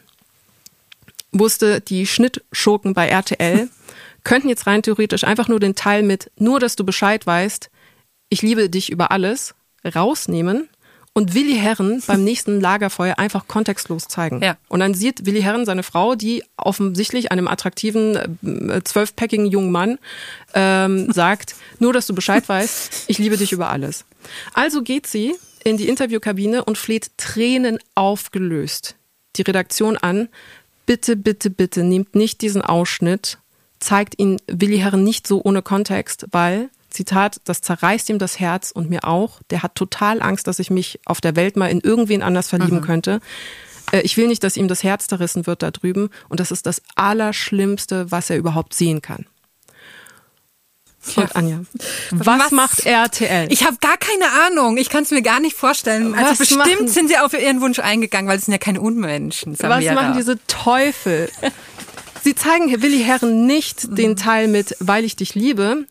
wusste, 1.32 1.80
die 1.80 2.06
Schnittschurken 2.06 2.94
bei 2.94 3.08
RTL 3.08 3.70
könnten 4.26 4.50
jetzt 4.50 4.68
rein 4.68 4.84
theoretisch 4.84 5.24
einfach 5.24 5.48
nur 5.48 5.62
den 5.62 5.74
Teil 5.74 6.04
mit 6.04 6.30
nur, 6.38 6.60
dass 6.60 6.76
du 6.76 6.84
Bescheid 6.84 7.26
weißt, 7.26 7.70
ich 8.28 8.42
liebe 8.42 8.70
dich 8.70 8.92
über 8.92 9.10
alles 9.10 9.56
rausnehmen 9.86 10.68
und 11.14 11.36
Willi 11.36 11.56
Herren 11.56 12.02
beim 12.08 12.24
nächsten 12.24 12.60
Lagerfeuer 12.60 13.20
einfach 13.20 13.48
kontextlos 13.48 14.08
zeigen. 14.08 14.42
Ja. 14.42 14.58
Und 14.68 14.80
dann 14.80 14.96
sieht 14.96 15.26
Willi 15.26 15.42
Herren 15.42 15.66
seine 15.66 15.84
Frau, 15.84 16.16
die 16.16 16.44
offensichtlich 16.58 17.32
einem 17.32 17.48
attraktiven, 17.48 18.70
äh, 18.70 18.84
zwölfpackigen 18.84 19.46
jungen 19.46 19.72
Mann 19.72 20.00
ähm, 20.56 21.12
sagt, 21.14 21.56
nur 21.80 21.94
dass 21.94 22.08
du 22.08 22.16
Bescheid 22.16 22.48
weißt, 22.50 23.06
ich 23.08 23.20
liebe 23.20 23.38
dich 23.38 23.52
über 23.52 23.70
alles. 23.70 24.06
Also 24.54 24.82
geht 24.82 25.06
sie 25.06 25.36
in 25.64 25.78
die 25.78 25.88
Interviewkabine 25.88 26.66
und 26.66 26.78
fleht 26.78 27.12
Tränen 27.18 27.78
aufgelöst 27.96 28.96
die 29.36 29.42
Redaktion 29.42 29.98
an, 29.98 30.30
bitte, 30.86 31.16
bitte, 31.16 31.50
bitte 31.50 31.84
nehmt 31.84 32.16
nicht 32.16 32.42
diesen 32.42 32.62
Ausschnitt, 32.62 33.40
zeigt 33.80 34.20
ihn 34.20 34.40
Willi 34.48 34.78
Herren 34.78 35.04
nicht 35.04 35.28
so 35.28 35.42
ohne 35.44 35.62
Kontext, 35.62 36.28
weil 36.32 36.70
Zitat, 36.94 37.42
das 37.44 37.62
zerreißt 37.62 38.10
ihm 38.10 38.20
das 38.20 38.40
Herz 38.40 38.72
und 38.72 38.90
mir 38.90 39.04
auch. 39.04 39.42
Der 39.50 39.64
hat 39.64 39.76
total 39.76 40.22
Angst, 40.22 40.48
dass 40.48 40.60
ich 40.60 40.70
mich 40.70 41.00
auf 41.06 41.22
der 41.22 41.36
Welt 41.36 41.58
mal 41.58 41.70
in 41.70 41.82
irgendwen 41.82 42.22
anders 42.22 42.50
verlieben 42.50 42.78
mhm. 42.78 42.84
könnte. 42.84 43.20
Äh, 43.92 44.02
ich 44.02 44.18
will 44.18 44.28
nicht, 44.28 44.44
dass 44.44 44.58
ihm 44.58 44.68
das 44.68 44.84
Herz 44.84 45.08
zerrissen 45.08 45.48
wird 45.48 45.64
da 45.64 45.72
drüben. 45.72 46.10
Und 46.30 46.40
das 46.40 46.52
ist 46.52 46.66
das 46.66 46.82
Allerschlimmste, 46.96 48.12
was 48.12 48.30
er 48.30 48.38
überhaupt 48.38 48.74
sehen 48.74 49.02
kann. 49.02 49.26
Und 51.16 51.18
ja. 51.18 51.30
Anja, 51.34 51.60
was, 52.12 52.28
was, 52.28 52.52
macht 52.52 52.86
RTL? 52.86 53.52
Ich 53.52 53.66
habe 53.66 53.76
gar 53.82 53.98
keine 53.98 54.26
Ahnung. 54.48 54.78
Ich 54.78 54.90
kann 54.90 55.04
es 55.04 55.12
mir 55.12 55.22
gar 55.22 55.42
nicht 55.42 55.56
vorstellen. 55.56 56.16
Also 56.16 56.32
was 56.32 56.38
bestimmt 56.38 56.60
machen, 56.60 56.88
sind 56.88 57.10
sie 57.10 57.18
auf 57.18 57.34
ihren 57.34 57.60
Wunsch 57.60 57.80
eingegangen, 57.80 58.30
weil 58.30 58.38
es 58.38 58.46
sind 58.46 58.54
ja 58.54 58.58
keine 58.58 58.80
Unmenschen. 58.80 59.56
Samira. 59.56 59.96
Was 59.96 60.02
machen 60.02 60.18
diese 60.18 60.40
Teufel? 60.48 61.30
Sie 62.24 62.36
zeigen 62.36 62.82
Willi 62.82 63.04
Herren 63.04 63.46
nicht 63.46 63.98
den 63.98 64.16
Teil 64.16 64.48
mit 64.48 64.78
Weil 64.80 65.04
ich 65.04 65.18
dich 65.18 65.36
liebe, 65.36 65.86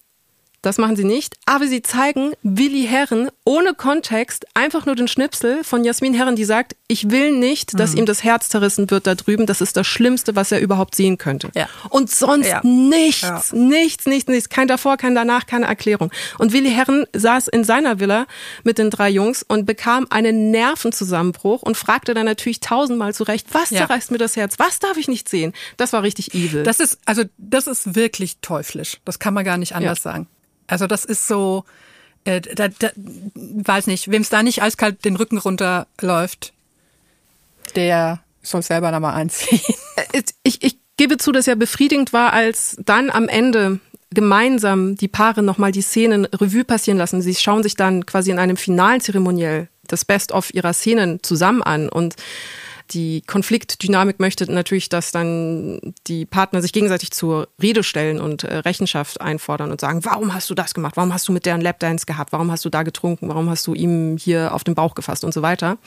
das 0.62 0.78
machen 0.78 0.96
sie 0.96 1.04
nicht. 1.04 1.36
Aber 1.44 1.66
sie 1.66 1.82
zeigen 1.82 2.32
Willi 2.42 2.86
Herren 2.86 3.30
ohne 3.44 3.74
Kontext 3.74 4.46
einfach 4.54 4.86
nur 4.86 4.94
den 4.94 5.08
Schnipsel 5.08 5.64
von 5.64 5.84
Jasmin 5.84 6.14
Herren, 6.14 6.36
die 6.36 6.44
sagt, 6.44 6.76
ich 6.86 7.10
will 7.10 7.32
nicht, 7.32 7.78
dass 7.78 7.92
mhm. 7.92 7.98
ihm 7.98 8.06
das 8.06 8.22
Herz 8.22 8.48
zerrissen 8.48 8.90
wird 8.90 9.06
da 9.06 9.16
drüben. 9.16 9.46
Das 9.46 9.60
ist 9.60 9.76
das 9.76 9.86
Schlimmste, 9.86 10.36
was 10.36 10.52
er 10.52 10.60
überhaupt 10.60 10.94
sehen 10.94 11.18
könnte. 11.18 11.50
Ja. 11.54 11.68
Und 11.90 12.10
sonst 12.10 12.46
ja. 12.46 12.60
nichts, 12.62 13.22
ja. 13.22 13.42
nichts, 13.52 14.06
nichts, 14.06 14.28
nichts. 14.30 14.48
Kein 14.48 14.68
davor, 14.68 14.96
kein 14.96 15.14
danach, 15.14 15.46
keine 15.46 15.66
Erklärung. 15.66 16.12
Und 16.38 16.52
Willi 16.52 16.70
Herren 16.70 17.06
saß 17.12 17.48
in 17.48 17.64
seiner 17.64 17.98
Villa 17.98 18.26
mit 18.62 18.78
den 18.78 18.90
drei 18.90 19.10
Jungs 19.10 19.42
und 19.42 19.66
bekam 19.66 20.06
einen 20.10 20.52
Nervenzusammenbruch 20.52 21.62
und 21.62 21.76
fragte 21.76 22.14
dann 22.14 22.26
natürlich 22.26 22.60
tausendmal 22.60 23.14
zurecht, 23.14 23.48
was 23.52 23.70
zerreißt 23.70 24.12
mir 24.12 24.18
das 24.18 24.36
Herz? 24.36 24.58
Was 24.58 24.78
darf 24.78 24.96
ich 24.96 25.08
nicht 25.08 25.28
sehen? 25.28 25.52
Das 25.76 25.92
war 25.92 26.04
richtig 26.04 26.34
evil. 26.34 26.62
Das 26.62 26.78
ist, 26.78 26.98
also, 27.04 27.24
das 27.38 27.66
ist 27.66 27.96
wirklich 27.96 28.36
teuflisch. 28.42 28.98
Das 29.04 29.18
kann 29.18 29.34
man 29.34 29.44
gar 29.44 29.56
nicht 29.56 29.74
anders 29.74 30.02
sagen. 30.02 30.28
Also 30.72 30.86
das 30.86 31.04
ist 31.04 31.28
so, 31.28 31.64
äh, 32.24 32.40
da, 32.40 32.68
da, 32.68 32.90
weiß 33.34 33.88
nicht, 33.88 34.10
wem 34.10 34.22
es 34.22 34.30
da 34.30 34.42
nicht 34.42 34.62
eiskalt 34.62 35.04
den 35.04 35.16
Rücken 35.16 35.36
runterläuft, 35.36 36.54
der 37.76 38.20
soll 38.40 38.62
selber 38.62 38.90
da 38.90 38.98
mal 38.98 39.12
einziehen. 39.14 39.60
Äh, 40.14 40.22
ich, 40.42 40.62
ich 40.62 40.78
gebe 40.96 41.18
zu, 41.18 41.32
dass 41.32 41.46
er 41.46 41.54
befriedigend 41.54 42.14
war, 42.14 42.32
als 42.32 42.78
dann 42.82 43.10
am 43.10 43.28
Ende 43.28 43.78
gemeinsam 44.10 44.96
die 44.96 45.06
Paare 45.06 45.42
nochmal 45.42 45.70
die 45.70 45.82
Szenen 45.82 46.24
Revue 46.24 46.64
passieren 46.64 46.96
lassen. 46.96 47.20
Sie 47.20 47.34
schauen 47.34 47.62
sich 47.62 47.76
dann 47.76 48.06
quasi 48.06 48.30
in 48.30 48.38
einem 48.38 48.56
finalen 48.56 49.02
Zeremoniell 49.02 49.68
das 49.86 50.06
Best-of 50.06 50.54
ihrer 50.54 50.72
Szenen 50.72 51.22
zusammen 51.22 51.62
an 51.62 51.90
und 51.90 52.16
die 52.92 53.22
Konfliktdynamik 53.22 54.20
möchte 54.20 54.50
natürlich, 54.50 54.88
dass 54.88 55.10
dann 55.12 55.94
die 56.06 56.26
Partner 56.26 56.62
sich 56.62 56.72
gegenseitig 56.72 57.10
zur 57.10 57.48
Rede 57.60 57.82
stellen 57.82 58.20
und 58.20 58.44
äh, 58.44 58.58
Rechenschaft 58.58 59.20
einfordern 59.20 59.70
und 59.70 59.80
sagen, 59.80 60.04
warum 60.04 60.34
hast 60.34 60.50
du 60.50 60.54
das 60.54 60.74
gemacht? 60.74 60.96
Warum 60.96 61.12
hast 61.12 61.28
du 61.28 61.32
mit 61.32 61.46
deren 61.46 61.60
Lapdance 61.60 62.06
gehabt? 62.06 62.32
Warum 62.32 62.50
hast 62.50 62.64
du 62.64 62.70
da 62.70 62.82
getrunken? 62.82 63.28
Warum 63.28 63.48
hast 63.48 63.66
du 63.66 63.74
ihm 63.74 64.16
hier 64.16 64.54
auf 64.54 64.64
den 64.64 64.74
Bauch 64.74 64.94
gefasst 64.94 65.24
und 65.24 65.34
so 65.34 65.42
weiter? 65.42 65.78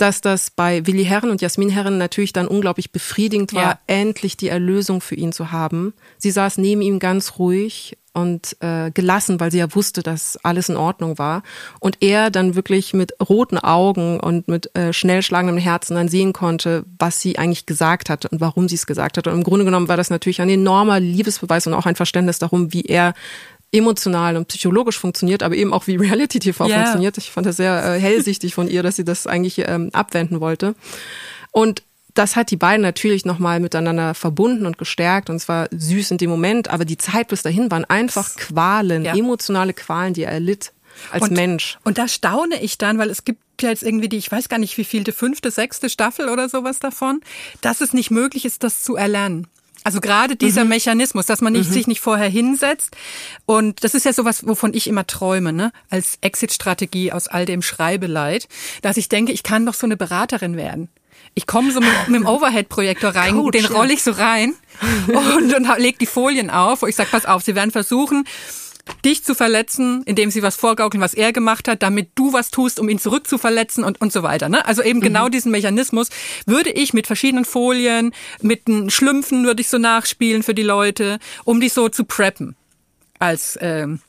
dass 0.00 0.22
das 0.22 0.50
bei 0.50 0.86
Willi 0.86 1.04
Herren 1.04 1.30
und 1.30 1.42
Jasmin 1.42 1.68
Herren 1.68 1.98
natürlich 1.98 2.32
dann 2.32 2.48
unglaublich 2.48 2.90
befriedigend 2.90 3.52
war, 3.52 3.62
ja. 3.62 3.78
endlich 3.86 4.36
die 4.36 4.48
Erlösung 4.48 5.00
für 5.00 5.14
ihn 5.14 5.32
zu 5.32 5.52
haben. 5.52 5.92
Sie 6.16 6.30
saß 6.30 6.56
neben 6.56 6.80
ihm 6.80 6.98
ganz 6.98 7.38
ruhig 7.38 7.98
und 8.12 8.56
äh, 8.60 8.90
gelassen, 8.90 9.38
weil 9.40 9.50
sie 9.50 9.58
ja 9.58 9.74
wusste, 9.74 10.02
dass 10.02 10.36
alles 10.42 10.68
in 10.68 10.76
Ordnung 10.76 11.18
war. 11.18 11.42
Und 11.78 11.98
er 12.00 12.30
dann 12.30 12.54
wirklich 12.54 12.92
mit 12.92 13.14
roten 13.20 13.58
Augen 13.58 14.18
und 14.18 14.48
mit 14.48 14.74
äh, 14.76 14.92
schnell 14.92 15.22
schlagendem 15.22 15.58
Herzen 15.58 15.94
dann 15.94 16.08
sehen 16.08 16.32
konnte, 16.32 16.84
was 16.98 17.20
sie 17.20 17.38
eigentlich 17.38 17.66
gesagt 17.66 18.10
hat 18.10 18.26
und 18.26 18.40
warum 18.40 18.68
sie 18.68 18.74
es 18.74 18.86
gesagt 18.86 19.16
hat. 19.16 19.26
Und 19.26 19.34
im 19.34 19.44
Grunde 19.44 19.64
genommen 19.64 19.88
war 19.88 19.96
das 19.96 20.10
natürlich 20.10 20.40
ein 20.40 20.48
enormer 20.48 20.98
Liebesbeweis 20.98 21.66
und 21.66 21.74
auch 21.74 21.86
ein 21.86 21.96
Verständnis 21.96 22.38
darum, 22.38 22.72
wie 22.72 22.82
er 22.82 23.14
emotional 23.72 24.36
und 24.36 24.48
psychologisch 24.48 24.98
funktioniert, 24.98 25.42
aber 25.42 25.54
eben 25.54 25.72
auch 25.72 25.86
wie 25.86 25.96
Reality 26.00 26.40
TV 26.40 26.66
yeah. 26.66 26.78
funktioniert. 26.78 27.18
Ich 27.18 27.30
fand 27.30 27.46
das 27.46 27.56
sehr 27.56 27.94
äh, 27.94 28.00
hellsichtig 28.00 28.54
von 28.54 28.68
ihr, 28.68 28.82
dass 28.82 28.96
sie 28.96 29.04
das 29.04 29.26
eigentlich 29.26 29.62
ähm, 29.66 29.90
abwenden 29.92 30.40
wollte. 30.40 30.74
Und 31.52 31.82
das 32.14 32.36
hat 32.36 32.50
die 32.50 32.56
beiden 32.56 32.82
natürlich 32.82 33.24
nochmal 33.24 33.60
miteinander 33.60 34.14
verbunden 34.14 34.66
und 34.66 34.78
gestärkt 34.78 35.30
und 35.30 35.38
zwar 35.40 35.68
süß 35.70 36.12
in 36.12 36.18
dem 36.18 36.30
Moment, 36.30 36.68
aber 36.68 36.84
die 36.84 36.96
Zeit 36.96 37.28
bis 37.28 37.42
dahin 37.42 37.70
waren 37.70 37.84
einfach 37.84 38.36
Qualen, 38.36 39.04
ja. 39.04 39.14
emotionale 39.14 39.72
Qualen, 39.72 40.14
die 40.14 40.24
er 40.24 40.32
erlitt 40.32 40.72
als 41.10 41.24
und, 41.24 41.32
Mensch. 41.32 41.78
Und 41.84 41.98
da 41.98 42.08
staune 42.08 42.60
ich 42.62 42.78
dann, 42.78 42.98
weil 42.98 43.10
es 43.10 43.24
gibt 43.24 43.42
ja 43.62 43.70
jetzt 43.70 43.82
irgendwie 43.82 44.08
die, 44.08 44.16
ich 44.16 44.30
weiß 44.30 44.48
gar 44.48 44.58
nicht, 44.58 44.76
wie 44.78 44.84
viel, 44.84 45.04
die 45.04 45.12
fünfte, 45.12 45.50
sechste 45.50 45.88
Staffel 45.88 46.28
oder 46.28 46.48
sowas 46.48 46.78
davon, 46.78 47.20
dass 47.60 47.80
es 47.80 47.92
nicht 47.92 48.10
möglich 48.10 48.44
ist, 48.44 48.62
das 48.62 48.82
zu 48.82 48.96
erlernen. 48.96 49.46
Also 49.82 50.00
gerade 50.00 50.36
dieser 50.36 50.64
mhm. 50.64 50.70
Mechanismus, 50.70 51.24
dass 51.26 51.40
man 51.40 51.54
nicht, 51.54 51.70
mhm. 51.70 51.74
sich 51.74 51.86
nicht 51.86 52.00
vorher 52.00 52.28
hinsetzt. 52.28 52.96
Und 53.46 53.82
das 53.82 53.94
ist 53.94 54.04
ja 54.04 54.12
sowas, 54.12 54.46
wovon 54.46 54.74
ich 54.74 54.86
immer 54.86 55.06
träume, 55.06 55.52
ne? 55.52 55.72
als 55.88 56.18
Exit-Strategie 56.20 57.12
aus 57.12 57.28
all 57.28 57.46
dem 57.46 57.62
Schreibeleid, 57.62 58.46
dass 58.82 58.98
ich 58.98 59.08
denke, 59.08 59.32
ich 59.32 59.42
kann 59.42 59.64
doch 59.64 59.74
so 59.74 59.86
eine 59.86 59.96
Beraterin 59.96 60.56
werden. 60.56 60.88
Ich 61.34 61.46
komme 61.46 61.72
so 61.72 61.80
mit, 61.80 61.90
mit 62.08 62.20
dem 62.20 62.26
Overhead-Projektor 62.26 63.10
rein, 63.10 63.34
Coach, 63.34 63.56
den 63.56 63.66
roll 63.66 63.90
ich 63.90 64.02
so 64.02 64.10
rein 64.10 64.54
und, 65.06 65.54
und 65.54 65.78
leg 65.78 65.98
die 65.98 66.06
Folien 66.06 66.50
auf, 66.50 66.82
wo 66.82 66.86
ich 66.86 66.96
sage, 66.96 67.08
pass 67.10 67.24
auf, 67.24 67.42
Sie 67.42 67.54
werden 67.54 67.70
versuchen, 67.70 68.24
dich 69.04 69.24
zu 69.24 69.34
verletzen, 69.34 70.02
indem 70.04 70.30
sie 70.30 70.42
was 70.42 70.56
vorgaukeln, 70.56 71.00
was 71.00 71.14
er 71.14 71.32
gemacht 71.32 71.68
hat, 71.68 71.82
damit 71.82 72.10
du 72.14 72.32
was 72.32 72.50
tust, 72.50 72.80
um 72.80 72.88
ihn 72.88 72.98
zurückzuverletzen 72.98 73.84
und, 73.84 74.00
und 74.00 74.12
so 74.12 74.22
weiter. 74.22 74.48
Ne? 74.48 74.64
Also 74.66 74.82
eben 74.82 75.00
genau 75.00 75.20
mhm. 75.20 75.20
genau 75.20 75.28
diesen 75.28 75.52
Mechanismus 75.52 76.08
würde 76.46 76.70
ich 76.70 76.92
mit 76.92 77.06
verschiedenen 77.06 77.44
Folien, 77.44 78.12
mit 78.40 78.68
den 78.68 78.90
Schlümpfen 78.90 79.44
würde 79.44 79.60
ich 79.60 79.68
so 79.68 79.78
nachspielen 79.78 80.42
für 80.42 80.54
die 80.54 80.62
Leute, 80.62 81.18
um 81.44 81.60
die 81.60 81.68
so 81.68 81.88
zu 81.88 82.04
preppen 82.04 82.56
als 83.18 83.58
ähm, 83.60 84.00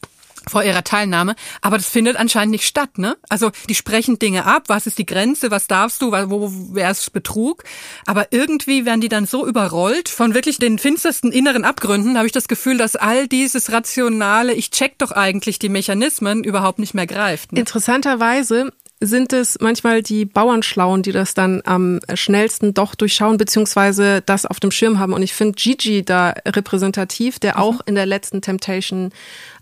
vor 0.49 0.63
ihrer 0.63 0.83
Teilnahme. 0.83 1.35
Aber 1.61 1.77
das 1.77 1.87
findet 1.87 2.17
anscheinend 2.17 2.51
nicht 2.51 2.65
statt, 2.65 2.97
ne? 2.97 3.17
Also 3.29 3.51
die 3.69 3.75
sprechen 3.75 4.19
Dinge 4.19 4.45
ab, 4.45 4.63
was 4.67 4.87
ist 4.87 4.97
die 4.97 5.05
Grenze, 5.05 5.51
was 5.51 5.67
darfst 5.67 6.01
du, 6.01 6.11
wo 6.11 6.51
wäre 6.73 6.91
es 6.91 7.09
Betrug. 7.09 7.63
Aber 8.05 8.27
irgendwie 8.31 8.85
werden 8.85 9.01
die 9.01 9.09
dann 9.09 9.25
so 9.25 9.45
überrollt 9.45 10.09
von 10.09 10.33
wirklich 10.33 10.57
den 10.57 10.79
finstersten 10.79 11.31
inneren 11.31 11.65
Abgründen, 11.65 12.17
habe 12.17 12.27
ich 12.27 12.31
das 12.31 12.47
Gefühl, 12.47 12.77
dass 12.77 12.95
all 12.95 13.27
dieses 13.27 13.71
rationale, 13.71 14.53
ich 14.53 14.71
check 14.71 14.97
doch 14.97 15.11
eigentlich 15.11 15.59
die 15.59 15.69
Mechanismen, 15.69 16.43
überhaupt 16.43 16.79
nicht 16.79 16.93
mehr 16.93 17.07
greift. 17.07 17.51
Ne? 17.51 17.59
Interessanterweise 17.59 18.71
sind 19.03 19.33
es 19.33 19.57
manchmal 19.59 20.03
die 20.03 20.25
Bauernschlauen, 20.25 21.01
die 21.01 21.11
das 21.11 21.33
dann 21.33 21.61
am 21.65 21.99
schnellsten 22.13 22.75
doch 22.75 22.93
durchschauen, 22.93 23.37
beziehungsweise 23.37 24.21
das 24.23 24.45
auf 24.45 24.59
dem 24.59 24.69
Schirm 24.69 24.99
haben. 24.99 25.13
Und 25.13 25.23
ich 25.23 25.33
finde 25.33 25.55
Gigi 25.55 26.05
da 26.05 26.35
repräsentativ, 26.45 27.39
der 27.39 27.55
mhm. 27.55 27.61
auch 27.61 27.81
in 27.87 27.95
der 27.95 28.05
letzten 28.05 28.41
Temptation 28.41 29.11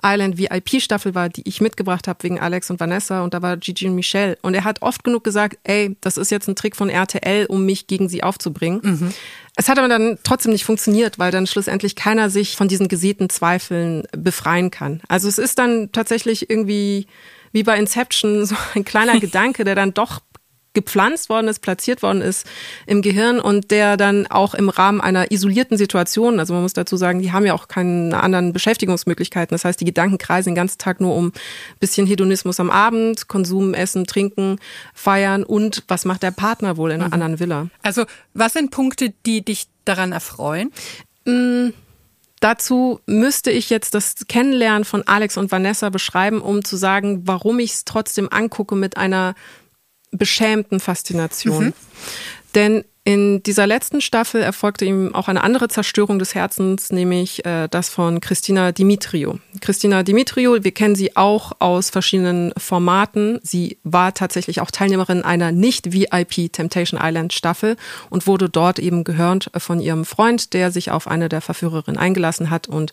Island 0.03 0.37
VIP-Staffel 0.37 1.15
war, 1.15 1.29
die 1.29 1.47
ich 1.47 1.61
mitgebracht 1.61 2.09
habe 2.09 2.21
wegen 2.23 2.39
Alex 2.39 2.69
und 2.69 2.81
Vanessa. 2.81 3.23
Und 3.23 3.33
da 3.33 3.41
war 3.41 3.55
Gigi 3.55 3.87
und 3.87 3.95
Michelle. 3.95 4.37
Und 4.41 4.55
er 4.55 4.65
hat 4.65 4.81
oft 4.81 5.05
genug 5.05 5.23
gesagt, 5.23 5.57
ey, 5.63 5.95
das 6.01 6.17
ist 6.17 6.31
jetzt 6.31 6.49
ein 6.49 6.57
Trick 6.57 6.75
von 6.75 6.89
RTL, 6.89 7.45
um 7.45 7.65
mich 7.65 7.87
gegen 7.87 8.09
sie 8.09 8.23
aufzubringen. 8.23 8.81
Mhm. 8.83 9.13
Es 9.55 9.69
hat 9.69 9.79
aber 9.79 9.87
dann 9.87 10.17
trotzdem 10.23 10.51
nicht 10.51 10.65
funktioniert, 10.65 11.17
weil 11.17 11.31
dann 11.31 11.47
schlussendlich 11.47 11.95
keiner 11.95 12.29
sich 12.29 12.57
von 12.57 12.67
diesen 12.67 12.89
gesäten 12.89 13.29
Zweifeln 13.29 14.03
befreien 14.11 14.69
kann. 14.69 15.01
Also 15.07 15.29
es 15.29 15.37
ist 15.37 15.59
dann 15.59 15.91
tatsächlich 15.93 16.49
irgendwie 16.49 17.07
wie 17.51 17.63
bei 17.63 17.77
Inception 17.77 18.45
so 18.45 18.55
ein 18.75 18.85
kleiner 18.85 19.19
Gedanke, 19.19 19.63
der 19.63 19.75
dann 19.75 19.93
doch 19.93 20.21
gepflanzt 20.73 21.29
worden 21.29 21.47
ist, 21.47 21.59
platziert 21.59 22.03
worden 22.03 22.21
ist 22.21 22.45
im 22.85 23.01
Gehirn 23.01 23.39
und 23.39 23.71
der 23.71 23.97
dann 23.97 24.27
auch 24.27 24.53
im 24.53 24.69
Rahmen 24.69 25.01
einer 25.01 25.31
isolierten 25.31 25.77
Situation, 25.77 26.39
also 26.39 26.53
man 26.53 26.61
muss 26.63 26.73
dazu 26.73 26.95
sagen, 26.95 27.21
die 27.21 27.31
haben 27.31 27.45
ja 27.45 27.53
auch 27.53 27.67
keine 27.67 28.21
anderen 28.21 28.53
Beschäftigungsmöglichkeiten. 28.53 29.53
Das 29.53 29.65
heißt, 29.65 29.81
die 29.81 29.85
Gedanken 29.85 30.17
kreisen 30.17 30.49
den 30.49 30.55
ganzen 30.55 30.77
Tag 30.77 31.01
nur 31.01 31.15
um 31.15 31.31
bisschen 31.79 32.05
Hedonismus 32.05 32.59
am 32.59 32.69
Abend, 32.69 33.27
Konsum, 33.27 33.73
Essen, 33.73 34.05
Trinken, 34.05 34.59
Feiern 34.93 35.43
und 35.43 35.83
was 35.87 36.05
macht 36.05 36.23
der 36.23 36.31
Partner 36.31 36.77
wohl 36.77 36.91
in 36.91 37.01
einer 37.01 37.07
mhm. 37.07 37.13
anderen 37.13 37.39
Villa. 37.39 37.67
Also 37.81 38.05
was 38.33 38.53
sind 38.53 38.69
Punkte, 38.69 39.11
die 39.25 39.43
dich 39.43 39.67
daran 39.85 40.11
erfreuen? 40.11 40.71
Mm. 41.25 41.69
Dazu 42.39 43.01
müsste 43.05 43.51
ich 43.51 43.69
jetzt 43.69 43.93
das 43.93 44.15
Kennenlernen 44.27 44.85
von 44.85 45.05
Alex 45.07 45.35
und 45.37 45.51
Vanessa 45.51 45.89
beschreiben, 45.89 46.41
um 46.41 46.63
zu 46.63 46.77
sagen, 46.77 47.27
warum 47.27 47.59
ich 47.59 47.71
es 47.73 47.85
trotzdem 47.85 48.29
angucke 48.31 48.75
mit 48.75 48.95
einer 48.95 49.35
beschämten 50.11 50.79
Faszination. 50.79 51.65
Mhm. 51.65 51.73
Denn 52.55 52.85
in 53.09 53.41
dieser 53.41 53.65
letzten 53.65 54.01
Staffel 54.01 54.39
erfolgte 54.43 54.85
ihm 54.85 55.15
auch 55.15 55.27
eine 55.29 55.43
andere 55.43 55.67
Zerstörung 55.67 56.19
des 56.19 56.35
Herzens, 56.35 56.91
nämlich 56.91 57.43
äh, 57.43 57.67
das 57.67 57.89
von 57.89 58.21
Christina 58.21 58.71
Dimitriou. 58.71 59.39
Christina 59.61 60.03
Dimitriou, 60.03 60.63
wir 60.63 60.71
kennen 60.71 60.93
sie 60.93 61.17
auch 61.17 61.53
aus 61.57 61.89
verschiedenen 61.89 62.53
Formaten. 62.55 63.39
Sie 63.41 63.79
war 63.83 64.13
tatsächlich 64.13 64.61
auch 64.61 64.69
Teilnehmerin 64.69 65.23
einer 65.23 65.51
nicht-VIP 65.51 66.53
Temptation 66.53 67.01
Island 67.01 67.33
Staffel 67.33 67.77
und 68.11 68.27
wurde 68.27 68.47
dort 68.47 68.77
eben 68.77 69.03
gehört 69.03 69.49
von 69.57 69.79
ihrem 69.79 70.05
Freund, 70.05 70.53
der 70.53 70.69
sich 70.69 70.91
auf 70.91 71.07
eine 71.07 71.29
der 71.29 71.41
Verführerinnen 71.41 71.99
eingelassen 71.99 72.51
hat 72.51 72.67
und 72.67 72.91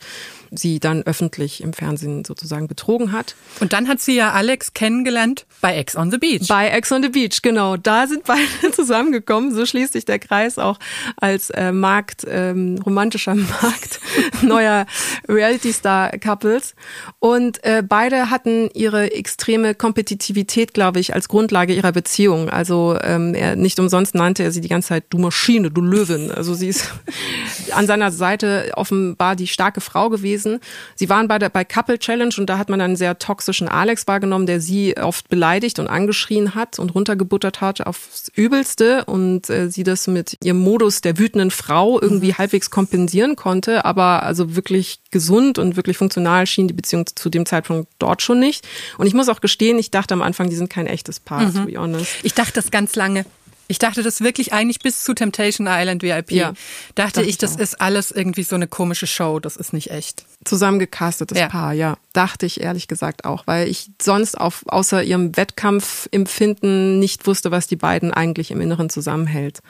sie 0.51 0.81
dann 0.81 1.03
öffentlich 1.03 1.62
im 1.62 1.75
Fernsehen 1.75 2.25
sozusagen 2.25 2.69
betrogen 2.69 3.12
hat. 3.12 3.35
Und 3.61 3.75
dann 3.75 3.87
hat 3.87 4.01
sie 4.01 4.14
ja 4.14 4.33
Alex 4.33 4.73
kennengelernt 4.73 5.45
bei 5.61 5.77
Ex 5.77 5.95
on 5.95 6.11
the 6.11 6.17
Beach. 6.17 6.49
Bei 6.49 6.71
Ex 6.71 6.91
on 6.91 7.03
the 7.03 7.11
Beach, 7.11 7.43
genau. 7.43 7.77
Da 7.77 8.07
sind 8.07 8.25
beide 8.25 8.47
zusammengekommen. 8.73 9.55
So 9.55 9.67
schließt 9.67 9.93
sich 9.93 10.05
der 10.09 10.18
Kreis 10.18 10.59
auch 10.59 10.78
als 11.16 11.50
äh, 11.50 11.72
Markt, 11.72 12.26
ähm, 12.28 12.78
romantischer 12.84 13.34
Markt 13.62 14.00
neuer 14.42 14.86
Reality-Star-Couples. 15.28 16.74
Und 17.18 17.62
äh, 17.64 17.82
beide 17.86 18.30
hatten 18.30 18.70
ihre 18.74 19.12
extreme 19.12 19.74
Kompetitivität, 19.74 20.74
glaube 20.74 21.00
ich, 21.00 21.14
als 21.14 21.28
Grundlage 21.28 21.74
ihrer 21.74 21.92
Beziehung. 21.92 22.50
Also 22.50 22.98
ähm, 23.02 23.34
er 23.34 23.57
nicht 23.57 23.78
umsonst 23.78 24.14
nannte 24.14 24.42
er 24.42 24.52
sie 24.52 24.61
die 24.61 24.68
ganze 24.68 24.88
Zeit 24.88 25.04
du 25.11 25.18
Maschine, 25.18 25.70
du 25.70 25.80
Löwin. 25.80 26.30
Also 26.30 26.54
sie 26.54 26.68
ist 26.68 26.92
an 27.72 27.86
seiner 27.86 28.11
Seite 28.11 28.70
offenbar 28.74 29.36
die 29.36 29.46
starke 29.46 29.80
Frau 29.80 30.09
gewesen. 30.09 30.61
Sie 30.94 31.09
waren 31.09 31.28
bei 31.28 31.38
der 31.38 31.50
bei 31.50 31.64
Couple 31.64 31.98
Challenge 31.98 32.34
und 32.38 32.46
da 32.46 32.59
hat 32.59 32.68
man 32.68 32.80
einen 32.80 32.96
sehr 32.96 33.18
toxischen 33.18 33.68
Alex 33.68 34.07
wahrgenommen, 34.07 34.46
der 34.46 34.61
sie 34.61 34.96
oft 34.96 35.28
beleidigt 35.28 35.78
und 35.78 35.88
angeschrien 35.88 36.54
hat 36.54 36.78
und 36.78 36.94
runtergebuttert 36.94 37.61
hat 37.61 37.80
aufs 37.86 38.30
Übelste 38.34 39.04
und 39.04 39.48
äh, 39.50 39.70
sie 39.70 39.82
das 39.82 39.95
mit 40.07 40.36
ihrem 40.44 40.59
Modus 40.59 41.01
der 41.01 41.18
wütenden 41.18 41.51
Frau 41.51 42.01
irgendwie 42.01 42.28
mhm. 42.28 42.38
halbwegs 42.38 42.70
kompensieren 42.70 43.36
konnte, 43.36 43.84
aber 43.84 44.22
also 44.22 44.55
wirklich 44.57 45.01
gesund 45.11 45.59
und 45.59 45.76
wirklich 45.76 45.97
funktional 45.97 46.47
schien 46.47 46.68
die 46.68 46.74
Beziehung 46.74 47.07
zu 47.14 47.30
dem 47.30 47.47
Zeitpunkt 47.47 47.88
dort 47.99 48.22
schon 48.22 48.38
nicht. 48.38 48.66
Und 48.99 49.07
ich 49.07 49.14
muss 49.14 49.28
auch 49.28 49.40
gestehen, 49.40 49.78
ich 49.78 49.90
dachte 49.90 50.14
am 50.14 50.22
Anfang, 50.22 50.51
die 50.51 50.57
sind 50.57 50.70
kein 50.70 50.86
echtes 50.86 51.20
Paar, 51.20 51.42
mhm. 51.42 51.55
to 51.55 51.64
be 51.64 51.78
honest. 51.78 52.11
Ich 52.22 52.34
dachte 52.34 52.53
das 52.55 52.70
ganz 52.70 52.94
lange. 52.97 53.24
Ich 53.69 53.79
dachte 53.79 54.03
das 54.03 54.21
wirklich 54.21 54.53
eigentlich 54.53 54.79
bis 54.79 55.03
zu 55.03 55.14
Temptation 55.14 55.67
Island 55.69 56.03
VIP. 56.03 56.33
Ja, 56.33 56.53
dachte, 56.95 57.21
dachte 57.21 57.23
ich, 57.23 57.39
das 57.39 57.57
auch. 57.57 57.61
ist 57.61 57.81
alles 57.81 58.11
irgendwie 58.11 58.45
so 58.45 58.55
eine 58.55 58.69
komische 58.69 59.07
Show, 59.07 59.41
das 59.41 59.57
ist 59.57 59.73
nicht 59.73 59.91
echt. 59.91 60.25
Zusammengecastetes 60.45 61.39
ja. 61.39 61.49
Paar, 61.49 61.73
ja. 61.73 61.97
Dachte 62.12 62.47
ich 62.47 62.61
ehrlich 62.61 62.89
gesagt 62.89 63.25
auch, 63.25 63.47
weil 63.47 63.69
ich 63.69 63.91
sonst 64.01 64.39
auf, 64.39 64.62
außer 64.67 65.03
ihrem 65.03 65.37
Wettkampfempfinden 65.37 66.99
nicht 66.99 67.27
wusste, 67.27 67.51
was 67.51 67.67
die 67.67 67.77
beiden 67.77 68.12
eigentlich 68.12 68.51
im 68.51 68.61
Inneren 68.61 68.89
zusammenhält. 68.89 69.61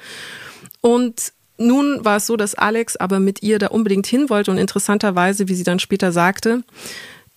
Und 0.81 1.33
nun 1.59 2.05
war 2.05 2.19
es 2.19 2.27
so, 2.27 2.37
dass 2.37 2.55
Alex 2.55 2.97
aber 2.97 3.19
mit 3.19 3.43
ihr 3.43 3.59
da 3.59 3.69
unbedingt 3.69 4.07
hin 4.07 4.29
wollte 4.29 4.51
und 4.51 4.59
interessanterweise, 4.59 5.49
wie 5.49 5.55
sie 5.55 5.65
dann 5.65 5.79
später 5.79 6.13
sagte, 6.13 6.63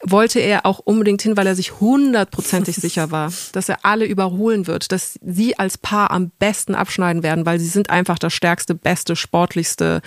wollte 0.04 0.40
er 0.40 0.66
auch 0.66 0.80
unbedingt 0.80 1.22
hin, 1.22 1.36
weil 1.36 1.48
er 1.48 1.56
sich 1.56 1.80
hundertprozentig 1.80 2.76
sicher 2.78 3.12
war, 3.12 3.32
dass 3.52 3.70
er 3.70 3.80
alle 3.84 4.06
überholen 4.06 4.68
wird, 4.68 4.92
dass 4.92 5.20
sie 5.22 5.60
als 5.60 5.78
Paar 5.78 6.12
am 6.12 6.32
besten 6.40 6.76
abschneiden 6.76 7.24
werden, 7.24 7.46
weil 7.46 7.60
sie 7.60 7.68
sind 7.68 7.90
einfach 7.90 8.20
das 8.20 8.34
stärkste, 8.34 8.76
beste, 8.76 9.16
sportlichste, 9.16 10.02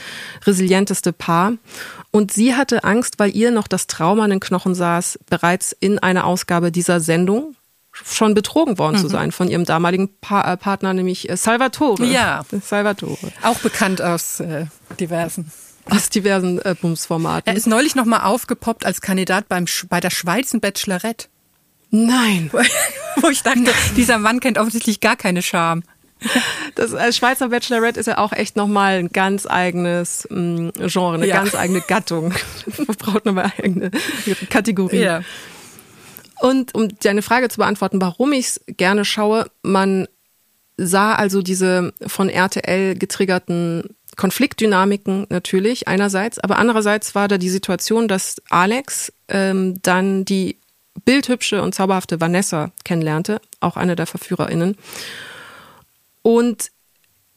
resilienteste 0.46 1.12
Paar. 1.12 1.54
Und 2.10 2.32
sie 2.32 2.54
hatte 2.54 2.84
Angst, 2.84 3.18
weil 3.18 3.36
ihr 3.36 3.50
noch 3.50 3.68
das 3.68 3.86
Trauma 3.86 4.24
an 4.24 4.30
den 4.30 4.40
Knochen 4.40 4.74
saß, 4.74 5.18
bereits 5.28 5.72
in 5.78 5.98
einer 5.98 6.26
Ausgabe 6.26 6.72
dieser 6.72 7.00
Sendung 7.00 7.54
schon 7.92 8.32
betrogen 8.32 8.78
worden 8.78 8.96
mhm. 8.96 9.00
zu 9.00 9.08
sein 9.08 9.32
von 9.32 9.48
ihrem 9.48 9.66
damaligen 9.66 10.08
pa 10.20 10.52
äh, 10.52 10.56
Partner, 10.56 10.94
nämlich 10.94 11.28
äh, 11.28 11.36
Salvatore. 11.36 12.06
Ja. 12.06 12.42
Salvatore. 12.62 13.32
Auch 13.42 13.58
bekannt 13.58 14.00
aus 14.00 14.40
äh, 14.40 14.66
diversen 14.98 15.52
aus 15.90 16.10
diversen 16.10 16.60
äh, 16.60 16.74
Bumsformaten. 16.80 17.52
Er 17.52 17.56
ist 17.56 17.66
neulich 17.66 17.94
nochmal 17.94 18.20
aufgepoppt 18.20 18.86
als 18.86 19.00
Kandidat 19.00 19.48
beim, 19.48 19.66
bei 19.88 20.00
der 20.00 20.10
Schweizer 20.10 20.60
Bachelorette. 20.60 21.28
Nein. 21.90 22.50
Wo 23.16 23.28
ich 23.28 23.42
dachte, 23.42 23.72
dieser 23.96 24.18
Mann 24.18 24.40
kennt 24.40 24.58
offensichtlich 24.58 25.00
gar 25.00 25.16
keine 25.16 25.42
Scham. 25.42 25.82
Das 26.74 26.92
äh, 26.92 27.12
Schweizer 27.12 27.48
Bachelorette 27.48 27.98
ist 27.98 28.06
ja 28.06 28.18
auch 28.18 28.32
echt 28.32 28.56
nochmal 28.56 28.98
ein 28.98 29.08
ganz 29.08 29.46
eigenes 29.46 30.26
mh, 30.30 30.38
mm, 30.38 30.72
Genre, 30.86 31.14
eine 31.14 31.26
ja. 31.26 31.36
ganz 31.36 31.54
eigene 31.54 31.80
Gattung. 31.80 32.32
Man 32.78 32.96
braucht 32.96 33.24
nochmal 33.24 33.52
eigene 33.58 33.90
Kategorie. 34.48 35.02
Ja. 35.02 35.22
Und 36.40 36.74
um 36.74 36.88
deine 37.00 37.22
Frage 37.22 37.48
zu 37.48 37.58
beantworten, 37.58 38.00
warum 38.00 38.32
ich 38.32 38.46
es 38.46 38.60
gerne 38.66 39.04
schaue, 39.04 39.46
man 39.62 40.08
sah 40.76 41.14
also 41.14 41.40
diese 41.40 41.92
von 42.04 42.28
RTL 42.28 42.96
getriggerten 42.96 43.94
Konfliktdynamiken 44.16 45.26
natürlich 45.30 45.88
einerseits, 45.88 46.38
aber 46.38 46.58
andererseits 46.58 47.14
war 47.14 47.28
da 47.28 47.38
die 47.38 47.48
Situation, 47.48 48.08
dass 48.08 48.42
Alex 48.50 49.12
ähm, 49.28 49.80
dann 49.82 50.24
die 50.24 50.58
bildhübsche 51.04 51.62
und 51.62 51.74
zauberhafte 51.74 52.20
Vanessa 52.20 52.72
kennenlernte, 52.84 53.40
auch 53.60 53.76
eine 53.76 53.96
der 53.96 54.06
VerführerInnen. 54.06 54.76
Und 56.22 56.70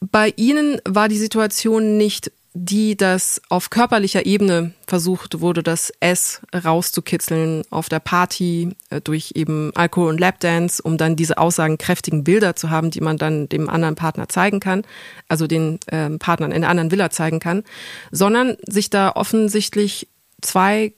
bei 0.00 0.32
ihnen 0.36 0.80
war 0.84 1.08
die 1.08 1.18
Situation 1.18 1.96
nicht 1.96 2.30
die, 2.58 2.96
dass 2.96 3.42
auf 3.50 3.68
körperlicher 3.68 4.24
Ebene 4.24 4.72
versucht 4.86 5.40
wurde, 5.40 5.62
das 5.62 5.92
S 6.00 6.40
rauszukitzeln 6.54 7.64
auf 7.68 7.90
der 7.90 8.00
Party 8.00 8.74
äh, 8.88 9.02
durch 9.02 9.32
eben 9.34 9.72
Alkohol 9.74 10.08
und 10.08 10.20
Lapdance, 10.20 10.82
um 10.82 10.96
dann 10.96 11.16
diese 11.16 11.36
aussagenkräftigen 11.36 12.24
Bilder 12.24 12.56
zu 12.56 12.70
haben, 12.70 12.90
die 12.90 13.02
man 13.02 13.18
dann 13.18 13.50
dem 13.50 13.68
anderen 13.68 13.94
Partner 13.94 14.30
zeigen 14.30 14.60
kann, 14.60 14.84
also 15.28 15.46
den 15.46 15.78
ähm, 15.92 16.18
Partnern 16.18 16.50
in 16.50 16.62
der 16.62 16.70
anderen 16.70 16.90
Villa 16.90 17.10
zeigen 17.10 17.40
kann, 17.40 17.62
sondern 18.10 18.56
sich 18.66 18.88
da 18.88 19.12
offensichtlich 19.12 20.08
zwei 20.40 20.94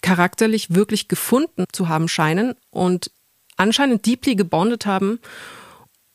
charakterlich 0.00 0.74
wirklich 0.74 1.08
gefunden 1.08 1.64
zu 1.72 1.90
haben 1.90 2.08
scheinen 2.08 2.54
und 2.70 3.10
anscheinend 3.58 4.06
deeply 4.06 4.34
gebondet 4.34 4.86
haben 4.86 5.20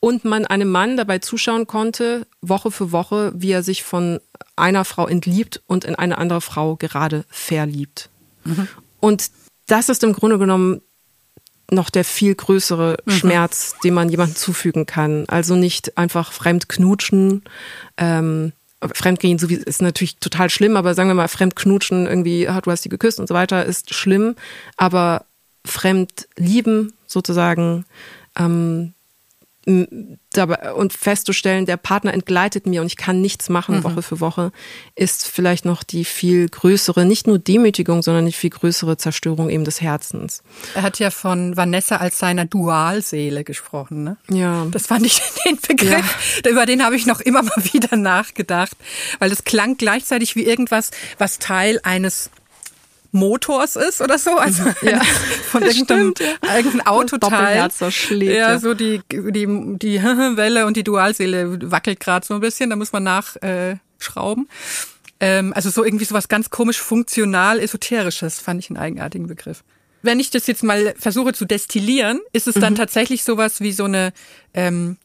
und 0.01 0.25
man 0.25 0.45
einem 0.45 0.69
Mann 0.69 0.97
dabei 0.97 1.19
zuschauen 1.19 1.67
konnte, 1.67 2.27
Woche 2.41 2.71
für 2.71 2.91
Woche, 2.91 3.31
wie 3.35 3.51
er 3.51 3.63
sich 3.63 3.83
von 3.83 4.19
einer 4.57 4.83
Frau 4.83 5.07
entliebt 5.07 5.61
und 5.67 5.85
in 5.85 5.95
eine 5.95 6.17
andere 6.17 6.41
Frau 6.41 6.75
gerade 6.75 7.23
verliebt. 7.29 8.09
Mhm. 8.43 8.67
Und 8.99 9.31
das 9.67 9.87
ist 9.87 10.03
im 10.03 10.13
Grunde 10.13 10.39
genommen 10.39 10.81
noch 11.69 11.91
der 11.91 12.03
viel 12.03 12.35
größere 12.35 12.97
mhm. 13.05 13.11
Schmerz, 13.11 13.75
den 13.83 13.93
man 13.93 14.09
jemandem 14.09 14.35
zufügen 14.35 14.87
kann. 14.87 15.25
Also 15.27 15.55
nicht 15.55 15.97
einfach 15.97 16.33
fremd 16.33 16.67
knutschen, 16.67 17.43
ähm, 17.95 18.51
Fremdgehen 18.83 19.37
so 19.37 19.47
wie, 19.47 19.57
ist 19.57 19.83
natürlich 19.83 20.17
total 20.17 20.49
schlimm, 20.49 20.75
aber 20.75 20.95
sagen 20.95 21.07
wir 21.07 21.13
mal, 21.13 21.27
fremd 21.27 21.55
knutschen, 21.55 22.07
irgendwie, 22.07 22.47
ah, 22.47 22.61
du 22.61 22.71
hast 22.71 22.81
sie 22.81 22.89
geküsst 22.89 23.19
und 23.19 23.27
so 23.27 23.35
weiter, 23.35 23.63
ist 23.63 23.93
schlimm. 23.93 24.35
Aber 24.75 25.25
fremd 25.63 26.27
lieben 26.35 26.93
sozusagen, 27.05 27.85
ähm, 28.35 28.95
dabei 30.33 30.73
und 30.73 30.91
festzustellen, 30.93 31.67
der 31.67 31.77
Partner 31.77 32.13
entgleitet 32.13 32.65
mir 32.65 32.81
und 32.81 32.87
ich 32.87 32.97
kann 32.97 33.21
nichts 33.21 33.47
machen 33.47 33.77
mhm. 33.77 33.83
Woche 33.83 34.01
für 34.01 34.19
Woche, 34.19 34.51
ist 34.95 35.27
vielleicht 35.27 35.65
noch 35.65 35.83
die 35.83 36.03
viel 36.03 36.49
größere, 36.49 37.05
nicht 37.05 37.27
nur 37.27 37.37
Demütigung, 37.37 38.01
sondern 38.01 38.25
die 38.25 38.31
viel 38.31 38.49
größere 38.49 38.97
Zerstörung 38.97 39.49
eben 39.49 39.63
des 39.63 39.79
Herzens. 39.79 40.41
Er 40.73 40.81
hat 40.81 40.97
ja 40.97 41.11
von 41.11 41.57
Vanessa 41.57 41.97
als 41.97 42.17
seiner 42.17 42.45
Dualseele 42.45 43.43
gesprochen, 43.43 44.03
ne? 44.03 44.17
Ja. 44.31 44.65
Das 44.71 44.87
fand 44.87 45.05
ich 45.05 45.21
den 45.45 45.59
Begriff, 45.59 46.41
ja. 46.43 46.51
über 46.51 46.65
den 46.65 46.83
habe 46.83 46.95
ich 46.95 47.05
noch 47.05 47.19
immer 47.19 47.43
mal 47.43 47.63
wieder 47.71 47.95
nachgedacht, 47.97 48.75
weil 49.19 49.29
das 49.29 49.43
klang 49.43 49.77
gleichzeitig 49.77 50.35
wie 50.35 50.43
irgendwas, 50.43 50.89
was 51.19 51.37
Teil 51.37 51.79
eines 51.83 52.31
Motors 53.11 53.75
ist 53.75 54.01
oder 54.01 54.17
so, 54.17 54.37
also 54.37 54.63
ja, 54.81 55.01
von 55.51 55.63
irgendeinem, 55.63 56.13
irgendeinem 56.41 56.87
Autoteil. 56.87 57.69
Schlägt, 57.89 58.33
ja, 58.33 58.51
ja, 58.51 58.59
so 58.59 58.73
die 58.73 59.01
die 59.11 59.45
die 59.77 60.01
Welle 60.37 60.65
und 60.65 60.77
die 60.77 60.83
Dualseele 60.83 61.71
wackelt 61.71 61.99
gerade 61.99 62.25
so 62.25 62.33
ein 62.35 62.39
bisschen, 62.39 62.69
da 62.69 62.75
muss 62.75 62.93
man 62.93 63.03
nachschrauben. 63.03 64.47
Äh, 65.19 65.39
ähm, 65.39 65.53
also 65.53 65.69
so 65.69 65.83
irgendwie 65.83 66.05
so 66.05 66.15
was 66.15 66.29
ganz 66.29 66.49
komisch 66.49 66.79
funktional 66.79 67.59
esoterisches 67.59 68.39
fand 68.39 68.63
ich 68.63 68.69
einen 68.69 68.77
eigenartigen 68.77 69.27
Begriff. 69.27 69.63
wenn 70.03 70.19
ich 70.19 70.31
das 70.31 70.47
jetzt 70.47 70.63
mal 70.63 70.95
versuche 70.97 71.33
zu 71.33 71.45
destillieren, 71.45 72.21
ist 72.33 72.47
es 72.47 72.55
dann 72.55 72.73
mhm. 72.73 72.77
tatsächlich 72.77 73.23
sowas 73.23 73.59
wie 73.59 73.71
so 73.71 73.83
eine 73.83 74.13
ähm, 74.53 74.97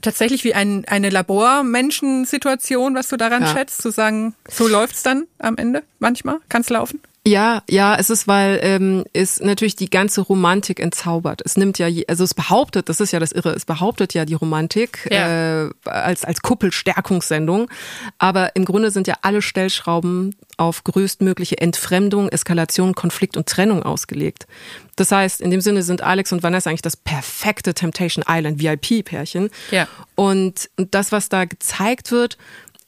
tatsächlich 0.00 0.44
wie 0.44 0.54
ein, 0.54 0.84
eine 0.86 1.10
Labormenschensituation, 1.10 2.94
was 2.94 3.08
du 3.08 3.16
daran 3.16 3.42
ja. 3.42 3.52
schätzt, 3.52 3.82
zu 3.82 3.90
sagen, 3.90 4.34
so 4.48 4.68
läuft's 4.68 5.02
dann 5.02 5.26
am 5.38 5.56
Ende 5.56 5.82
manchmal? 5.98 6.38
Kann's 6.48 6.70
laufen? 6.70 7.00
Ja, 7.24 7.62
ja, 7.70 7.94
es 7.94 8.10
ist, 8.10 8.26
weil 8.26 8.58
ähm, 8.62 9.04
es 9.12 9.40
natürlich 9.40 9.76
die 9.76 9.88
ganze 9.88 10.22
Romantik 10.22 10.80
entzaubert. 10.80 11.40
Es 11.44 11.56
nimmt 11.56 11.78
ja, 11.78 11.86
also 12.08 12.24
es 12.24 12.34
behauptet, 12.34 12.88
das 12.88 12.98
ist 12.98 13.12
ja 13.12 13.20
das 13.20 13.30
Irre, 13.30 13.50
es 13.50 13.64
behauptet 13.64 14.12
ja 14.12 14.24
die 14.24 14.34
Romantik 14.34 15.08
ja. 15.08 15.66
Äh, 15.66 15.70
als 15.84 16.24
als 16.24 16.42
Kuppelstärkungssendung, 16.42 17.70
aber 18.18 18.56
im 18.56 18.64
Grunde 18.64 18.90
sind 18.90 19.06
ja 19.06 19.14
alle 19.22 19.40
Stellschrauben 19.40 20.34
auf 20.56 20.82
größtmögliche 20.82 21.58
Entfremdung, 21.58 22.28
Eskalation, 22.28 22.96
Konflikt 22.96 23.36
und 23.36 23.48
Trennung 23.48 23.84
ausgelegt. 23.84 24.48
Das 24.96 25.12
heißt, 25.12 25.40
in 25.40 25.52
dem 25.52 25.60
Sinne 25.60 25.84
sind 25.84 26.02
Alex 26.02 26.32
und 26.32 26.42
Vanessa 26.42 26.70
eigentlich 26.70 26.82
das 26.82 26.96
perfekte 26.96 27.72
Temptation 27.72 28.24
Island 28.28 28.60
VIP-Pärchen. 28.60 29.50
Ja. 29.70 29.86
Und 30.16 30.70
das, 30.76 31.12
was 31.12 31.28
da 31.28 31.44
gezeigt 31.44 32.10
wird, 32.10 32.36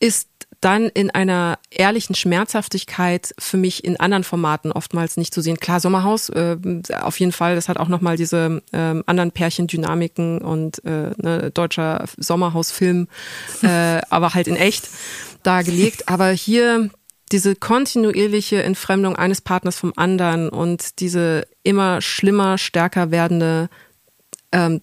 ist 0.00 0.28
dann 0.64 0.88
in 0.88 1.10
einer 1.10 1.58
ehrlichen 1.70 2.14
Schmerzhaftigkeit 2.14 3.34
für 3.38 3.58
mich 3.58 3.84
in 3.84 4.00
anderen 4.00 4.24
Formaten 4.24 4.72
oftmals 4.72 5.18
nicht 5.18 5.34
zu 5.34 5.42
sehen. 5.42 5.58
Klar, 5.58 5.78
Sommerhaus, 5.78 6.30
äh, 6.30 6.56
auf 7.00 7.20
jeden 7.20 7.32
Fall, 7.32 7.54
das 7.54 7.68
hat 7.68 7.76
auch 7.76 7.88
nochmal 7.88 8.16
diese 8.16 8.62
äh, 8.72 9.02
anderen 9.04 9.30
Pärchendynamiken 9.30 10.38
und 10.38 10.82
äh, 10.86 11.10
ne, 11.16 11.50
deutscher 11.52 12.06
Sommerhausfilm, 12.16 13.08
äh, 13.62 14.00
aber 14.10 14.32
halt 14.32 14.46
in 14.46 14.56
echt 14.56 14.88
dargelegt. 15.42 16.08
Aber 16.08 16.30
hier 16.30 16.88
diese 17.30 17.56
kontinuierliche 17.56 18.62
Entfremdung 18.62 19.16
eines 19.16 19.42
Partners 19.42 19.76
vom 19.76 19.92
anderen 19.96 20.48
und 20.48 21.00
diese 21.00 21.46
immer 21.62 22.00
schlimmer, 22.00 22.56
stärker 22.56 23.10
werdende 23.10 23.68
ähm, 24.50 24.80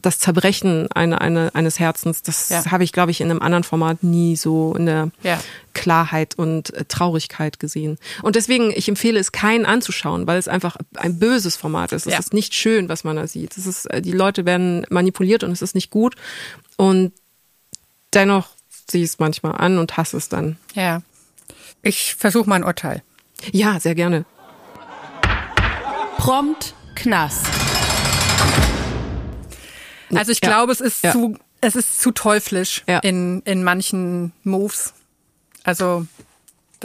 das 0.00 0.18
Zerbrechen 0.18 0.90
eine, 0.92 1.20
eine, 1.20 1.54
eines 1.54 1.78
Herzens, 1.78 2.22
das 2.22 2.48
ja. 2.48 2.70
habe 2.70 2.84
ich, 2.84 2.92
glaube 2.92 3.10
ich, 3.10 3.20
in 3.20 3.30
einem 3.30 3.40
anderen 3.40 3.64
Format 3.64 4.02
nie 4.02 4.36
so 4.36 4.74
in 4.74 4.86
der 4.86 5.10
ja. 5.22 5.40
Klarheit 5.74 6.34
und 6.36 6.72
äh, 6.74 6.84
Traurigkeit 6.86 7.58
gesehen. 7.58 7.98
Und 8.22 8.36
deswegen, 8.36 8.70
ich 8.70 8.88
empfehle 8.88 9.18
es 9.18 9.32
keinen 9.32 9.66
anzuschauen, 9.66 10.26
weil 10.26 10.38
es 10.38 10.48
einfach 10.48 10.76
ein 10.96 11.18
böses 11.18 11.56
Format 11.56 11.92
ist. 11.92 12.06
Es 12.06 12.12
ja. 12.12 12.18
ist 12.18 12.32
nicht 12.32 12.54
schön, 12.54 12.88
was 12.88 13.04
man 13.04 13.16
da 13.16 13.26
sieht. 13.26 13.56
Es 13.56 13.66
ist, 13.66 13.86
äh, 13.86 14.00
die 14.00 14.12
Leute 14.12 14.46
werden 14.46 14.86
manipuliert 14.90 15.44
und 15.44 15.50
es 15.50 15.62
ist 15.62 15.74
nicht 15.74 15.90
gut. 15.90 16.14
Und 16.76 17.12
dennoch 18.12 18.48
sieh 18.90 19.02
es 19.02 19.18
manchmal 19.18 19.52
an 19.56 19.78
und 19.78 19.96
hasse 19.96 20.16
es 20.16 20.28
dann. 20.28 20.56
Ja. 20.74 21.02
Ich 21.82 22.14
versuche 22.14 22.48
mal 22.48 22.56
ein 22.56 22.64
Urteil. 22.64 23.02
Ja, 23.52 23.78
sehr 23.80 23.94
gerne. 23.94 24.24
Prompt 26.16 26.74
Knast. 26.94 27.73
Also 30.16 30.32
ich 30.32 30.40
ja. 30.42 30.48
glaube, 30.48 30.72
es 30.72 30.80
ist 30.80 31.04
ja. 31.04 31.12
zu, 31.12 31.38
es 31.60 31.76
ist 31.76 32.00
zu 32.00 32.10
teuflisch 32.12 32.82
ja. 32.86 32.98
in, 32.98 33.42
in 33.42 33.64
manchen 33.64 34.32
Moves. 34.42 34.94
Also 35.62 36.06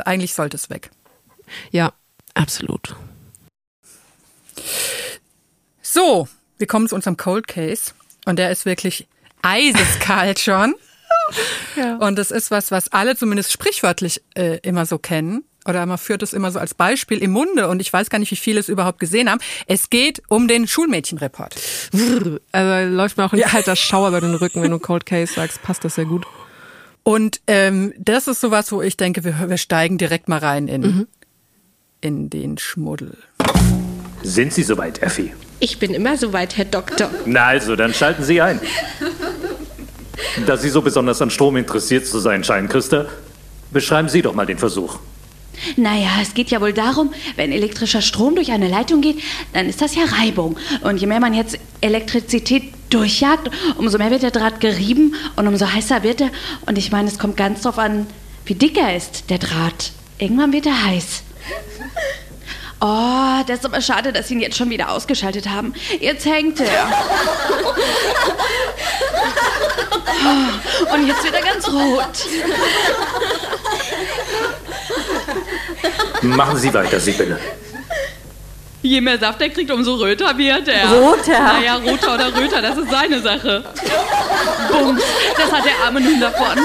eigentlich 0.06 0.34
sollte 0.34 0.58
es 0.58 0.70
weg. 0.70 0.92
Ja, 1.72 1.94
absolut. 2.34 2.96
So, 5.82 6.28
wir 6.58 6.68
kommen 6.68 6.88
zu 6.88 6.96
unserem 6.96 7.18
Cold 7.18 7.48
Case. 7.48 7.94
Und 8.26 8.38
der 8.38 8.52
ist 8.52 8.66
wirklich 8.66 9.08
eiseskalt 9.42 10.40
schon. 10.40 10.76
ja. 11.76 11.96
Und 11.98 12.18
das 12.18 12.32
ist 12.32 12.52
was, 12.52 12.72
was 12.72 12.90
alle 12.90 13.16
zumindest 13.16 13.52
sprichwörtlich 13.52 14.22
äh, 14.36 14.58
immer 14.60 14.86
so 14.86 15.00
kennen 15.00 15.44
oder 15.70 15.86
man 15.86 15.98
führt 15.98 16.24
es 16.24 16.34
immer 16.34 16.52
so 16.52 16.60
als 16.60 16.74
Beispiel 16.74 17.20
im 17.20 17.32
Munde 17.32 17.68
und 17.68 17.80
ich 17.80 17.94
weiß 17.94 18.10
gar 18.10 18.20
nicht, 18.20 18.32
wie 18.32 18.36
viele 18.36 18.60
es 18.60 18.70
überhaupt 18.70 19.00
gesehen 19.00 19.30
haben. 19.30 19.40
Es 19.68 19.90
geht 19.90 20.22
um 20.28 20.48
den 20.48 20.68
Schulmädchenreport. 20.68 21.56
Also 22.52 22.90
läuft 22.94 23.18
mir 23.18 23.26
auch 23.26 23.34
ein 23.34 23.40
ja. 23.40 23.48
kalter 23.48 23.76
Schauer 23.76 24.10
über 24.10 24.22
den 24.22 24.36
Rücken, 24.36 24.62
wenn 24.62 24.72
du 24.72 24.80
Cold 24.80 25.06
Case 25.06 25.34
sagst, 25.34 25.62
passt 25.62 25.86
das 25.86 25.96
sehr 25.96 26.06
gut. 26.06 26.26
Und 27.04 27.42
ähm, 27.48 27.94
das 27.98 28.28
ist 28.28 28.42
sowas, 28.42 28.72
wo 28.72 28.82
ich 28.82 28.98
denke, 28.98 29.24
wir, 29.24 29.50
wir 29.50 29.58
steigen 29.58 29.98
direkt 29.98 30.28
mal 30.28 30.40
rein 30.40 30.68
in, 30.68 30.82
mhm. 30.82 31.08
in 32.02 32.30
den 32.30 32.58
Schmuddel. 32.58 33.18
Sind 34.24 34.54
Sie 34.54 34.64
soweit, 34.64 35.02
Effi? 35.02 35.34
Ich 35.60 35.80
bin 35.80 35.94
immer 35.94 36.18
soweit, 36.18 36.58
Herr 36.58 36.66
Doktor. 36.66 37.10
Na 37.26 37.46
also, 37.46 37.76
dann 37.76 37.94
schalten 37.94 38.24
Sie 38.24 38.42
ein. 38.42 38.60
Da 40.46 40.58
Sie 40.58 40.70
so 40.70 40.82
besonders 40.82 41.22
an 41.22 41.30
Strom 41.30 41.58
interessiert 41.58 42.06
zu 42.06 42.20
sein 42.20 42.44
scheinen, 42.44 42.70
Christa, 42.70 43.06
beschreiben 43.72 44.10
Sie 44.10 44.22
doch 44.22 44.34
mal 44.34 44.46
den 44.46 44.58
Versuch. 44.58 45.00
Naja, 45.76 46.10
es 46.22 46.34
geht 46.34 46.52
ja 46.52 46.62
wohl 46.62 46.74
darum, 46.74 47.14
wenn 47.36 47.52
elektrischer 47.52 48.02
Strom 48.02 48.36
durch 48.36 48.52
eine 48.52 48.68
Leitung 48.68 49.02
geht, 49.02 49.20
dann 49.54 49.68
ist 49.68 49.82
das 49.82 49.96
ja 49.96 50.04
Reibung. 50.06 50.58
Und 50.82 50.98
je 50.98 51.08
mehr 51.08 51.20
man 51.20 51.34
jetzt 51.34 51.58
Elektrizität 51.82 52.74
durchjagt, 52.90 53.50
umso 53.78 53.98
mehr 53.98 54.12
wird 54.12 54.24
der 54.24 54.32
Draht 54.32 54.60
gerieben 54.60 55.16
und 55.36 55.48
umso 55.48 55.72
heißer 55.72 56.04
wird 56.04 56.22
er. 56.22 56.30
Und 56.66 56.78
ich 56.78 56.92
meine, 56.92 57.08
es 57.08 57.20
kommt 57.20 57.38
ganz 57.38 57.62
drauf 57.62 57.78
an, 57.78 58.08
wie 58.46 58.56
dick 58.56 58.78
er 58.78 58.96
ist, 58.96 59.30
der 59.30 59.38
Draht. 59.38 59.92
Irgendwann 60.18 60.52
wird 60.52 60.66
er 60.66 60.86
heiß. 60.86 61.24
Oh, 62.82 63.44
das 63.46 63.60
ist 63.60 63.66
aber 63.66 63.82
schade, 63.82 64.14
dass 64.14 64.30
Sie 64.30 64.36
ihn 64.36 64.40
jetzt 64.40 64.58
schon 64.58 64.70
wieder 64.70 64.90
ausgeschaltet 64.92 65.50
haben. 65.50 65.74
Jetzt 66.00 66.26
hängt 66.26 66.60
er. 66.60 66.92
Oh, 70.22 70.94
und 70.94 71.08
jetzt 71.08 71.24
wird 71.24 71.34
er 71.34 71.42
ganz 71.42 71.66
rot. 71.70 72.28
Machen 76.22 76.58
Sie 76.58 76.74
weiter, 76.74 77.00
Sibylle. 77.00 77.40
Je 78.82 79.02
mehr 79.02 79.20
Saft 79.20 79.42
er 79.42 79.50
kriegt, 79.50 79.70
umso 79.72 79.96
röter 79.96 80.38
wird 80.38 80.68
er. 80.70 80.90
Roter? 80.90 81.40
Naja, 81.40 81.76
roter 81.76 82.16
oder 82.16 82.34
röter, 82.36 82.62
das 82.62 82.78
ist 82.78 82.90
seine 82.90 83.22
Sache. 83.22 83.64
Bums, 84.72 85.02
das 85.36 85.52
hat 85.52 85.66
der 85.66 85.86
arme 85.86 86.00
nun 86.00 86.20
davon. 86.20 86.58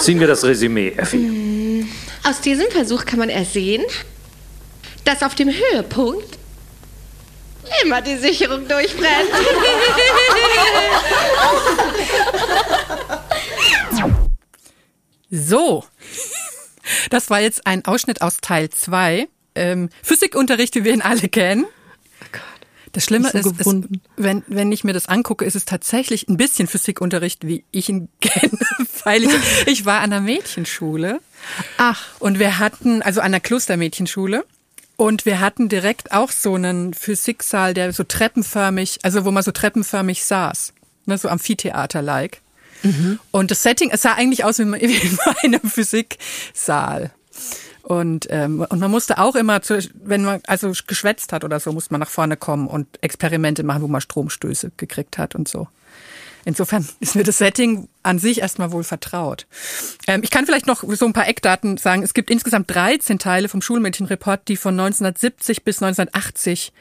Ziehen 0.00 0.18
wir 0.18 0.26
das 0.26 0.42
Resümee, 0.42 0.92
Effi. 0.96 1.16
Hm, 1.18 1.88
aus 2.24 2.40
diesem 2.40 2.68
Versuch 2.72 3.04
kann 3.04 3.20
man 3.20 3.28
ersehen, 3.28 3.84
dass 5.04 5.22
auf 5.22 5.36
dem 5.36 5.48
Höhepunkt 5.48 6.38
immer 7.84 8.02
die 8.02 8.16
Sicherung 8.16 8.66
durchbrennt. 8.66 9.30
So, 15.30 15.84
das 17.10 17.30
war 17.30 17.40
jetzt 17.40 17.66
ein 17.66 17.84
Ausschnitt 17.84 18.22
aus 18.22 18.38
Teil 18.40 18.70
2. 18.70 19.28
Ähm, 19.54 19.90
Physikunterricht, 20.02 20.74
wie 20.74 20.84
wir 20.84 20.92
ihn 20.92 21.02
alle 21.02 21.28
kennen. 21.28 21.64
Oh 21.64 22.38
das 22.92 23.04
Schlimme 23.04 23.30
so 23.30 23.38
ist, 23.38 23.60
ist, 23.60 23.88
wenn, 24.16 24.42
wenn 24.46 24.70
ich 24.70 24.84
mir 24.84 24.92
das 24.92 25.08
angucke, 25.08 25.44
ist 25.46 25.56
es 25.56 25.64
tatsächlich 25.64 26.28
ein 26.28 26.36
bisschen 26.36 26.68
Physikunterricht, 26.68 27.46
wie 27.46 27.64
ich 27.70 27.88
ihn 27.88 28.08
kenne, 28.20 28.58
weil 29.04 29.24
ich, 29.24 29.30
ich 29.66 29.86
war 29.86 30.00
an 30.00 30.12
einer 30.12 30.20
Mädchenschule. 30.20 31.20
Ach. 31.78 32.06
Und 32.18 32.38
wir 32.38 32.58
hatten, 32.58 33.02
also 33.02 33.20
an 33.20 33.26
einer 33.26 33.40
Klostermädchenschule. 33.40 34.44
Und 34.96 35.24
wir 35.24 35.40
hatten 35.40 35.68
direkt 35.68 36.12
auch 36.12 36.30
so 36.30 36.54
einen 36.54 36.94
Physiksaal, 36.94 37.74
der 37.74 37.92
so 37.92 38.04
treppenförmig, 38.04 38.98
also 39.02 39.24
wo 39.24 39.30
man 39.30 39.42
so 39.42 39.50
treppenförmig 39.50 40.22
saß. 40.22 40.74
Ne, 41.06 41.18
so 41.18 41.28
Amphitheater-like. 41.28 42.40
Mhm. 42.82 43.18
Und 43.30 43.50
das 43.50 43.62
Setting, 43.62 43.90
es 43.90 44.02
sah 44.02 44.14
eigentlich 44.14 44.44
aus 44.44 44.58
wie 44.58 44.62
in 45.42 45.54
einem 45.54 45.70
Physiksaal. 45.70 47.10
Und, 47.82 48.28
ähm, 48.30 48.64
und 48.68 48.78
man 48.78 48.90
musste 48.90 49.18
auch 49.18 49.34
immer, 49.34 49.60
zu, 49.62 49.78
wenn 49.94 50.24
man 50.24 50.40
also 50.46 50.72
geschwätzt 50.86 51.32
hat 51.32 51.44
oder 51.44 51.58
so, 51.58 51.72
musste 51.72 51.92
man 51.92 52.00
nach 52.00 52.10
vorne 52.10 52.36
kommen 52.36 52.68
und 52.68 52.86
Experimente 53.02 53.64
machen, 53.64 53.82
wo 53.82 53.88
man 53.88 54.00
Stromstöße 54.00 54.72
gekriegt 54.76 55.18
hat 55.18 55.34
und 55.34 55.48
so. 55.48 55.68
Insofern 56.44 56.88
ist 57.00 57.16
mir 57.16 57.24
das 57.24 57.38
Setting 57.38 57.88
an 58.02 58.18
sich 58.18 58.40
erstmal 58.40 58.72
wohl 58.72 58.84
vertraut. 58.84 59.46
Ähm, 60.06 60.22
ich 60.22 60.30
kann 60.30 60.46
vielleicht 60.46 60.66
noch 60.66 60.84
so 60.94 61.06
ein 61.06 61.12
paar 61.12 61.28
Eckdaten 61.28 61.76
sagen. 61.76 62.02
Es 62.02 62.14
gibt 62.14 62.30
insgesamt 62.30 62.72
13 62.72 63.18
Teile 63.18 63.48
vom 63.48 63.62
Schulmädchenreport, 63.62 64.48
die 64.48 64.56
von 64.56 64.78
1970 64.78 65.64
bis 65.64 65.82
1980 65.82 66.72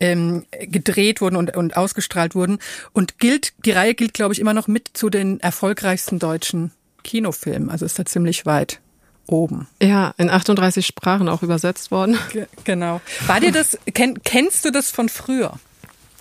ähm, 0.00 0.46
gedreht 0.60 1.20
wurden 1.20 1.36
und, 1.36 1.56
und 1.56 1.76
ausgestrahlt 1.76 2.34
wurden. 2.34 2.58
Und 2.92 3.18
gilt, 3.18 3.52
die 3.64 3.72
Reihe 3.72 3.94
gilt, 3.94 4.14
glaube 4.14 4.34
ich, 4.34 4.40
immer 4.40 4.54
noch 4.54 4.68
mit 4.68 4.90
zu 4.94 5.10
den 5.10 5.40
erfolgreichsten 5.40 6.18
deutschen 6.18 6.72
Kinofilmen. 7.02 7.70
Also 7.70 7.86
ist 7.86 7.98
da 7.98 8.04
ziemlich 8.04 8.46
weit 8.46 8.80
oben. 9.26 9.66
Ja, 9.82 10.14
in 10.18 10.30
38 10.30 10.86
Sprachen 10.86 11.28
auch 11.28 11.42
übersetzt 11.42 11.90
worden. 11.90 12.18
Ge 12.32 12.46
genau. 12.64 13.00
War 13.26 13.40
dir 13.40 13.52
das, 13.52 13.78
kenn, 13.94 14.22
kennst 14.22 14.64
du 14.64 14.70
das 14.70 14.90
von 14.90 15.08
früher? 15.08 15.54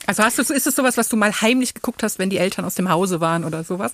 Also 0.07 0.23
hast 0.23 0.38
du, 0.38 0.41
ist 0.41 0.67
es 0.67 0.76
sowas, 0.76 0.97
was 0.97 1.09
du 1.09 1.17
mal 1.17 1.32
heimlich 1.41 1.73
geguckt 1.73 2.03
hast, 2.03 2.19
wenn 2.19 2.30
die 2.30 2.38
Eltern 2.38 2.65
aus 2.65 2.76
dem 2.76 2.89
Hause 2.89 3.21
waren 3.21 3.43
oder 3.43 3.63
sowas? 3.63 3.93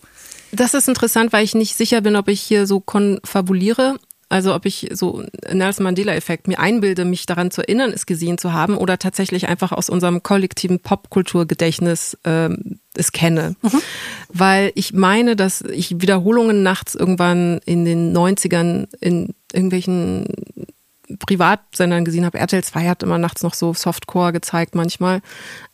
Das 0.52 0.74
ist 0.74 0.90
interessant, 0.90 1.32
weil 1.32 1.46
ich 1.46 1.56
nicht 1.56 1.76
sicher 1.78 2.02
bin, 2.02 2.16
ob 2.16 2.28
ich 2.28 2.42
hier 2.42 2.68
so 2.68 2.82
konfabuliere. 2.82 3.98
Also 4.32 4.56
ob 4.56 4.66
ich 4.66 4.88
so 4.94 5.26
Nelson 5.52 5.84
Mandela-Effekt 5.84 6.48
mir 6.48 6.58
einbilde, 6.58 7.04
mich 7.04 7.26
daran 7.26 7.52
zu 7.52 7.64
erinnern, 7.64 7.92
es 7.94 8.06
gesehen 8.06 8.38
zu 8.38 8.54
haben 8.54 8.78
oder 8.78 8.98
tatsächlich 8.98 9.50
einfach 9.50 9.74
aus 9.74 9.90
unserem 9.90 10.24
kollektiven 10.24 10.80
Popkulturgedächtnis 10.80 12.18
ähm, 12.24 12.80
es 12.96 13.12
kenne. 13.12 13.58
Mhm. 13.62 13.82
Weil 14.30 14.72
ich 14.76 14.94
meine, 14.94 15.36
dass 15.36 15.60
ich 15.62 16.00
Wiederholungen 16.00 16.64
nachts 16.64 16.96
irgendwann 16.96 17.60
in 17.66 17.84
den 17.84 18.16
90ern 18.16 18.88
in 19.02 19.36
irgendwelchen 19.52 20.28
Privatsendern 21.20 22.06
gesehen 22.06 22.24
habe. 22.24 22.40
RTL 22.40 22.64
2 22.64 22.88
hat 22.88 23.04
immer 23.04 23.18
nachts 23.18 23.44
noch 23.44 23.54
so 23.54 23.74
Softcore 23.74 24.32
gezeigt 24.32 24.76
manchmal. 24.76 25.22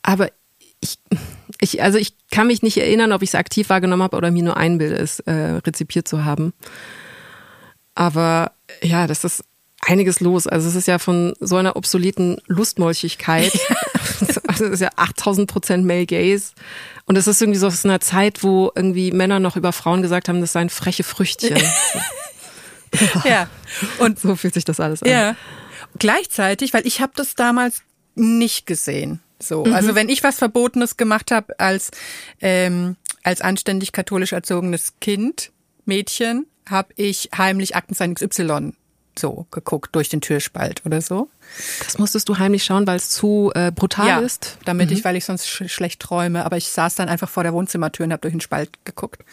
Aber 0.01 0.31
ich, 0.79 0.97
ich, 1.61 1.83
also 1.83 1.99
ich 1.99 2.15
kann 2.31 2.47
mich 2.47 2.63
nicht 2.63 2.77
erinnern, 2.77 3.11
ob 3.11 3.21
ich 3.21 3.29
es 3.29 3.35
aktiv 3.35 3.69
wahrgenommen 3.69 4.01
habe 4.01 4.17
oder 4.17 4.31
mir 4.31 4.41
nur 4.41 4.57
einbilde, 4.57 4.95
es 4.95 5.19
äh, 5.19 5.59
rezipiert 5.63 6.07
zu 6.07 6.25
haben. 6.25 6.53
Aber 7.97 8.51
ja, 8.83 9.07
das 9.07 9.23
ist 9.23 9.43
einiges 9.81 10.19
los. 10.19 10.45
Also 10.45 10.69
es 10.69 10.75
ist 10.75 10.87
ja 10.87 10.99
von 10.99 11.33
so 11.39 11.55
einer 11.55 11.75
obsoleten 11.75 12.39
Lustmolchigkeit. 12.45 13.51
also 14.47 14.65
es 14.65 14.71
ist 14.73 14.81
ja 14.81 14.89
8000 14.95 15.49
Prozent 15.49 15.83
Male 15.83 16.05
Gaze. 16.05 16.53
Und 17.05 17.15
es 17.15 17.25
ist 17.25 17.41
irgendwie 17.41 17.57
so 17.57 17.65
aus 17.65 17.85
einer 17.85 17.99
Zeit, 17.99 18.43
wo 18.43 18.71
irgendwie 18.75 19.11
Männer 19.11 19.39
noch 19.39 19.55
über 19.55 19.73
Frauen 19.73 20.03
gesagt 20.03 20.29
haben, 20.29 20.41
das 20.41 20.53
seien 20.53 20.69
freche 20.69 21.03
Früchtchen. 21.03 21.57
ja. 23.25 23.49
Und 23.97 24.19
so 24.19 24.35
fühlt 24.35 24.53
sich 24.53 24.65
das 24.65 24.79
alles 24.79 25.01
an. 25.01 25.09
Ja. 25.09 25.35
Gleichzeitig, 25.97 26.75
weil 26.75 26.85
ich 26.85 27.01
habe 27.01 27.13
das 27.15 27.33
damals 27.33 27.81
nicht 28.13 28.67
gesehen. 28.67 29.21
So, 29.39 29.65
mhm. 29.65 29.73
also 29.73 29.95
wenn 29.95 30.09
ich 30.09 30.23
was 30.23 30.37
Verbotenes 30.37 30.97
gemacht 30.97 31.31
habe 31.31 31.59
als 31.59 31.89
ähm, 32.41 32.95
als 33.23 33.41
anständig 33.41 33.91
katholisch 33.91 34.33
erzogenes 34.33 34.93
Kind, 35.01 35.51
Mädchen, 35.85 36.45
habe 36.70 36.93
ich 36.95 37.30
heimlich 37.38 37.76
Aktenzeichen 37.76 38.15
XY 38.15 38.74
so 39.20 39.47
geguckt 39.51 39.95
durch 39.95 40.09
den 40.09 40.22
Türspalt 40.22 40.86
oder 40.86 41.01
so. 41.01 41.30
Das 41.84 41.97
musstest 41.97 42.28
du 42.30 42.38
heimlich 42.38 42.63
schauen, 42.63 42.86
weil 42.88 42.97
es 42.97 43.09
zu 43.09 43.51
äh, 43.55 43.72
brutal 43.72 44.07
ja, 44.07 44.20
ist? 44.20 44.57
damit 44.65 44.89
mhm. 44.89 44.97
ich, 44.97 45.05
weil 45.05 45.15
ich 45.15 45.26
sonst 45.26 45.47
sch 45.47 45.63
schlecht 45.68 46.01
träume. 46.01 46.45
Aber 46.45 46.57
ich 46.57 46.68
saß 46.68 46.95
dann 46.95 47.09
einfach 47.09 47.30
vor 47.30 47.43
der 47.43 47.53
Wohnzimmertür 47.53 48.05
und 48.05 48.11
habe 48.11 48.22
durch 48.22 48.34
den 48.34 48.41
Spalt 48.41 48.70
geguckt. 48.86 49.24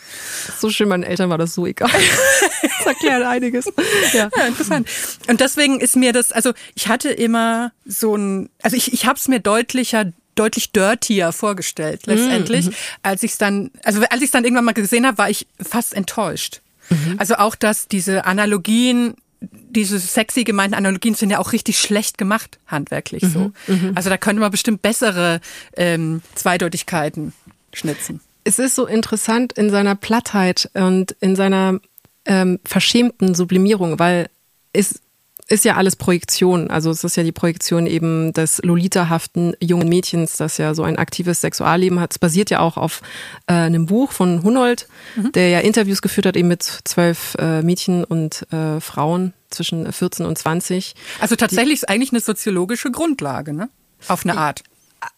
So 0.58 0.70
schön, 0.70 0.88
meinen 0.88 1.02
Eltern 1.02 1.30
war 1.30 1.38
das 1.38 1.54
so 1.54 1.66
egal. 1.66 1.90
das 2.62 2.86
erklärt 2.86 3.22
einiges. 3.24 3.66
Ja. 4.12 4.30
ja, 4.36 4.46
interessant. 4.46 4.88
Und 5.28 5.40
deswegen 5.40 5.80
ist 5.80 5.96
mir 5.96 6.12
das, 6.12 6.32
also 6.32 6.52
ich 6.74 6.88
hatte 6.88 7.10
immer 7.10 7.72
so 7.84 8.16
ein, 8.16 8.50
also 8.62 8.76
ich, 8.76 8.92
ich 8.92 9.06
habe 9.06 9.18
es 9.18 9.28
mir 9.28 9.40
deutlicher 9.40 10.12
deutlich 10.34 10.72
dirtier 10.72 11.30
vorgestellt 11.30 12.06
letztendlich, 12.06 12.66
mhm. 12.66 12.74
als 13.02 13.22
ich 13.22 13.32
es 13.32 13.38
dann, 13.38 13.70
also 13.84 14.02
als 14.10 14.20
ich 14.20 14.26
es 14.26 14.30
dann 14.32 14.42
irgendwann 14.42 14.64
mal 14.64 14.72
gesehen 14.72 15.06
habe, 15.06 15.16
war 15.18 15.30
ich 15.30 15.46
fast 15.62 15.94
enttäuscht. 15.94 16.60
Mhm. 16.90 17.16
Also 17.18 17.36
auch, 17.36 17.54
dass 17.54 17.88
diese 17.88 18.24
Analogien 18.24 19.14
diese 19.50 19.98
sexy 19.98 20.44
gemeinten 20.44 20.74
Analogien 20.74 21.14
sind 21.14 21.30
ja 21.30 21.38
auch 21.38 21.52
richtig 21.52 21.78
schlecht 21.78 22.18
gemacht, 22.18 22.58
handwerklich 22.66 23.22
mhm, 23.24 23.28
so. 23.28 23.52
Mhm. 23.66 23.92
Also 23.94 24.10
da 24.10 24.16
könnte 24.16 24.40
man 24.40 24.50
bestimmt 24.50 24.82
bessere 24.82 25.40
ähm, 25.76 26.22
Zweideutigkeiten 26.34 27.32
schnitzen. 27.72 28.20
Es 28.44 28.58
ist 28.58 28.74
so 28.74 28.86
interessant 28.86 29.52
in 29.54 29.70
seiner 29.70 29.96
Plattheit 29.96 30.70
und 30.74 31.12
in 31.20 31.34
seiner 31.34 31.80
ähm, 32.26 32.60
verschämten 32.64 33.34
Sublimierung, 33.34 33.98
weil 33.98 34.28
es 34.72 35.00
ist 35.48 35.64
ja 35.64 35.76
alles 35.76 35.96
Projektion. 35.96 36.70
Also 36.70 36.90
es 36.90 37.04
ist 37.04 37.16
ja 37.16 37.22
die 37.22 37.32
Projektion 37.32 37.86
eben 37.86 38.32
des 38.32 38.62
Lolita-haften 38.62 39.54
jungen 39.60 39.88
Mädchens, 39.88 40.36
das 40.36 40.56
ja 40.56 40.74
so 40.74 40.82
ein 40.84 40.96
aktives 40.96 41.42
Sexualleben 41.42 42.00
hat. 42.00 42.12
Es 42.12 42.18
basiert 42.18 42.50
ja 42.50 42.60
auch 42.60 42.76
auf 42.76 43.02
äh, 43.46 43.52
einem 43.52 43.86
Buch 43.86 44.12
von 44.12 44.42
Hunold, 44.42 44.88
mhm. 45.16 45.32
der 45.32 45.50
ja 45.50 45.60
Interviews 45.60 46.00
geführt 46.00 46.26
hat 46.26 46.36
eben 46.36 46.48
mit 46.48 46.62
zwölf 46.62 47.36
äh, 47.38 47.62
Mädchen 47.62 48.04
und 48.04 48.50
äh, 48.52 48.80
Frauen 48.80 49.34
zwischen 49.50 49.92
14 49.92 50.24
und 50.24 50.38
20. 50.38 50.94
Also 51.20 51.36
tatsächlich 51.36 51.74
ist 51.74 51.88
eigentlich 51.88 52.12
eine 52.12 52.20
soziologische 52.20 52.90
Grundlage, 52.90 53.52
ne? 53.52 53.68
Auf 54.08 54.24
eine 54.24 54.36
Art. 54.36 54.62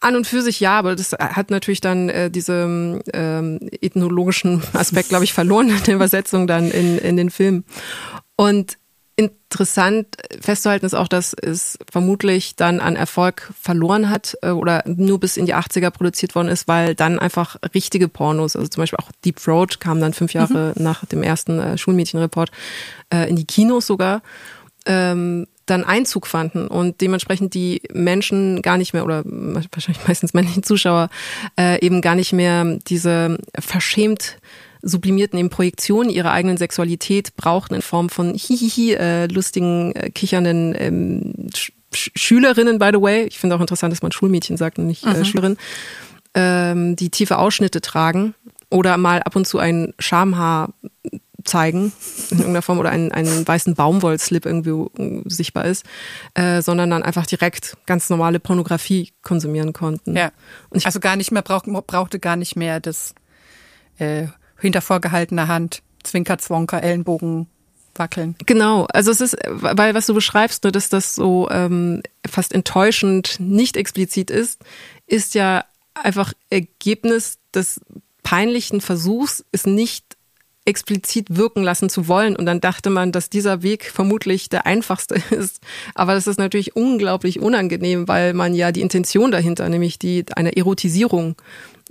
An 0.01 0.17
und 0.17 0.27
für 0.27 0.43
sich 0.43 0.59
ja, 0.59 0.77
aber 0.79 0.97
das 0.97 1.13
hat 1.13 1.53
natürlich 1.53 1.81
dann 1.81 2.09
äh, 2.09 2.29
diese 2.29 3.01
ähm, 3.13 3.61
ethnologischen 3.81 4.63
Aspekt, 4.73 5.11
glaube 5.11 5.23
ich, 5.23 5.33
verloren 5.33 5.69
in 5.69 5.83
der 5.85 5.95
Übersetzung 5.95 6.49
dann 6.49 6.73
in, 6.73 6.99
in 6.99 7.17
den 7.17 7.31
Film. 7.31 7.63
Und 8.35 8.79
interessant 9.17 10.09
festzuhalten 10.43 10.85
ist 10.85 10.95
auch, 10.95 11.09
dass 11.09 11.33
es 11.33 11.79
vermutlich 11.91 12.55
dann 12.55 12.81
an 12.81 12.97
Erfolg 12.97 13.51
verloren 13.59 14.11
hat 14.11 14.37
äh, 14.43 14.51
oder 14.51 14.85
nur 14.87 15.19
bis 15.19 15.39
in 15.39 15.47
die 15.47 15.55
80er 15.55 15.91
produziert 15.91 16.35
worden 16.35 16.49
ist, 16.49 16.69
weil 16.69 16.95
dann 16.95 17.19
einfach 17.19 17.57
richtige 17.75 18.09
Pornos, 18.09 18.57
also 18.57 18.69
zum 18.69 18.83
Beispiel 18.83 18.99
auch 18.99 19.11
Deep 19.25 19.37
Throat 19.37 19.81
kam 19.81 20.01
dann 20.01 20.13
fünf 20.13 20.35
Jahre 20.35 20.75
mhm. 20.77 20.85
nach 20.85 21.07
dem 21.07 21.23
ersten 21.23 21.59
äh, 21.59 21.79
Schulmädchenreport 21.79 22.51
äh, 23.13 23.29
in 23.29 23.37
die 23.37 23.47
Kinos 23.47 23.87
sogar. 23.87 24.23
Ähm, 24.85 25.47
dann 25.65 25.83
Einzug 25.83 26.29
fanden 26.29 26.69
und 26.69 27.01
dementsprechend 27.01 27.53
die 27.55 27.83
Menschen 27.93 28.63
gar 28.63 28.77
nicht 28.77 28.93
mehr 28.93 29.05
oder 29.05 29.25
wahrscheinlich 29.25 30.07
meistens 30.07 30.33
männliche 30.33 30.63
Zuschauer 30.63 31.11
eben 31.81 32.03
gar 32.03 32.15
nicht 32.15 32.33
mehr 32.33 32.79
diese 32.87 33.37
verschämt 33.59 34.37
sublimierten 34.87 35.39
in 35.39 35.51
Projektionen 35.51 36.11
ihrer 36.11 36.33
eigenen 36.33 36.57
Sexualität 36.57 37.37
brauchten 37.37 37.75
in 37.75 37.83
Form 37.83 38.09
von 38.09 38.35
hihihi, 38.35 38.95
äh, 38.95 39.27
lustigen, 39.27 39.93
äh, 39.93 40.11
kichernden 40.11 40.75
ähm, 40.79 41.51
Sch 41.55 41.73
Schülerinnen, 42.15 42.79
by 42.79 42.91
the 42.93 43.01
way. 43.01 43.25
Ich 43.25 43.39
finde 43.39 43.57
auch 43.57 43.61
interessant, 43.61 43.93
dass 43.93 44.03
man 44.03 44.13
Schulmädchen 44.13 44.57
sagt 44.57 44.79
und 44.79 44.87
nicht 44.87 45.05
äh, 45.05 45.15
mhm. 45.15 45.25
Schülerin, 45.25 45.57
ähm, 46.35 46.97
die 46.97 47.11
tiefe 47.11 47.39
Ausschnitte 47.39 47.81
tragen 47.81 48.35
oder 48.71 48.97
mal 48.97 49.23
ab 49.23 49.35
und 49.37 49.47
zu 49.47 49.59
ein 49.59 49.95
Schamhaar 49.99 50.75
zeigen 51.45 51.93
in 52.31 52.39
irgendeiner 52.39 52.63
Form 52.63 52.79
oder 52.79 52.91
einen, 52.91 53.13
einen 53.13 53.47
weißen 53.47 53.75
Baumwollslip 53.75 54.45
irgendwie 54.47 55.03
äh, 55.03 55.23
sichtbar 55.27 55.65
ist, 55.65 55.85
äh, 56.35 56.61
sondern 56.61 56.91
dann 56.91 57.03
einfach 57.03 57.27
direkt 57.27 57.77
ganz 57.87 58.11
normale 58.11 58.41
Pornografie 58.41 59.13
konsumieren 59.23 59.73
konnten. 59.73 60.17
Ja. 60.17 60.33
also 60.85 61.01
gar 61.01 61.17
nicht 61.17 61.31
mehr 61.31 61.43
brauch, 61.43 61.63
brauchte 61.87 62.19
gar 62.19 62.37
nicht 62.37 62.57
mehr 62.57 62.81
das 62.81 63.15
äh, 63.99 64.27
hinter 64.59 64.81
vorgehaltener 64.81 65.49
Hand, 65.49 65.83
Zwinker, 66.03 66.39
Zwonker, 66.39 66.83
Ellenbogen 66.83 67.49
wackeln. 67.95 68.37
Genau, 68.47 68.85
also 68.93 69.11
es 69.11 69.21
ist, 69.21 69.37
weil 69.47 69.95
was 69.95 70.07
du 70.07 70.15
beschreibst, 70.15 70.65
nur 70.65 70.73
dass 70.73 70.89
das 70.89 71.15
so 71.15 71.49
ähm, 71.51 72.03
fast 72.29 72.53
enttäuschend 72.53 73.37
nicht 73.39 73.77
explizit 73.77 74.31
ist, 74.31 74.61
ist 75.07 75.35
ja 75.35 75.65
einfach 75.95 76.33
Ergebnis 76.51 77.39
des 77.55 77.81
peinlichen 78.23 78.81
Versuchs, 78.81 79.45
es 79.53 79.67
nicht 79.67 80.16
explizit 80.67 81.37
wirken 81.37 81.63
lassen 81.63 81.89
zu 81.89 82.09
wollen. 82.09 82.37
Und 82.37 82.47
dann 82.47 82.61
dachte 82.61 82.91
man, 82.91 83.13
dass 83.13 83.31
dieser 83.31 83.63
Weg 83.63 83.91
vermutlich 83.91 84.49
der 84.49 84.67
einfachste 84.67 85.15
ist. 85.31 85.61
Aber 85.95 86.15
das 86.15 86.27
ist 86.27 86.39
natürlich 86.39 86.77
unglaublich 86.77 87.41
unangenehm, 87.41 88.09
weil 88.09 88.35
man 88.35 88.55
ja 88.55 88.73
die 88.73 88.83
Intention 88.83 89.31
dahinter, 89.31 89.69
nämlich 89.69 89.99
die 89.99 90.25
einer 90.35 90.57
Erotisierung 90.57 91.37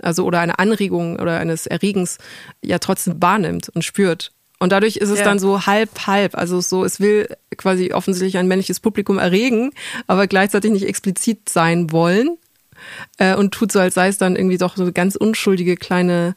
also 0.02 0.24
oder 0.24 0.40
eine 0.40 0.58
Anregung 0.58 1.18
oder 1.18 1.38
eines 1.38 1.66
Erregens 1.66 2.18
ja 2.62 2.78
trotzdem 2.78 3.20
wahrnimmt 3.20 3.70
und 3.70 3.82
spürt. 3.82 4.32
Und 4.58 4.72
dadurch 4.72 4.96
ist 4.96 5.10
es 5.10 5.18
ja. 5.18 5.24
dann 5.24 5.38
so 5.38 5.66
halb, 5.66 6.06
halb. 6.06 6.34
Also 6.34 6.60
so, 6.60 6.84
es 6.84 6.98
will 6.98 7.28
quasi 7.56 7.92
offensichtlich 7.92 8.38
ein 8.38 8.48
männliches 8.48 8.80
Publikum 8.80 9.18
erregen, 9.18 9.72
aber 10.06 10.26
gleichzeitig 10.26 10.70
nicht 10.70 10.86
explizit 10.86 11.48
sein 11.48 11.92
wollen. 11.92 12.38
Äh, 13.18 13.34
und 13.36 13.52
tut 13.52 13.72
so, 13.72 13.80
als 13.80 13.94
sei 13.94 14.08
es 14.08 14.18
dann 14.18 14.36
irgendwie 14.36 14.58
doch 14.58 14.76
so 14.76 14.82
eine 14.82 14.92
ganz 14.92 15.16
unschuldige 15.16 15.76
kleine 15.76 16.36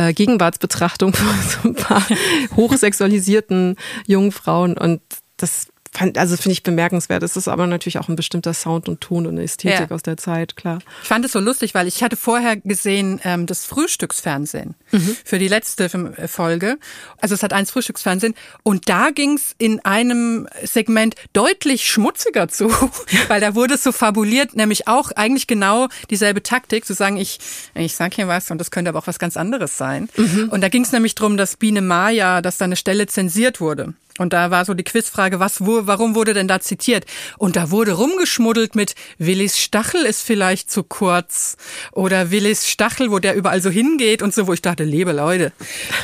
äh, 0.00 0.12
Gegenwartsbetrachtung 0.14 1.12
von 1.14 1.28
so 1.42 1.68
ein 1.68 1.74
paar 1.74 2.02
hochsexualisierten 2.56 3.76
jungen 4.06 4.32
Frauen. 4.32 4.76
Und 4.76 5.00
das 5.36 5.68
Fand, 5.92 6.16
also 6.18 6.36
finde 6.36 6.52
ich 6.52 6.62
bemerkenswert. 6.62 7.22
Es 7.24 7.36
ist 7.36 7.48
aber 7.48 7.66
natürlich 7.66 7.98
auch 7.98 8.08
ein 8.08 8.14
bestimmter 8.14 8.54
Sound 8.54 8.88
und 8.88 9.00
Ton 9.00 9.26
und 9.26 9.34
eine 9.34 9.42
Ästhetik 9.42 9.90
ja. 9.90 9.94
aus 9.94 10.02
der 10.02 10.16
Zeit, 10.16 10.54
klar. 10.54 10.78
Ich 11.02 11.08
fand 11.08 11.24
es 11.24 11.32
so 11.32 11.40
lustig, 11.40 11.74
weil 11.74 11.88
ich 11.88 12.04
hatte 12.04 12.16
vorher 12.16 12.56
gesehen 12.56 13.20
ähm, 13.24 13.46
das 13.46 13.64
Frühstücksfernsehen 13.64 14.76
mhm. 14.92 15.16
für 15.24 15.40
die 15.40 15.48
letzte 15.48 15.84
äh, 15.84 16.28
Folge. 16.28 16.78
Also 17.20 17.34
es 17.34 17.42
hat 17.42 17.52
eins 17.52 17.72
Frühstücksfernsehen 17.72 18.34
und 18.62 18.88
da 18.88 19.10
ging 19.10 19.34
es 19.34 19.56
in 19.58 19.84
einem 19.84 20.48
Segment 20.62 21.16
deutlich 21.32 21.90
schmutziger 21.90 22.46
zu, 22.46 22.70
weil 23.28 23.40
da 23.40 23.56
wurde 23.56 23.74
es 23.74 23.82
so 23.82 23.90
fabuliert, 23.90 24.54
nämlich 24.54 24.86
auch 24.86 25.10
eigentlich 25.10 25.48
genau 25.48 25.88
dieselbe 26.08 26.44
Taktik, 26.44 26.84
zu 26.84 26.94
sagen, 26.94 27.16
ich, 27.16 27.40
ich 27.74 27.96
sag 27.96 28.14
hier 28.14 28.28
was 28.28 28.48
und 28.52 28.58
das 28.58 28.70
könnte 28.70 28.90
aber 28.90 29.00
auch 29.00 29.08
was 29.08 29.18
ganz 29.18 29.36
anderes 29.36 29.76
sein. 29.76 30.08
Mhm. 30.16 30.50
Und 30.50 30.60
da 30.60 30.68
ging 30.68 30.84
es 30.84 30.92
nämlich 30.92 31.16
drum, 31.16 31.36
dass 31.36 31.56
Biene 31.56 31.82
Maya, 31.82 32.42
dass 32.42 32.58
da 32.58 32.66
eine 32.66 32.76
Stelle 32.76 33.08
zensiert 33.08 33.60
wurde. 33.60 33.94
Und 34.20 34.34
da 34.34 34.50
war 34.50 34.66
so 34.66 34.74
die 34.74 34.84
Quizfrage, 34.84 35.40
was, 35.40 35.64
wo, 35.64 35.86
warum 35.86 36.14
wurde 36.14 36.34
denn 36.34 36.46
da 36.46 36.60
zitiert? 36.60 37.06
Und 37.38 37.56
da 37.56 37.70
wurde 37.70 37.92
rumgeschmuddelt 37.92 38.74
mit 38.74 38.94
Willis 39.16 39.58
Stachel 39.58 40.04
ist 40.04 40.20
vielleicht 40.20 40.70
zu 40.70 40.82
kurz 40.82 41.56
oder 41.92 42.30
Willis 42.30 42.68
Stachel, 42.68 43.10
wo 43.10 43.18
der 43.18 43.34
überall 43.34 43.62
so 43.62 43.70
hingeht 43.70 44.20
und 44.20 44.34
so, 44.34 44.46
wo 44.46 44.52
ich 44.52 44.60
dachte, 44.60 44.84
liebe 44.84 45.12
Leute, 45.12 45.52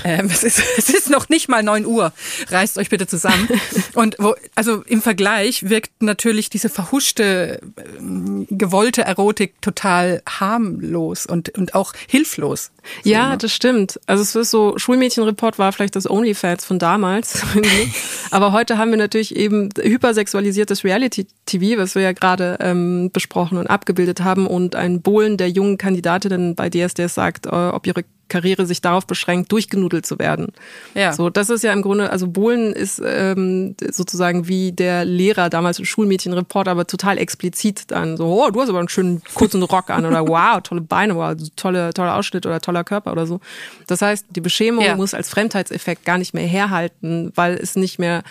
ähm, 0.02 0.30
es, 0.32 0.44
ist, 0.44 0.62
es 0.78 0.88
ist 0.88 1.10
noch 1.10 1.28
nicht 1.28 1.50
mal 1.50 1.62
neun 1.62 1.84
Uhr, 1.84 2.10
reißt 2.48 2.78
euch 2.78 2.88
bitte 2.88 3.06
zusammen. 3.06 3.48
Und 3.92 4.16
wo, 4.18 4.34
also 4.54 4.82
im 4.86 5.02
Vergleich 5.02 5.68
wirkt 5.68 6.02
natürlich 6.02 6.48
diese 6.48 6.68
verhuschte, 6.68 7.60
ähm, 7.98 8.46
gewollte 8.50 9.02
Erotik 9.02 9.60
total 9.60 10.22
harmlos 10.26 11.26
und, 11.26 11.50
und 11.56 11.74
auch 11.74 11.92
hilflos. 12.06 12.70
Ja, 13.04 13.30
ne? 13.30 13.38
das 13.38 13.52
stimmt. 13.52 14.00
Also 14.06 14.22
es 14.22 14.34
ist 14.34 14.50
so, 14.50 14.78
Schulmädchenreport 14.78 15.58
war 15.58 15.72
vielleicht 15.72 15.96
das 15.96 16.08
Onlyfans 16.08 16.64
von 16.64 16.78
damals. 16.78 17.42
Aber 18.30 18.52
heute 18.52 18.78
haben 18.78 18.90
wir 18.90 18.98
natürlich 18.98 19.36
eben 19.36 19.68
hypersexualisiertes 19.80 20.84
Reality-TV, 20.84 21.80
was 21.80 21.94
wir 21.94 22.02
ja 22.02 22.12
gerade 22.12 22.58
ähm, 22.60 23.10
besprochen 23.12 23.58
und 23.58 23.66
abgebildet 23.66 24.22
haben 24.22 24.46
und 24.46 24.74
ein 24.74 25.02
Bohlen 25.02 25.36
der 25.36 25.50
jungen 25.50 25.78
Kandidatinnen 25.78 26.54
bei 26.54 26.70
DSDS 26.70 27.14
sagt, 27.14 27.46
äh, 27.46 27.50
ob 27.50 27.86
ihre 27.86 28.04
Karriere 28.28 28.66
sich 28.66 28.80
darauf 28.80 29.06
beschränkt, 29.06 29.52
durchgenudelt 29.52 30.04
zu 30.06 30.18
werden. 30.18 30.48
Ja. 30.94 31.12
So, 31.12 31.30
das 31.30 31.50
ist 31.50 31.62
ja 31.62 31.72
im 31.72 31.82
Grunde, 31.82 32.10
also 32.10 32.26
Bohlen 32.28 32.72
ist 32.72 33.00
ähm, 33.04 33.76
sozusagen 33.90 34.48
wie 34.48 34.72
der 34.72 35.04
Lehrer 35.04 35.48
damals 35.50 35.78
im 35.78 35.84
Schulmädchenreport, 35.84 36.68
aber 36.68 36.86
total 36.86 37.18
explizit 37.18 37.90
dann 37.90 38.16
so, 38.16 38.26
oh, 38.26 38.50
du 38.50 38.60
hast 38.60 38.68
aber 38.68 38.80
einen 38.80 38.88
schönen 38.88 39.22
kurzen 39.34 39.62
Rock 39.62 39.90
an 39.90 40.04
oder 40.04 40.26
wow, 40.28 40.60
tolle 40.62 40.80
Beine, 40.80 41.16
wow, 41.16 41.34
tolle, 41.56 41.92
toller 41.94 42.16
Ausschnitt 42.16 42.46
oder 42.46 42.60
toller 42.60 42.84
Körper 42.84 43.12
oder 43.12 43.26
so. 43.26 43.40
Das 43.86 44.02
heißt, 44.02 44.26
die 44.30 44.40
Beschämung 44.40 44.84
ja. 44.84 44.96
muss 44.96 45.14
als 45.14 45.28
Fremdheitseffekt 45.28 46.04
gar 46.04 46.18
nicht 46.18 46.34
mehr 46.34 46.46
herhalten, 46.46 47.32
weil 47.34 47.54
es 47.54 47.76
nicht 47.76 47.98
mehr 47.98 48.22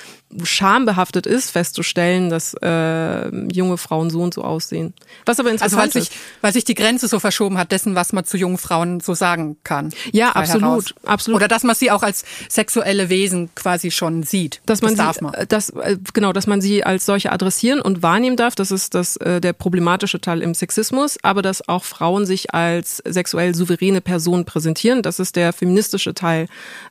schambehaftet 0.44 1.26
ist, 1.26 1.52
festzustellen, 1.52 2.30
dass 2.30 2.54
äh, 2.62 3.30
junge 3.52 3.78
Frauen 3.78 4.10
so 4.10 4.22
und 4.22 4.34
so 4.34 4.44
aussehen. 4.44 4.94
Was 5.26 5.40
aber 5.40 5.52
interessant 5.52 5.82
also, 5.82 5.96
weil 5.96 6.02
ist. 6.02 6.12
Sich, 6.12 6.20
weil 6.42 6.54
sich 6.54 6.66
die 6.66 6.76
Grenze 6.76 7.08
so 7.08 7.20
verschoben 7.20 7.58
hat 7.58 7.72
dessen, 7.72 7.96
was 7.96 8.12
man 8.14 8.26
zu 8.26 8.38
jungen 8.38 8.58
Frauen 8.58 9.00
so 9.00 9.14
sagen 9.14 9.58
kann. 9.64 9.85
Ja, 10.12 10.32
absolut, 10.32 10.64
heraus. 10.64 10.94
absolut. 11.06 11.38
Oder 11.38 11.48
dass 11.48 11.64
man 11.64 11.76
sie 11.76 11.92
auch 11.92 12.04
als 12.04 12.24
sexuelle 12.50 13.10
Wesen 13.10 13.50
quasi 13.56 13.92
schon 13.92 14.24
sieht. 14.24 14.62
Dass 14.66 14.82
man 14.82 14.96
das 14.96 15.06
darf 15.06 15.22
man. 15.22 15.34
Äh, 15.34 15.48
dass, 15.48 15.70
äh, 15.70 15.98
genau, 16.14 16.34
dass 16.34 16.48
man 16.48 16.62
sie 16.62 16.84
als 16.84 17.06
solche 17.06 17.32
adressieren 17.32 17.82
und 17.82 18.04
wahrnehmen 18.04 18.38
darf. 18.38 18.56
Das 18.56 18.72
ist 18.72 18.94
das, 18.94 19.18
äh, 19.18 19.42
der 19.42 19.54
problematische 19.54 20.20
Teil 20.22 20.42
im 20.42 20.54
Sexismus. 20.54 21.18
Aber 21.24 21.42
dass 21.42 21.68
auch 21.68 21.84
Frauen 21.84 22.26
sich 22.26 22.54
als 22.54 22.98
sexuell 23.06 23.56
souveräne 23.56 24.02
Personen 24.02 24.46
präsentieren. 24.46 25.02
Das 25.02 25.20
ist 25.20 25.36
der 25.36 25.54
feministische 25.54 26.14
Teil 26.14 26.48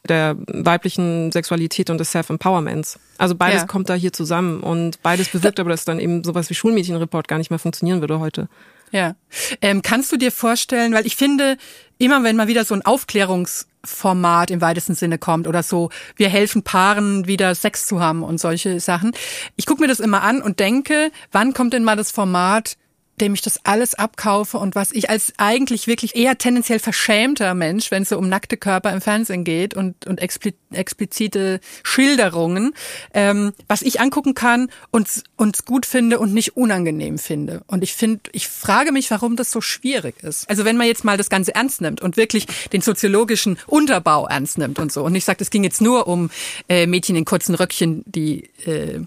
der 0.08 0.36
weiblichen 0.46 1.32
Sexualität 1.32 1.90
und 1.90 1.98
des 1.98 2.10
Self-Empowerments. 2.10 2.98
Also 3.18 3.34
beides 3.34 3.62
ja. 3.62 3.66
kommt 3.66 3.88
da 3.88 3.94
hier 3.94 4.12
zusammen 4.12 4.60
und 4.60 5.02
beides 5.02 5.28
bewirkt 5.28 5.60
aber, 5.60 5.70
dass 5.70 5.84
dann 5.84 6.00
eben 6.00 6.24
sowas 6.24 6.50
wie 6.50 6.54
Schulmädchenreport 6.54 7.28
gar 7.28 7.38
nicht 7.38 7.50
mehr 7.50 7.58
funktionieren 7.58 8.00
würde 8.00 8.18
heute. 8.18 8.48
Ja. 8.94 9.16
Ähm, 9.60 9.82
kannst 9.82 10.12
du 10.12 10.16
dir 10.16 10.30
vorstellen, 10.30 10.94
weil 10.94 11.04
ich 11.04 11.16
finde, 11.16 11.56
immer 11.98 12.22
wenn 12.22 12.36
mal 12.36 12.46
wieder 12.46 12.64
so 12.64 12.74
ein 12.74 12.82
Aufklärungsformat 12.82 14.52
im 14.52 14.60
weitesten 14.60 14.94
Sinne 14.94 15.18
kommt 15.18 15.48
oder 15.48 15.64
so, 15.64 15.90
wir 16.14 16.28
helfen 16.28 16.62
Paaren 16.62 17.26
wieder 17.26 17.56
Sex 17.56 17.86
zu 17.86 18.00
haben 18.00 18.22
und 18.22 18.38
solche 18.38 18.78
Sachen. 18.78 19.10
Ich 19.56 19.66
gucke 19.66 19.82
mir 19.82 19.88
das 19.88 19.98
immer 19.98 20.22
an 20.22 20.40
und 20.40 20.60
denke, 20.60 21.10
wann 21.32 21.54
kommt 21.54 21.72
denn 21.72 21.82
mal 21.82 21.96
das 21.96 22.12
Format, 22.12 22.76
dem 23.20 23.34
ich 23.34 23.42
das 23.42 23.60
alles 23.64 23.94
abkaufe 23.94 24.58
und 24.58 24.74
was 24.74 24.90
ich 24.90 25.08
als 25.08 25.32
eigentlich 25.36 25.86
wirklich 25.86 26.16
eher 26.16 26.36
tendenziell 26.36 26.78
verschämter 26.78 27.54
Mensch, 27.54 27.90
wenn 27.90 28.02
es 28.02 28.08
so 28.08 28.18
um 28.18 28.28
nackte 28.28 28.56
Körper 28.56 28.92
im 28.92 29.00
Fernsehen 29.00 29.44
geht 29.44 29.74
und, 29.74 30.06
und 30.06 30.20
explizite 30.20 31.60
Schilderungen, 31.82 32.74
ähm, 33.12 33.52
was 33.68 33.82
ich 33.82 34.00
angucken 34.00 34.34
kann 34.34 34.68
und 34.90 35.08
uns 35.36 35.64
gut 35.64 35.86
finde 35.86 36.18
und 36.18 36.34
nicht 36.34 36.56
unangenehm 36.56 37.18
finde. 37.18 37.62
Und 37.66 37.82
ich 37.82 37.94
finde, 37.94 38.20
ich 38.32 38.48
frage 38.48 38.90
mich, 38.90 39.10
warum 39.10 39.36
das 39.36 39.50
so 39.50 39.60
schwierig 39.60 40.22
ist. 40.22 40.48
Also 40.50 40.64
wenn 40.64 40.76
man 40.76 40.86
jetzt 40.86 41.04
mal 41.04 41.16
das 41.16 41.30
Ganze 41.30 41.54
ernst 41.54 41.80
nimmt 41.80 42.00
und 42.00 42.16
wirklich 42.16 42.46
den 42.72 42.80
soziologischen 42.80 43.58
Unterbau 43.66 44.26
ernst 44.26 44.58
nimmt 44.58 44.78
und 44.78 44.90
so 44.90 45.04
und 45.04 45.14
ich 45.14 45.24
sage, 45.24 45.38
es 45.40 45.50
ging 45.50 45.62
jetzt 45.62 45.80
nur 45.80 46.08
um 46.08 46.30
äh, 46.68 46.86
Mädchen 46.86 47.16
in 47.16 47.24
kurzen 47.24 47.54
Röckchen, 47.54 48.02
die 48.06 48.50
äh, 48.66 49.00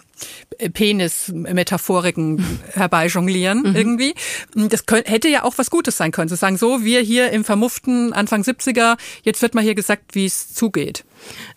Penis-Metaphoriken 0.73 2.59
herbeijonglieren 2.73 3.59
mhm. 3.59 3.75
irgendwie. 3.75 4.15
Das 4.55 4.85
könnte, 4.85 5.11
hätte 5.11 5.27
ja 5.27 5.43
auch 5.43 5.57
was 5.57 5.69
Gutes 5.69 5.97
sein 5.97 6.11
können. 6.11 6.29
Zu 6.29 6.35
sagen, 6.35 6.57
so, 6.57 6.83
wir 6.83 7.01
hier 7.01 7.31
im 7.31 7.43
vermufften 7.43 8.13
Anfang 8.13 8.41
70er, 8.41 8.97
jetzt 9.23 9.41
wird 9.41 9.55
mal 9.55 9.63
hier 9.63 9.75
gesagt, 9.75 10.15
wie 10.15 10.25
es 10.25 10.53
zugeht. 10.53 11.03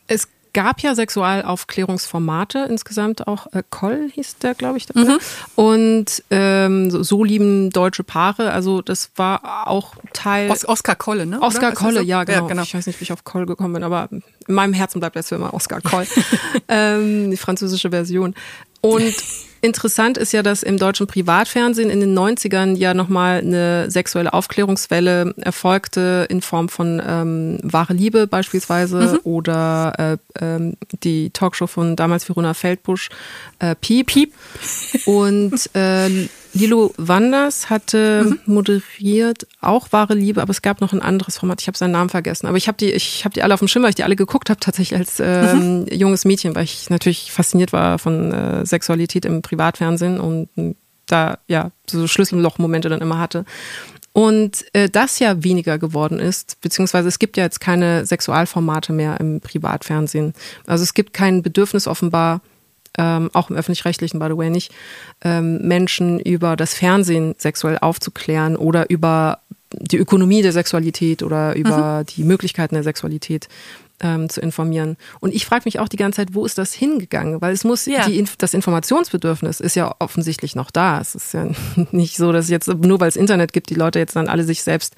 Es 0.07 0.29
gab 0.53 0.81
ja 0.81 0.95
Sexualaufklärungsformate 0.95 2.67
insgesamt 2.69 3.27
auch. 3.27 3.47
Äh, 3.53 3.63
Koll 3.69 4.11
hieß 4.13 4.39
der, 4.39 4.55
glaube 4.55 4.79
ich. 4.79 4.93
Mhm. 4.95 5.19
Und 5.55 6.23
ähm, 6.31 6.91
so, 6.91 7.03
so, 7.03 7.25
lieben 7.25 7.71
deutsche 7.71 8.05
Paare. 8.05 8.53
Also 8.53 8.83
das 8.83 9.11
war 9.17 9.69
auch 9.69 9.95
Teil. 10.13 10.51
Os 10.51 10.69
Oscar 10.69 10.95
Kolle, 10.95 11.27
ne? 11.27 11.41
Oscar 11.41 11.73
Kolle, 11.73 12.03
ja 12.03 12.25
genau. 12.25 12.43
ja 12.43 12.47
genau. 12.47 12.63
Ich 12.63 12.75
weiß 12.75 12.87
nicht, 12.87 13.01
wie 13.01 13.05
ich 13.05 13.13
auf 13.13 13.25
Koll 13.25 13.47
gekommen 13.47 13.75
bin, 13.75 13.83
aber 13.83 14.09
in 14.11 14.23
meinem 14.55 14.73
Herzen 14.73 15.01
bleibt 15.01 15.17
das 15.17 15.29
für 15.29 15.37
immer 15.37 15.55
Oscar 15.55 15.81
Koll. 15.81 16.07
ähm, 16.69 17.31
die 17.31 17.37
französische 17.37 17.91
Version. 17.91 18.35
Und 18.81 19.15
Interessant 19.61 20.17
ist 20.17 20.33
ja, 20.33 20.43
dass 20.43 20.63
im 20.63 20.79
deutschen 20.79 21.07
Privatfernsehen 21.07 21.91
in 21.91 22.01
den 22.01 22.19
90ern 22.19 22.77
ja 22.77 22.95
nochmal 22.95 23.41
eine 23.41 23.91
sexuelle 23.91 24.33
Aufklärungswelle 24.33 25.35
erfolgte 25.37 26.27
in 26.31 26.41
Form 26.41 26.69
von 26.69 27.03
ähm, 27.07 27.59
Wahre 27.63 27.93
Liebe 27.93 28.27
beispielsweise 28.27 29.15
mhm. 29.15 29.21
oder 29.25 30.19
äh, 30.39 30.45
ähm, 30.45 30.75
die 31.03 31.31
Talkshow 31.31 31.67
von 31.67 31.95
damals 31.95 32.29
Verona 32.29 32.55
Feldbusch, 32.55 33.11
äh, 33.59 33.75
Piep. 33.75 34.07
Piep. 34.07 34.33
Und 35.05 35.71
äh, 35.75 36.29
Lilo 36.53 36.93
Wanders 36.97 37.71
hatte 37.71 38.25
mhm. 38.25 38.53
moderiert 38.53 39.47
auch 39.61 39.93
wahre 39.93 40.15
Liebe, 40.15 40.43
aber 40.43 40.51
es 40.51 40.63
gab 40.63 40.81
noch 40.81 40.93
ein 40.93 41.03
anderes 41.03 41.39
Format. 41.39 41.61
Ich 41.61 41.67
habe 41.67 41.79
seinen 41.79 41.93
Namen 41.93 42.11
vergessen, 42.11 42.47
aber 42.47 42.57
ich 42.57 42.69
habe 42.69 42.79
die, 42.79 42.91
ich 42.91 43.25
habe 43.25 43.35
die 43.35 43.43
alle 43.43 43.55
auf 43.55 43.61
dem 43.61 43.69
Schirm, 43.69 43.83
weil 43.83 43.91
ich 43.91 43.97
die 43.97 44.05
alle 44.05 44.17
geguckt 44.17 44.51
habe 44.51 44.61
tatsächlich 44.61 44.99
als 44.99 45.21
ähm, 45.21 45.81
mhm. 45.81 45.87
junges 45.89 46.25
Mädchen, 46.25 46.55
weil 46.55 46.65
ich 46.65 46.91
natürlich 46.91 47.33
fasziniert 47.33 47.73
war 47.73 47.99
von 47.99 48.33
äh, 48.33 48.67
Sexualität 48.67 49.25
im 49.25 49.43
Privatfernsehen 49.43 50.19
und 50.19 50.49
äh, 50.57 50.75
da 51.07 51.39
ja 51.47 51.71
so 51.89 52.07
Schlüssellochmomente 52.07 52.89
dann 52.89 53.01
immer 53.01 53.19
hatte. 53.19 53.45
Und 54.13 54.65
äh, 54.75 54.89
das 54.89 55.21
ja 55.21 55.45
weniger 55.45 55.79
geworden 55.79 56.19
ist, 56.19 56.61
beziehungsweise 56.61 57.09
es 57.09 57.21
gibt 57.21 57.37
ja 57.37 57.45
jetzt 57.45 57.61
keine 57.61 58.05
Sexualformate 58.07 58.93
mehr 58.93 59.21
im 59.21 59.41
Privatfernsehen. 59.41 60.35
Also 60.67 60.83
es 60.83 60.95
gibt 60.95 61.13
kein 61.13 61.43
Bedürfnis 61.43 61.87
offenbar 61.87 62.41
ähm, 62.99 63.31
auch 63.33 63.51
im 63.51 63.57
öffentlich-rechtlichen, 63.57 64.19
by 64.19 64.27
the 64.29 64.37
way, 64.37 64.51
nicht, 64.51 64.73
ähm, 65.23 65.59
Menschen 65.59 66.21
über 66.21 66.57
das 66.57 66.75
Fernsehen 66.75 67.35
sexuell 67.39 67.79
aufzuklären 67.79 68.57
oder 68.57 68.91
über 68.91 69.41
die 69.73 69.99
Ökonomie 69.99 70.43
der 70.43 70.53
Sexualität 70.53 71.23
oder 71.23 71.55
über 71.55 72.01
mhm. 72.01 72.07
die 72.07 72.25
Möglichkeiten 72.25 72.75
der 72.75 72.83
Sexualität 72.83 73.49
ähm, 74.01 74.29
zu 74.29 74.41
informieren. 74.41 74.97
Und 75.21 75.35
ich 75.35 75.47
frage 75.47 75.63
mich 75.67 75.79
auch 75.79 75.89
die 75.89 75.97
ganze 75.97 76.17
Zeit, 76.17 76.35
wo 76.35 76.45
ist 76.45 76.59
das 76.59 76.73
hingegangen? 76.73 77.41
Weil 77.41 77.53
es 77.53 77.65
muss, 77.65 77.87
ja. 77.87 78.07
die, 78.07 78.25
das 78.39 78.55
Informationsbedürfnis 78.55 79.61
ist 79.61 79.77
ja 79.77 79.95
offensichtlich 79.99 80.57
noch 80.57 80.71
da. 80.71 81.01
Es 81.01 81.15
ist 81.15 81.35
ja 81.35 81.49
nicht 81.93 82.17
so, 82.17 82.33
dass 82.33 82.49
jetzt, 82.49 82.69
nur 82.69 83.01
weil 83.01 83.09
es 83.09 83.17
Internet 83.17 83.53
gibt, 83.53 83.71
die 83.71 83.75
Leute 83.75 83.99
jetzt 83.99 84.17
dann 84.17 84.29
alle 84.29 84.45
sich 84.45 84.63
selbst 84.63 84.97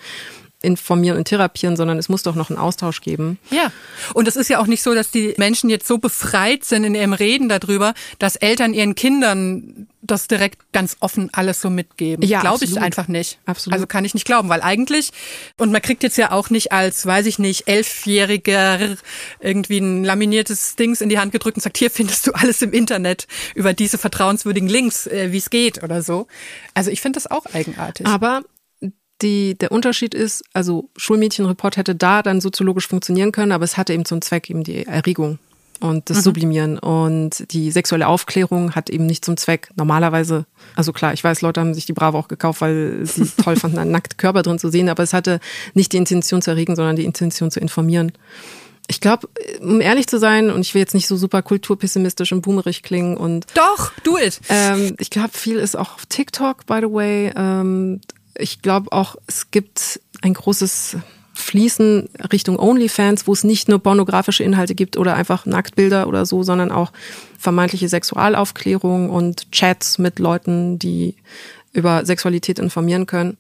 informieren 0.63 1.19
und 1.19 1.25
therapieren, 1.25 1.77
sondern 1.77 1.99
es 1.99 2.09
muss 2.09 2.23
doch 2.23 2.35
noch 2.35 2.51
einen 2.51 2.59
Austausch 2.59 3.01
geben. 3.01 3.39
Ja. 3.51 3.73
Und 4.15 4.29
es 4.29 4.37
ist 4.37 4.49
ja 4.49 4.61
auch 4.61 4.67
nicht 4.67 4.83
so, 4.83 4.95
dass 4.95 5.11
die 5.11 5.35
Menschen 5.37 5.71
jetzt 5.71 5.87
so 5.87 5.99
befreit 5.99 6.65
sind 6.65 6.85
in 6.85 6.95
ihrem 6.95 7.13
Reden 7.13 7.49
darüber, 7.49 7.95
dass 8.19 8.37
Eltern 8.37 8.75
ihren 8.75 8.95
Kindern 8.95 9.89
das 10.03 10.27
direkt 10.27 10.73
ganz 10.73 10.97
offen 10.99 11.31
alles 11.33 11.61
so 11.61 11.71
mitgeben. 11.71 12.27
Ja, 12.27 12.41
glaube 12.41 12.65
ich 12.65 12.81
einfach 12.81 13.07
nicht. 13.07 13.39
Absolut. 13.47 13.75
Also 13.75 13.87
kann 13.87 14.05
ich 14.05 14.15
nicht 14.15 14.27
glauben, 14.27 14.49
weil 14.49 14.61
eigentlich, 14.61 15.13
und 15.59 15.71
man 15.71 15.81
kriegt 15.81 16.03
jetzt 16.03 16.19
ja 16.19 16.33
auch 16.33 16.51
nicht 16.51 16.73
als, 16.73 17.07
weiß 17.07 17.27
ich 17.27 17.39
nicht, 17.39 17.69
elfjähriger 17.69 18.97
irgendwie 19.39 19.79
ein 19.79 20.03
laminiertes 20.03 20.75
Dings 20.75 21.01
in 21.01 21.09
die 21.09 21.21
Hand 21.21 21.31
gedrückt 21.31 21.57
und 21.57 21.63
sagt, 21.63 21.79
hier 21.79 21.91
findest 21.91 22.27
du 22.27 22.33
alles 22.33 22.63
im 22.63 22.73
Internet 22.73 23.29
über 23.55 23.73
diese 23.73 23.97
vertrauenswürdigen 23.97 24.69
Links, 24.69 25.07
äh, 25.07 25.31
wie 25.31 25.39
es 25.39 25.51
geht 25.51 25.83
oder 25.85 26.03
so. 26.03 26.27
Also 26.75 26.91
ich 26.91 27.01
finde 27.01 27.19
das 27.19 27.31
auch 27.31 27.47
eigenartig. 27.55 28.07
Aber 28.07 28.43
die, 29.23 29.57
der 29.57 29.73
Unterschied 29.73 30.15
ist, 30.15 30.45
also 30.53 30.89
Schulmädchenreport 30.97 31.77
hätte 31.77 31.95
da 31.95 32.23
dann 32.23 32.41
soziologisch 32.41 32.89
funktionieren 32.89 33.33
können, 33.33 33.53
aber 33.53 33.65
es 33.65 33.77
hatte 33.77 33.93
eben 33.93 34.05
zum 34.05 34.21
Zweck 34.21 34.51
eben 34.51 34.65
die 34.65 34.87
Erregung 34.87 35.39
und 35.83 36.09
das 36.11 36.19
mhm. 36.19 36.23
Sublimieren. 36.23 36.79
Und 36.79 37.51
die 37.53 37.71
sexuelle 37.71 38.07
Aufklärung 38.07 38.75
hat 38.75 38.91
eben 38.91 39.07
nicht 39.07 39.25
zum 39.25 39.37
Zweck 39.37 39.69
normalerweise, 39.77 40.47
also 40.77 40.93
klar, 40.93 41.13
ich 41.13 41.23
weiß, 41.23 41.43
Leute 41.43 41.61
haben 41.61 41.75
sich 41.75 41.87
die 41.87 41.93
Bravo 41.93 42.19
auch 42.19 42.29
gekauft, 42.29 42.61
weil 42.61 43.01
sie 43.05 43.27
toll 43.43 43.57
fanden, 43.57 43.79
einen 43.79 43.91
nackten 43.91 44.17
Körper 44.17 44.43
drin 44.43 44.59
zu 44.59 44.71
sehen, 44.71 44.89
aber 44.89 45.03
es 45.03 45.13
hatte 45.13 45.41
nicht 45.75 45.93
die 45.93 45.99
Intention 45.99 46.43
zu 46.43 46.51
erregen, 46.51 46.77
sondern 46.77 46.97
die 46.97 47.05
Intention 47.05 47.51
zu 47.51 47.61
informieren. 47.61 48.13
Ich 48.89 49.01
glaube, 49.01 49.29
um 49.61 49.81
ehrlich 49.81 50.09
zu 50.09 50.19
sein, 50.19 50.51
und 50.51 50.61
ich 50.61 50.75
will 50.75 50.81
jetzt 50.81 50.95
nicht 50.95 51.07
so 51.07 51.17
super 51.17 51.41
kulturpessimistisch 51.41 52.33
und 52.33 52.43
boomerig 52.43 52.83
klingen 52.83 53.17
und. 53.17 53.47
Doch, 53.55 53.93
do 54.03 54.19
it! 54.19 54.41
Ähm, 54.49 54.97
ich 54.99 55.09
glaube, 55.09 55.31
viel 55.33 55.57
ist 55.57 55.77
auch 55.77 55.95
auf 55.95 56.07
TikTok, 56.07 56.67
by 56.67 56.81
the 56.81 56.93
way. 56.93 57.33
Ähm, 57.37 58.01
ich 58.37 58.63
glaube 58.63 58.93
auch, 58.93 59.17
es 59.27 59.51
gibt 59.51 60.01
ein 60.23 60.35
großes 60.35 60.97
Fließen 61.35 62.11
Richtung 62.33 62.59
OnlyFans, 62.59 63.27
wo 63.27 63.33
es 63.33 63.43
nicht 63.43 63.69
nur 63.69 63.83
pornografische 63.83 64.45
Inhalte 64.45 64.75
gibt 64.75 64.97
oder 64.97 65.15
einfach 65.15 65.47
Nacktbilder 65.47 66.07
oder 66.07 66.27
so, 66.27 66.43
sondern 66.43 66.71
auch 66.71 66.93
vermeintliche 67.39 67.89
Sexualaufklärung 67.89 69.11
und 69.11 69.51
Chats 69.51 69.99
mit 69.99 70.19
Leuten, 70.19 70.79
die 70.79 71.15
über 71.73 72.05
Sexualität 72.05 72.59
informieren 72.59 73.07
können. 73.07 73.39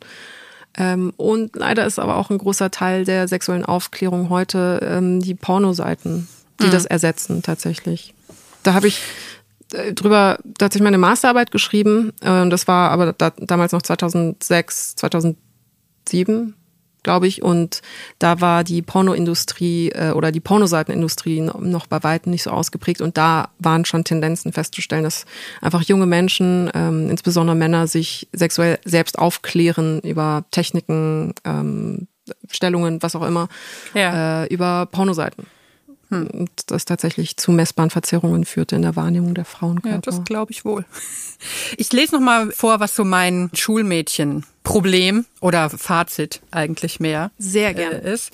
Ähm, 0.74 1.12
und 1.18 1.54
leider 1.54 1.86
ist 1.86 1.98
aber 1.98 2.16
auch 2.16 2.30
ein 2.30 2.38
großer 2.38 2.70
Teil 2.70 3.04
der 3.04 3.28
sexuellen 3.28 3.64
Aufklärung 3.64 4.30
heute 4.30 4.80
ähm, 4.82 5.20
die 5.20 5.34
Pornoseiten, 5.34 6.28
die 6.60 6.66
mhm. 6.66 6.70
das 6.70 6.86
ersetzen 6.86 7.42
tatsächlich. 7.42 8.14
Da 8.62 8.72
habe 8.72 8.88
ich 8.88 9.00
äh, 9.74 9.92
drüber 9.92 10.38
tatsächlich 10.58 10.84
meine 10.84 10.98
Masterarbeit 10.98 11.50
geschrieben. 11.50 12.12
Äh, 12.20 12.48
das 12.48 12.68
war 12.68 12.90
aber 12.90 13.12
da, 13.12 13.30
damals 13.38 13.72
noch 13.72 13.82
2006, 13.82 14.96
2007, 14.96 16.54
glaube 17.02 17.26
ich. 17.26 17.42
Und 17.42 17.82
da 18.18 18.40
war 18.40 18.64
die 18.64 18.82
Pornoindustrie 18.82 19.90
äh, 19.90 20.12
oder 20.12 20.30
die 20.32 20.40
Pornoseitenindustrie 20.40 21.40
noch 21.40 21.86
bei 21.86 22.02
weitem 22.02 22.30
nicht 22.32 22.42
so 22.44 22.50
ausgeprägt. 22.50 23.00
Und 23.00 23.16
da 23.16 23.50
waren 23.58 23.84
schon 23.84 24.04
Tendenzen 24.04 24.52
festzustellen, 24.52 25.04
dass 25.04 25.24
einfach 25.60 25.82
junge 25.82 26.06
Menschen, 26.06 26.70
ähm, 26.74 27.10
insbesondere 27.10 27.56
Männer, 27.56 27.86
sich 27.86 28.28
sexuell 28.32 28.78
selbst 28.84 29.18
aufklären 29.18 30.00
über 30.00 30.44
Techniken, 30.50 31.34
ähm, 31.44 32.06
Stellungen, 32.50 33.02
was 33.02 33.16
auch 33.16 33.26
immer, 33.26 33.48
Ja. 33.94 34.44
äh, 34.44 34.46
über 34.46 34.86
Pornoseiten. 34.86 35.46
Und 36.12 36.50
das 36.66 36.84
tatsächlich 36.84 37.36
zu 37.38 37.52
messbaren 37.52 37.90
Verzerrungen 37.90 38.44
führte 38.44 38.76
in 38.76 38.82
der 38.82 38.96
Wahrnehmung 38.96 39.34
der 39.34 39.46
Frauenkörper. 39.46 39.96
Ja, 39.96 40.00
das 40.02 40.24
glaube 40.24 40.52
ich 40.52 40.64
wohl. 40.64 40.84
Ich 41.76 41.92
lese 41.92 42.14
noch 42.14 42.20
mal 42.20 42.52
vor, 42.52 42.80
was 42.80 42.94
so 42.94 43.04
mein 43.04 43.50
Schulmädchen-Problem 43.54 45.24
oder 45.40 45.70
Fazit 45.70 46.40
eigentlich 46.50 47.00
mehr 47.00 47.30
Sehr 47.38 47.72
gerne. 47.74 48.02
äh, 48.02 48.12
ist. 48.14 48.30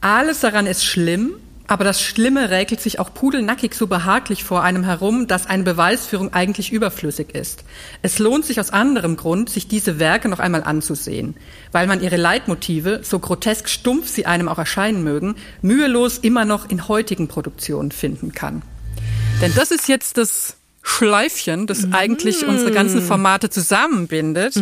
Alles 0.00 0.40
daran 0.40 0.66
ist 0.66 0.84
schlimm, 0.84 1.34
aber 1.68 1.84
das 1.84 2.00
Schlimme 2.00 2.50
räkelt 2.50 2.80
sich 2.80 2.98
auch 2.98 3.12
pudelnackig 3.12 3.74
so 3.74 3.86
behaglich 3.86 4.44
vor 4.44 4.62
einem 4.62 4.84
herum, 4.84 5.26
dass 5.26 5.46
eine 5.46 5.64
Beweisführung 5.64 6.32
eigentlich 6.32 6.72
überflüssig 6.72 7.34
ist. 7.34 7.64
Es 8.02 8.18
lohnt 8.18 8.44
sich 8.44 8.60
aus 8.60 8.70
anderem 8.70 9.16
Grund, 9.16 9.50
sich 9.50 9.68
diese 9.68 9.98
Werke 9.98 10.28
noch 10.28 10.38
einmal 10.38 10.62
anzusehen, 10.62 11.36
weil 11.72 11.86
man 11.86 12.02
ihre 12.02 12.16
Leitmotive, 12.16 13.00
so 13.02 13.18
grotesk 13.18 13.68
stumpf 13.68 14.08
sie 14.08 14.26
einem 14.26 14.48
auch 14.48 14.58
erscheinen 14.58 15.02
mögen, 15.02 15.36
mühelos 15.62 16.18
immer 16.18 16.44
noch 16.44 16.70
in 16.70 16.88
heutigen 16.88 17.28
Produktionen 17.28 17.90
finden 17.90 18.32
kann. 18.32 18.62
Denn 19.40 19.52
das 19.54 19.70
ist 19.70 19.88
jetzt 19.88 20.16
das 20.18 20.56
Schleifchen, 20.82 21.66
das 21.66 21.92
eigentlich 21.92 22.46
unsere 22.46 22.70
ganzen 22.70 23.02
Formate 23.02 23.50
zusammenbindet. 23.50 24.54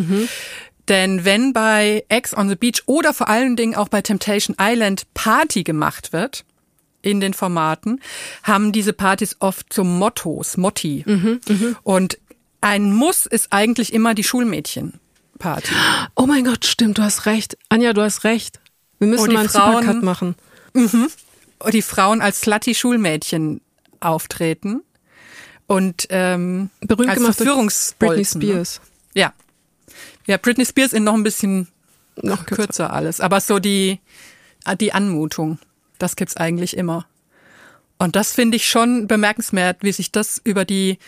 Denn 0.88 1.24
wenn 1.24 1.52
bei 1.52 2.04
Ex 2.08 2.36
on 2.36 2.48
the 2.48 2.56
Beach 2.56 2.82
oder 2.86 3.14
vor 3.14 3.28
allen 3.28 3.56
Dingen 3.56 3.74
auch 3.74 3.88
bei 3.88 4.02
Temptation 4.02 4.56
Island 4.60 5.04
Party 5.14 5.64
gemacht 5.64 6.12
wird, 6.12 6.44
in 7.04 7.20
den 7.20 7.34
Formaten, 7.34 8.00
haben 8.42 8.72
diese 8.72 8.92
Partys 8.92 9.36
oft 9.40 9.72
so 9.72 9.84
Mottos, 9.84 10.56
Motti. 10.56 11.04
Und 11.82 12.18
ein 12.60 12.92
Muss 12.92 13.26
ist 13.26 13.48
eigentlich 13.52 13.92
immer 13.92 14.14
die 14.14 14.24
Schulmädchenparty. 14.24 15.74
Oh 16.16 16.26
mein 16.26 16.44
Gott, 16.44 16.64
stimmt, 16.64 16.98
du 16.98 17.02
hast 17.02 17.26
recht. 17.26 17.56
Anja, 17.68 17.92
du 17.92 18.02
hast 18.02 18.24
recht. 18.24 18.60
Wir 18.98 19.08
müssen 19.08 19.28
Oh, 19.28 19.32
mal 19.32 19.40
einen 19.40 19.48
Frauen- 19.48 19.82
Supercut 19.82 20.02
machen. 20.02 20.34
Und 20.74 21.72
die 21.74 21.82
Frauen 21.82 22.20
als 22.20 22.40
slutty 22.40 22.74
Schulmädchen 22.74 23.60
auftreten 24.00 24.82
und 25.66 26.06
ähm, 26.10 26.70
Berühmt 26.80 27.08
als 27.10 27.18
gemacht 27.18 27.40
durch 27.40 27.94
Britney 27.98 28.24
Spears. 28.24 28.80
Ne? 29.14 29.20
Ja. 29.22 29.32
Ja, 30.26 30.36
Britney 30.38 30.66
Spears 30.66 30.92
in 30.92 31.04
noch 31.04 31.14
ein 31.14 31.22
bisschen 31.22 31.68
Noch 32.16 32.44
kürzer. 32.46 32.56
kürzer. 32.66 32.92
alles. 32.92 33.20
Aber 33.20 33.40
so 33.40 33.58
die, 33.58 34.00
die 34.80 34.92
Anmutung, 34.92 35.58
das 35.98 36.16
gibt's 36.16 36.36
eigentlich 36.36 36.76
immer. 36.76 37.06
Und 37.98 38.16
das 38.16 38.32
finde 38.32 38.56
ich 38.56 38.68
schon 38.68 39.06
bemerkenswert, 39.06 39.78
wie 39.82 39.92
sich 39.92 40.10
das 40.12 40.40
über 40.44 40.64
die 40.64 40.98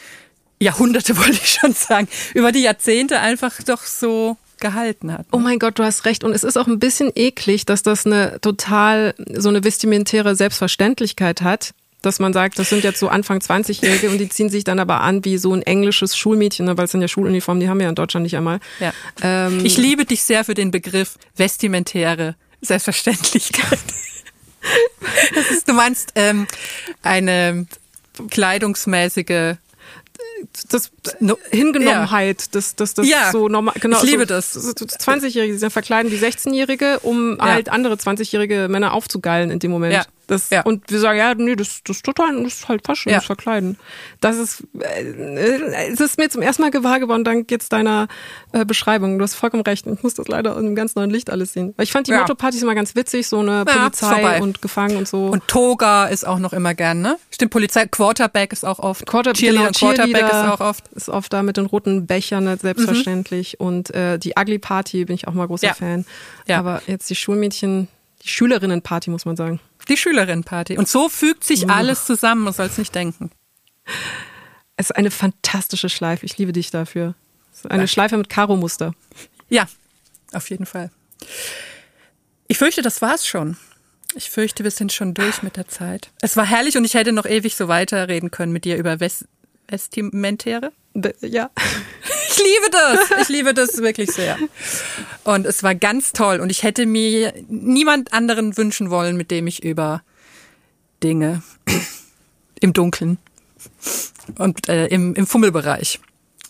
Jahrhunderte, 0.60 1.16
wollte 1.18 1.32
ich 1.32 1.58
schon 1.60 1.72
sagen, 1.72 2.08
über 2.34 2.52
die 2.52 2.62
Jahrzehnte 2.62 3.20
einfach 3.20 3.62
doch 3.62 3.82
so 3.82 4.36
gehalten 4.60 5.12
hat. 5.12 5.26
Oh 5.32 5.38
mein 5.38 5.58
Gott, 5.58 5.78
du 5.78 5.84
hast 5.84 6.06
recht. 6.06 6.24
Und 6.24 6.32
es 6.32 6.42
ist 6.44 6.56
auch 6.56 6.66
ein 6.66 6.78
bisschen 6.78 7.10
eklig, 7.14 7.66
dass 7.66 7.82
das 7.82 8.06
eine 8.06 8.40
total 8.40 9.14
so 9.34 9.50
eine 9.50 9.62
vestimentäre 9.64 10.34
Selbstverständlichkeit 10.34 11.42
hat. 11.42 11.74
Dass 12.02 12.20
man 12.20 12.32
sagt, 12.32 12.58
das 12.58 12.70
sind 12.70 12.84
jetzt 12.84 13.00
so 13.00 13.08
Anfang 13.08 13.38
20-Jährige 13.38 14.10
und 14.10 14.18
die 14.18 14.28
ziehen 14.28 14.48
sich 14.48 14.64
dann 14.64 14.78
aber 14.78 15.00
an 15.00 15.24
wie 15.24 15.38
so 15.38 15.52
ein 15.52 15.62
englisches 15.62 16.16
Schulmädchen, 16.16 16.66
ne, 16.66 16.76
weil 16.78 16.84
es 16.84 16.92
sind 16.92 17.00
ja 17.00 17.08
Schuluniformen, 17.08 17.60
die 17.60 17.68
haben 17.68 17.78
wir 17.78 17.84
ja 17.84 17.88
in 17.88 17.96
Deutschland 17.96 18.22
nicht 18.22 18.36
einmal. 18.36 18.60
Ja. 18.78 18.92
Ähm, 19.22 19.64
Ich 19.64 19.76
liebe 19.76 20.04
dich 20.04 20.22
sehr 20.22 20.44
für 20.44 20.54
den 20.54 20.70
Begriff 20.70 21.18
vestimentäre 21.34 22.36
Selbstverständlichkeit. 22.60 23.78
Ist, 25.50 25.68
du 25.68 25.72
meinst 25.72 26.12
ähm, 26.14 26.46
eine 27.02 27.66
kleidungsmäßige 28.30 29.56
das 30.70 30.90
No- 31.20 31.38
Hingenommenheit, 31.50 32.54
das, 32.54 32.74
das, 32.74 32.94
das 32.94 33.08
Ja, 33.08 33.30
so 33.32 33.48
normal, 33.48 33.74
genau. 33.80 33.98
ich 33.98 34.02
liebe 34.10 34.22
so, 34.22 34.26
das. 34.26 34.52
so 34.52 34.70
20-Jährige, 34.70 35.52
die 35.54 35.58
sind 35.58 35.72
verkleiden 35.72 36.10
wie 36.12 36.16
16-Jährige, 36.16 37.00
um 37.00 37.36
Ja. 37.38 37.44
halt 37.46 37.68
andere 37.70 37.94
20-jährige 37.94 38.68
Männer 38.68 38.92
aufzugeilen 38.92 39.50
in 39.50 39.58
dem 39.58 39.70
Moment. 39.70 39.94
Ja. 39.94 40.04
Das, 40.26 40.50
Ja. 40.50 40.62
Und 40.62 40.90
wir 40.90 40.98
sagen, 40.98 41.18
ja, 41.18 41.34
nee, 41.34 41.54
das, 41.56 41.82
das 41.84 41.96
ist 41.98 42.04
total, 42.04 42.42
das 42.42 42.54
ist 42.54 42.68
halt 42.68 42.84
Fashion, 42.84 43.12
Ja. 43.12 43.18
das 43.18 43.26
Verkleiden. 43.26 43.76
Das 44.20 44.36
ist, 44.36 44.64
äh, 44.80 45.90
es 45.92 46.00
ist 46.00 46.18
mir 46.18 46.28
zum 46.28 46.42
ersten 46.42 46.62
Mal 46.62 46.70
gewahr 46.70 46.98
geworden, 47.00 47.22
dank 47.24 47.50
jetzt 47.50 47.72
deiner 47.72 48.08
äh, 48.52 48.64
Beschreibung. 48.64 49.18
Du 49.18 49.22
hast 49.22 49.34
vollkommen 49.34 49.62
recht. 49.62 49.86
Ich 49.86 50.02
muss 50.02 50.14
das 50.14 50.28
leider 50.28 50.52
in 50.58 50.66
einem 50.66 50.74
ganz 50.74 50.94
neuen 50.94 51.10
Licht 51.10 51.30
alles 51.30 51.52
sehen. 51.52 51.74
Weil 51.76 51.84
ich 51.84 51.92
fand 51.92 52.06
die 52.08 52.10
Ja. 52.12 52.20
Motto-Partys 52.20 52.62
immer 52.62 52.74
ganz 52.74 52.94
witzig, 52.96 53.28
so 53.28 53.38
eine 53.40 53.58
Ja, 53.58 53.64
Polizei 53.64 54.40
und 54.42 54.62
Gefangen 54.62 54.96
und 54.96 55.06
so. 55.08 55.26
und 55.26 55.46
Toga 55.48 56.06
ist 56.06 56.26
auch 56.26 56.38
noch 56.38 56.52
immer 56.52 56.74
gern, 56.74 57.00
ne? 57.02 57.18
Stimmt, 57.30 57.52
Polizei, 57.52 57.86
Quarterback 57.86 58.52
ist 58.52 58.64
auch 58.64 58.78
oft. 58.78 59.06
Quarter, 59.06 59.32
Cheerleader 59.32 59.70
genau, 59.72 59.92
Quarterback 59.94 60.24
ist 60.26 60.34
auch 60.34 60.60
oft. 60.60 60.88
Ist 60.88 61.08
oft 61.08 61.32
da 61.32 61.42
mit 61.42 61.56
den 61.56 61.66
roten 61.66 62.06
Bechern, 62.06 62.44
ne, 62.44 62.56
selbstverständlich. 62.56 63.60
Und 63.60 63.94
äh, 63.94 64.18
die 64.18 64.32
Ugly 64.38 64.58
Party 64.58 65.04
bin 65.04 65.14
ich 65.14 65.28
auch 65.28 65.34
mal 65.34 65.46
großer. 65.46 65.74
Fan. 65.74 66.04
Ja. 66.46 66.58
Aber 66.58 66.82
jetzt 66.86 67.10
die 67.10 67.14
Schulmädchen, 67.16 67.88
die 68.26 68.30
Schülerinnenparty, 68.30 69.10
muss 69.10 69.24
man 69.24 69.36
sagen. 69.36 69.60
Die 69.88 69.96
Schülerinnenparty. 69.96 70.76
Und 70.76 70.88
so 70.88 71.08
fügt 71.08 71.44
sich 71.44 71.70
alles 71.70 72.06
zusammen, 72.06 72.42
man 72.42 72.52
soll 72.52 72.66
es 72.66 72.78
nicht 72.78 72.94
denken. 72.94 73.30
Es 74.76 74.90
ist 74.90 74.96
eine 74.96 75.10
fantastische 75.10 75.88
Schleife. 75.88 76.26
Ich 76.26 76.36
liebe 76.36 76.52
dich 76.52 76.70
dafür. 76.70 77.14
Eine 77.64 77.70
Danke. 77.70 77.88
Schleife 77.88 78.16
mit 78.16 78.28
Karo-Muster. 78.28 78.94
Ja, 79.48 79.66
auf 80.32 80.50
jeden 80.50 80.66
Fall. 80.66 80.90
Ich 82.48 82.58
fürchte, 82.58 82.82
das 82.82 83.00
war's 83.00 83.26
schon. 83.26 83.56
Ich 84.14 84.30
fürchte, 84.30 84.64
wir 84.64 84.70
sind 84.70 84.92
schon 84.92 85.14
durch 85.14 85.42
mit 85.42 85.56
der 85.56 85.68
Zeit. 85.68 86.10
Es 86.20 86.36
war 86.36 86.46
herrlich 86.46 86.76
und 86.76 86.84
ich 86.84 86.94
hätte 86.94 87.12
noch 87.12 87.26
ewig 87.26 87.56
so 87.56 87.68
weiterreden 87.68 88.30
können 88.30 88.52
mit 88.52 88.64
dir 88.64 88.76
über 88.76 89.00
Ves 89.00 89.26
Vestimentäre. 89.68 90.72
Ja. 91.20 91.50
Ich 92.28 92.42
liebe 92.42 92.70
das. 92.70 93.22
Ich 93.22 93.28
liebe 93.30 93.54
das 93.54 93.78
wirklich 93.78 94.10
sehr. 94.10 94.36
Und 95.24 95.46
es 95.46 95.62
war 95.62 95.74
ganz 95.74 96.12
toll. 96.12 96.40
Und 96.40 96.50
ich 96.50 96.64
hätte 96.64 96.84
mir 96.84 97.32
niemand 97.48 98.12
anderen 98.12 98.58
wünschen 98.58 98.90
wollen, 98.90 99.16
mit 99.16 99.30
dem 99.30 99.46
ich 99.46 99.64
über 99.64 100.02
Dinge 101.02 101.42
im 102.60 102.74
Dunkeln 102.74 103.16
und 104.36 104.68
äh, 104.68 104.86
im, 104.88 105.14
im 105.14 105.26
Fummelbereich 105.26 105.98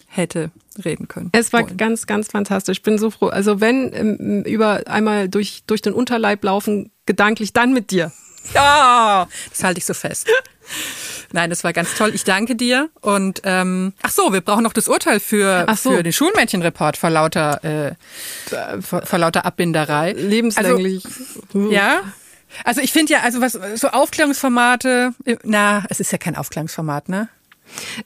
hätte 0.07 0.51
reden 0.85 1.09
können. 1.09 1.29
Es 1.33 1.53
war 1.53 1.63
wollen. 1.63 1.77
ganz, 1.77 2.07
ganz 2.07 2.29
fantastisch. 2.29 2.79
Ich 2.79 2.83
bin 2.83 2.99
so 2.99 3.11
froh. 3.11 3.29
Also 3.29 3.61
wenn 3.61 3.93
ähm, 3.93 4.43
über 4.43 4.87
einmal 4.87 5.29
durch, 5.29 5.63
durch 5.67 5.83
den 5.83 5.93
Unterleib 5.93 6.43
laufen, 6.43 6.91
gedanklich, 7.07 7.53
dann 7.53 7.73
mit 7.73 7.91
dir. 7.91 8.13
Ja, 8.55 9.29
das 9.51 9.63
halte 9.65 9.79
ich 9.79 9.87
so 9.87 9.95
fest. 9.95 10.27
Nein, 11.37 11.51
das 11.51 11.65
war 11.65 11.75
ganz 11.75 11.95
toll. 11.95 12.13
Ich 12.15 12.25
danke 12.25 12.57
dir. 12.57 12.89
Und 13.03 13.43
ähm, 13.45 13.93
ach 14.03 14.11
so, 14.11 14.33
wir 14.33 14.41
brauchen 14.41 14.63
noch 14.63 14.73
das 14.73 14.89
Urteil 14.89 15.21
für, 15.21 15.67
so. 15.77 15.91
für 15.91 16.03
den 16.03 16.15
Schulmädchenreport 16.15 16.97
vor 16.97 17.11
lauter, 17.11 17.63
äh, 17.63 17.93
vor, 18.81 19.05
vor 19.05 19.19
lauter 19.19 19.45
Abbinderei. 19.45 20.13
Lebenslänglich. 20.13 21.05
Also, 21.53 21.71
ja. 21.71 22.01
Also 22.65 22.81
ich 22.81 22.91
finde 22.91 23.13
ja, 23.13 23.21
also 23.21 23.43
was 23.43 23.53
so 23.53 23.89
Aufklärungsformate, 23.89 25.13
äh, 25.27 25.37
na, 25.45 25.85
es 25.91 26.01
ist 26.01 26.11
ja 26.11 26.17
kein 26.17 26.37
Aufklärungsformat, 26.37 27.11
ne? 27.11 27.29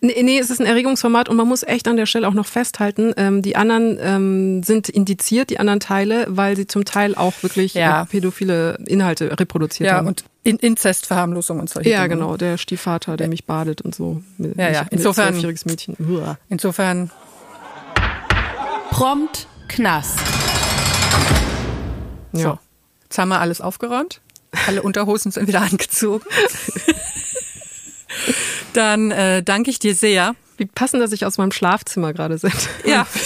Nee, 0.01 0.23
nee, 0.23 0.39
es 0.39 0.51
ist 0.51 0.61
ein 0.61 0.67
Erregungsformat 0.67 1.29
und 1.29 1.37
man 1.37 1.47
muss 1.47 1.63
echt 1.63 1.87
an 1.89 1.97
der 1.97 2.07
Stelle 2.07 2.27
auch 2.29 2.35
noch 2.35 2.47
festhalten, 2.47 3.13
ähm, 3.17 3.43
die 3.43 3.57
anderen 3.57 3.99
ähm, 4.01 4.63
sind 4.63 4.89
indiziert, 4.89 5.51
die 5.51 5.59
anderen 5.61 5.81
Teile, 5.81 6.27
weil 6.29 6.57
sie 6.57 6.67
zum 6.67 6.85
Teil 6.85 7.15
auch 7.15 7.35
wirklich 7.43 7.75
Ja. 7.75 8.03
äh, 8.03 8.07
pädophile 8.07 8.79
Inhalte 8.87 9.39
reproduziert 9.39 9.89
Ja, 9.91 9.97
haben. 9.97 10.07
und 10.09 10.25
in 10.43 10.57
Inzestverharmlosung 10.57 11.61
und 11.61 11.69
solche 11.69 11.91
ja, 11.91 12.03
Dinge. 12.03 12.17
genau, 12.17 12.37
der 12.37 12.57
Stiefvater, 12.59 13.17
der 13.17 13.29
mich 13.29 13.45
badet 13.45 13.83
und 13.83 13.95
so. 13.95 14.23
Mit, 14.39 14.57
Ja, 14.57 14.71
ja, 14.71 14.83
mit 14.85 14.93
insofern- 14.95 15.29
zwölfjähriges 15.35 15.67
Mädchen. 15.67 15.97
Uah. 15.99 16.39
Insofern, 16.49 17.11
Prompt 18.91 19.47
Knast. 19.69 20.19
Ja. 22.33 22.41
so. 22.43 22.59
Jetzt 23.05 23.19
haben 23.19 23.29
wir 23.29 23.41
alles 23.41 23.61
aufgeräumt. 23.61 24.21
Alle 24.67 24.83
Unterhosen 24.83 25.31
sind 25.33 25.47
wieder 25.49 25.61
angezogen. 25.71 26.25
Dann 28.73 29.11
äh, 29.11 29.43
danke 29.43 29.71
ich 29.71 29.79
dir 29.79 29.95
sehr. 29.95 30.35
Wie 30.57 30.67
passend, 30.67 31.03
dass 31.03 31.13
ich 31.13 31.25
aus 31.25 31.39
meinem 31.39 31.53
Schlafzimmer 31.53 32.13
gerade 32.13 32.39
sind. 32.39 32.55
Ja. 32.85 33.07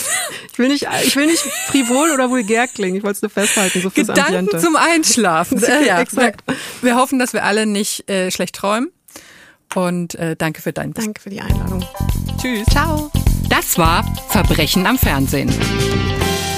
Ich 0.52 0.58
will 0.60 0.68
nicht, 0.68 0.86
ich 1.04 1.16
will 1.16 1.26
nicht 1.26 1.40
frivol 1.66 2.12
oder 2.12 2.30
vulgär 2.30 2.68
klingen. 2.68 2.96
Ich 2.96 3.02
wollte 3.02 3.16
es 3.16 3.22
nur 3.22 3.30
festhalten, 3.30 3.82
so 3.82 3.90
Gedanken 3.90 4.22
Ambiente. 4.36 4.58
zum 4.60 4.76
Einschlafen. 4.76 5.60
Äh, 5.64 5.84
ja, 5.84 6.00
Exakt. 6.00 6.44
Wir, 6.46 6.54
wir 6.82 6.94
hoffen, 6.94 7.18
dass 7.18 7.32
wir 7.32 7.42
alle 7.42 7.66
nicht 7.66 8.08
äh, 8.08 8.30
schlecht 8.30 8.54
träumen. 8.54 8.92
Und 9.74 10.14
äh, 10.14 10.36
danke 10.36 10.62
für 10.62 10.72
deinen 10.72 10.92
Besuch. 10.92 11.06
Danke 11.06 11.20
für 11.22 11.30
die 11.30 11.40
Einladung. 11.40 11.84
Tschüss. 12.40 12.64
Ciao. 12.70 13.10
Das 13.48 13.76
war 13.78 14.04
Verbrechen 14.28 14.86
am 14.86 14.96
Fernsehen. 14.96 15.52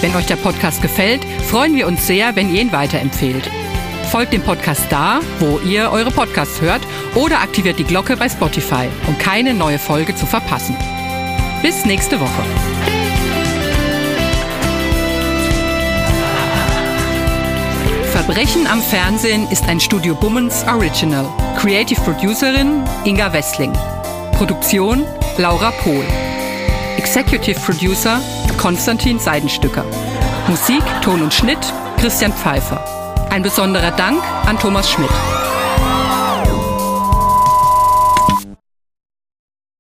Wenn 0.03 0.15
euch 0.15 0.27
der 0.27 0.37
Podcast 0.37 0.83
gefällt, 0.83 1.25
freuen 1.49 1.75
wir 1.75 1.87
uns 1.87 2.07
sehr, 2.07 2.37
wenn 2.37 2.55
ihr 2.55 2.61
ihn 2.61 2.73
weiterempfehlt. 2.73 3.51
Folgt 4.11 4.33
dem 4.33 4.43
Podcast 4.43 4.83
da, 4.89 5.21
wo 5.41 5.59
ihr 5.59 5.91
eure 5.91 6.11
Podcasts 6.11 6.61
hört 6.61 6.81
oder 7.15 7.41
aktiviert 7.41 7.79
die 7.79 7.85
Glocke 7.85 8.17
bei 8.17 8.29
Spotify, 8.29 8.89
um 9.07 9.19
keine 9.19 9.53
neue 9.53 9.79
Folge 9.79 10.15
zu 10.15 10.27
verpassen. 10.27 10.77
Bis 11.63 11.85
nächste 11.85 12.21
Woche. 12.21 12.43
Verbrechen 18.13 18.67
am 18.67 18.81
Fernsehen 18.81 19.47
ist 19.51 19.69
ein 19.69 19.79
Studio 19.79 20.15
Bummens 20.15 20.65
Original. 20.67 21.27
Creative 21.59 22.01
Producerin 22.01 22.83
Inga 23.05 23.33
Wessling. 23.33 23.73
Produktion 24.33 25.05
Laura 25.37 25.71
Pohl. 25.83 26.05
Executive 26.97 27.61
Producer 27.61 28.21
Konstantin 28.57 29.19
Seidenstücker. 29.19 29.85
Musik, 30.49 30.83
Ton 31.03 31.23
und 31.23 31.35
Schnitt 31.35 31.59
Christian 31.99 32.33
Pfeiffer. 32.33 32.96
Ein 33.37 33.43
besonderer 33.43 33.91
Dank 33.91 34.23
an 34.47 34.59
Thomas 34.59 34.91
Schmidt. 34.91 35.11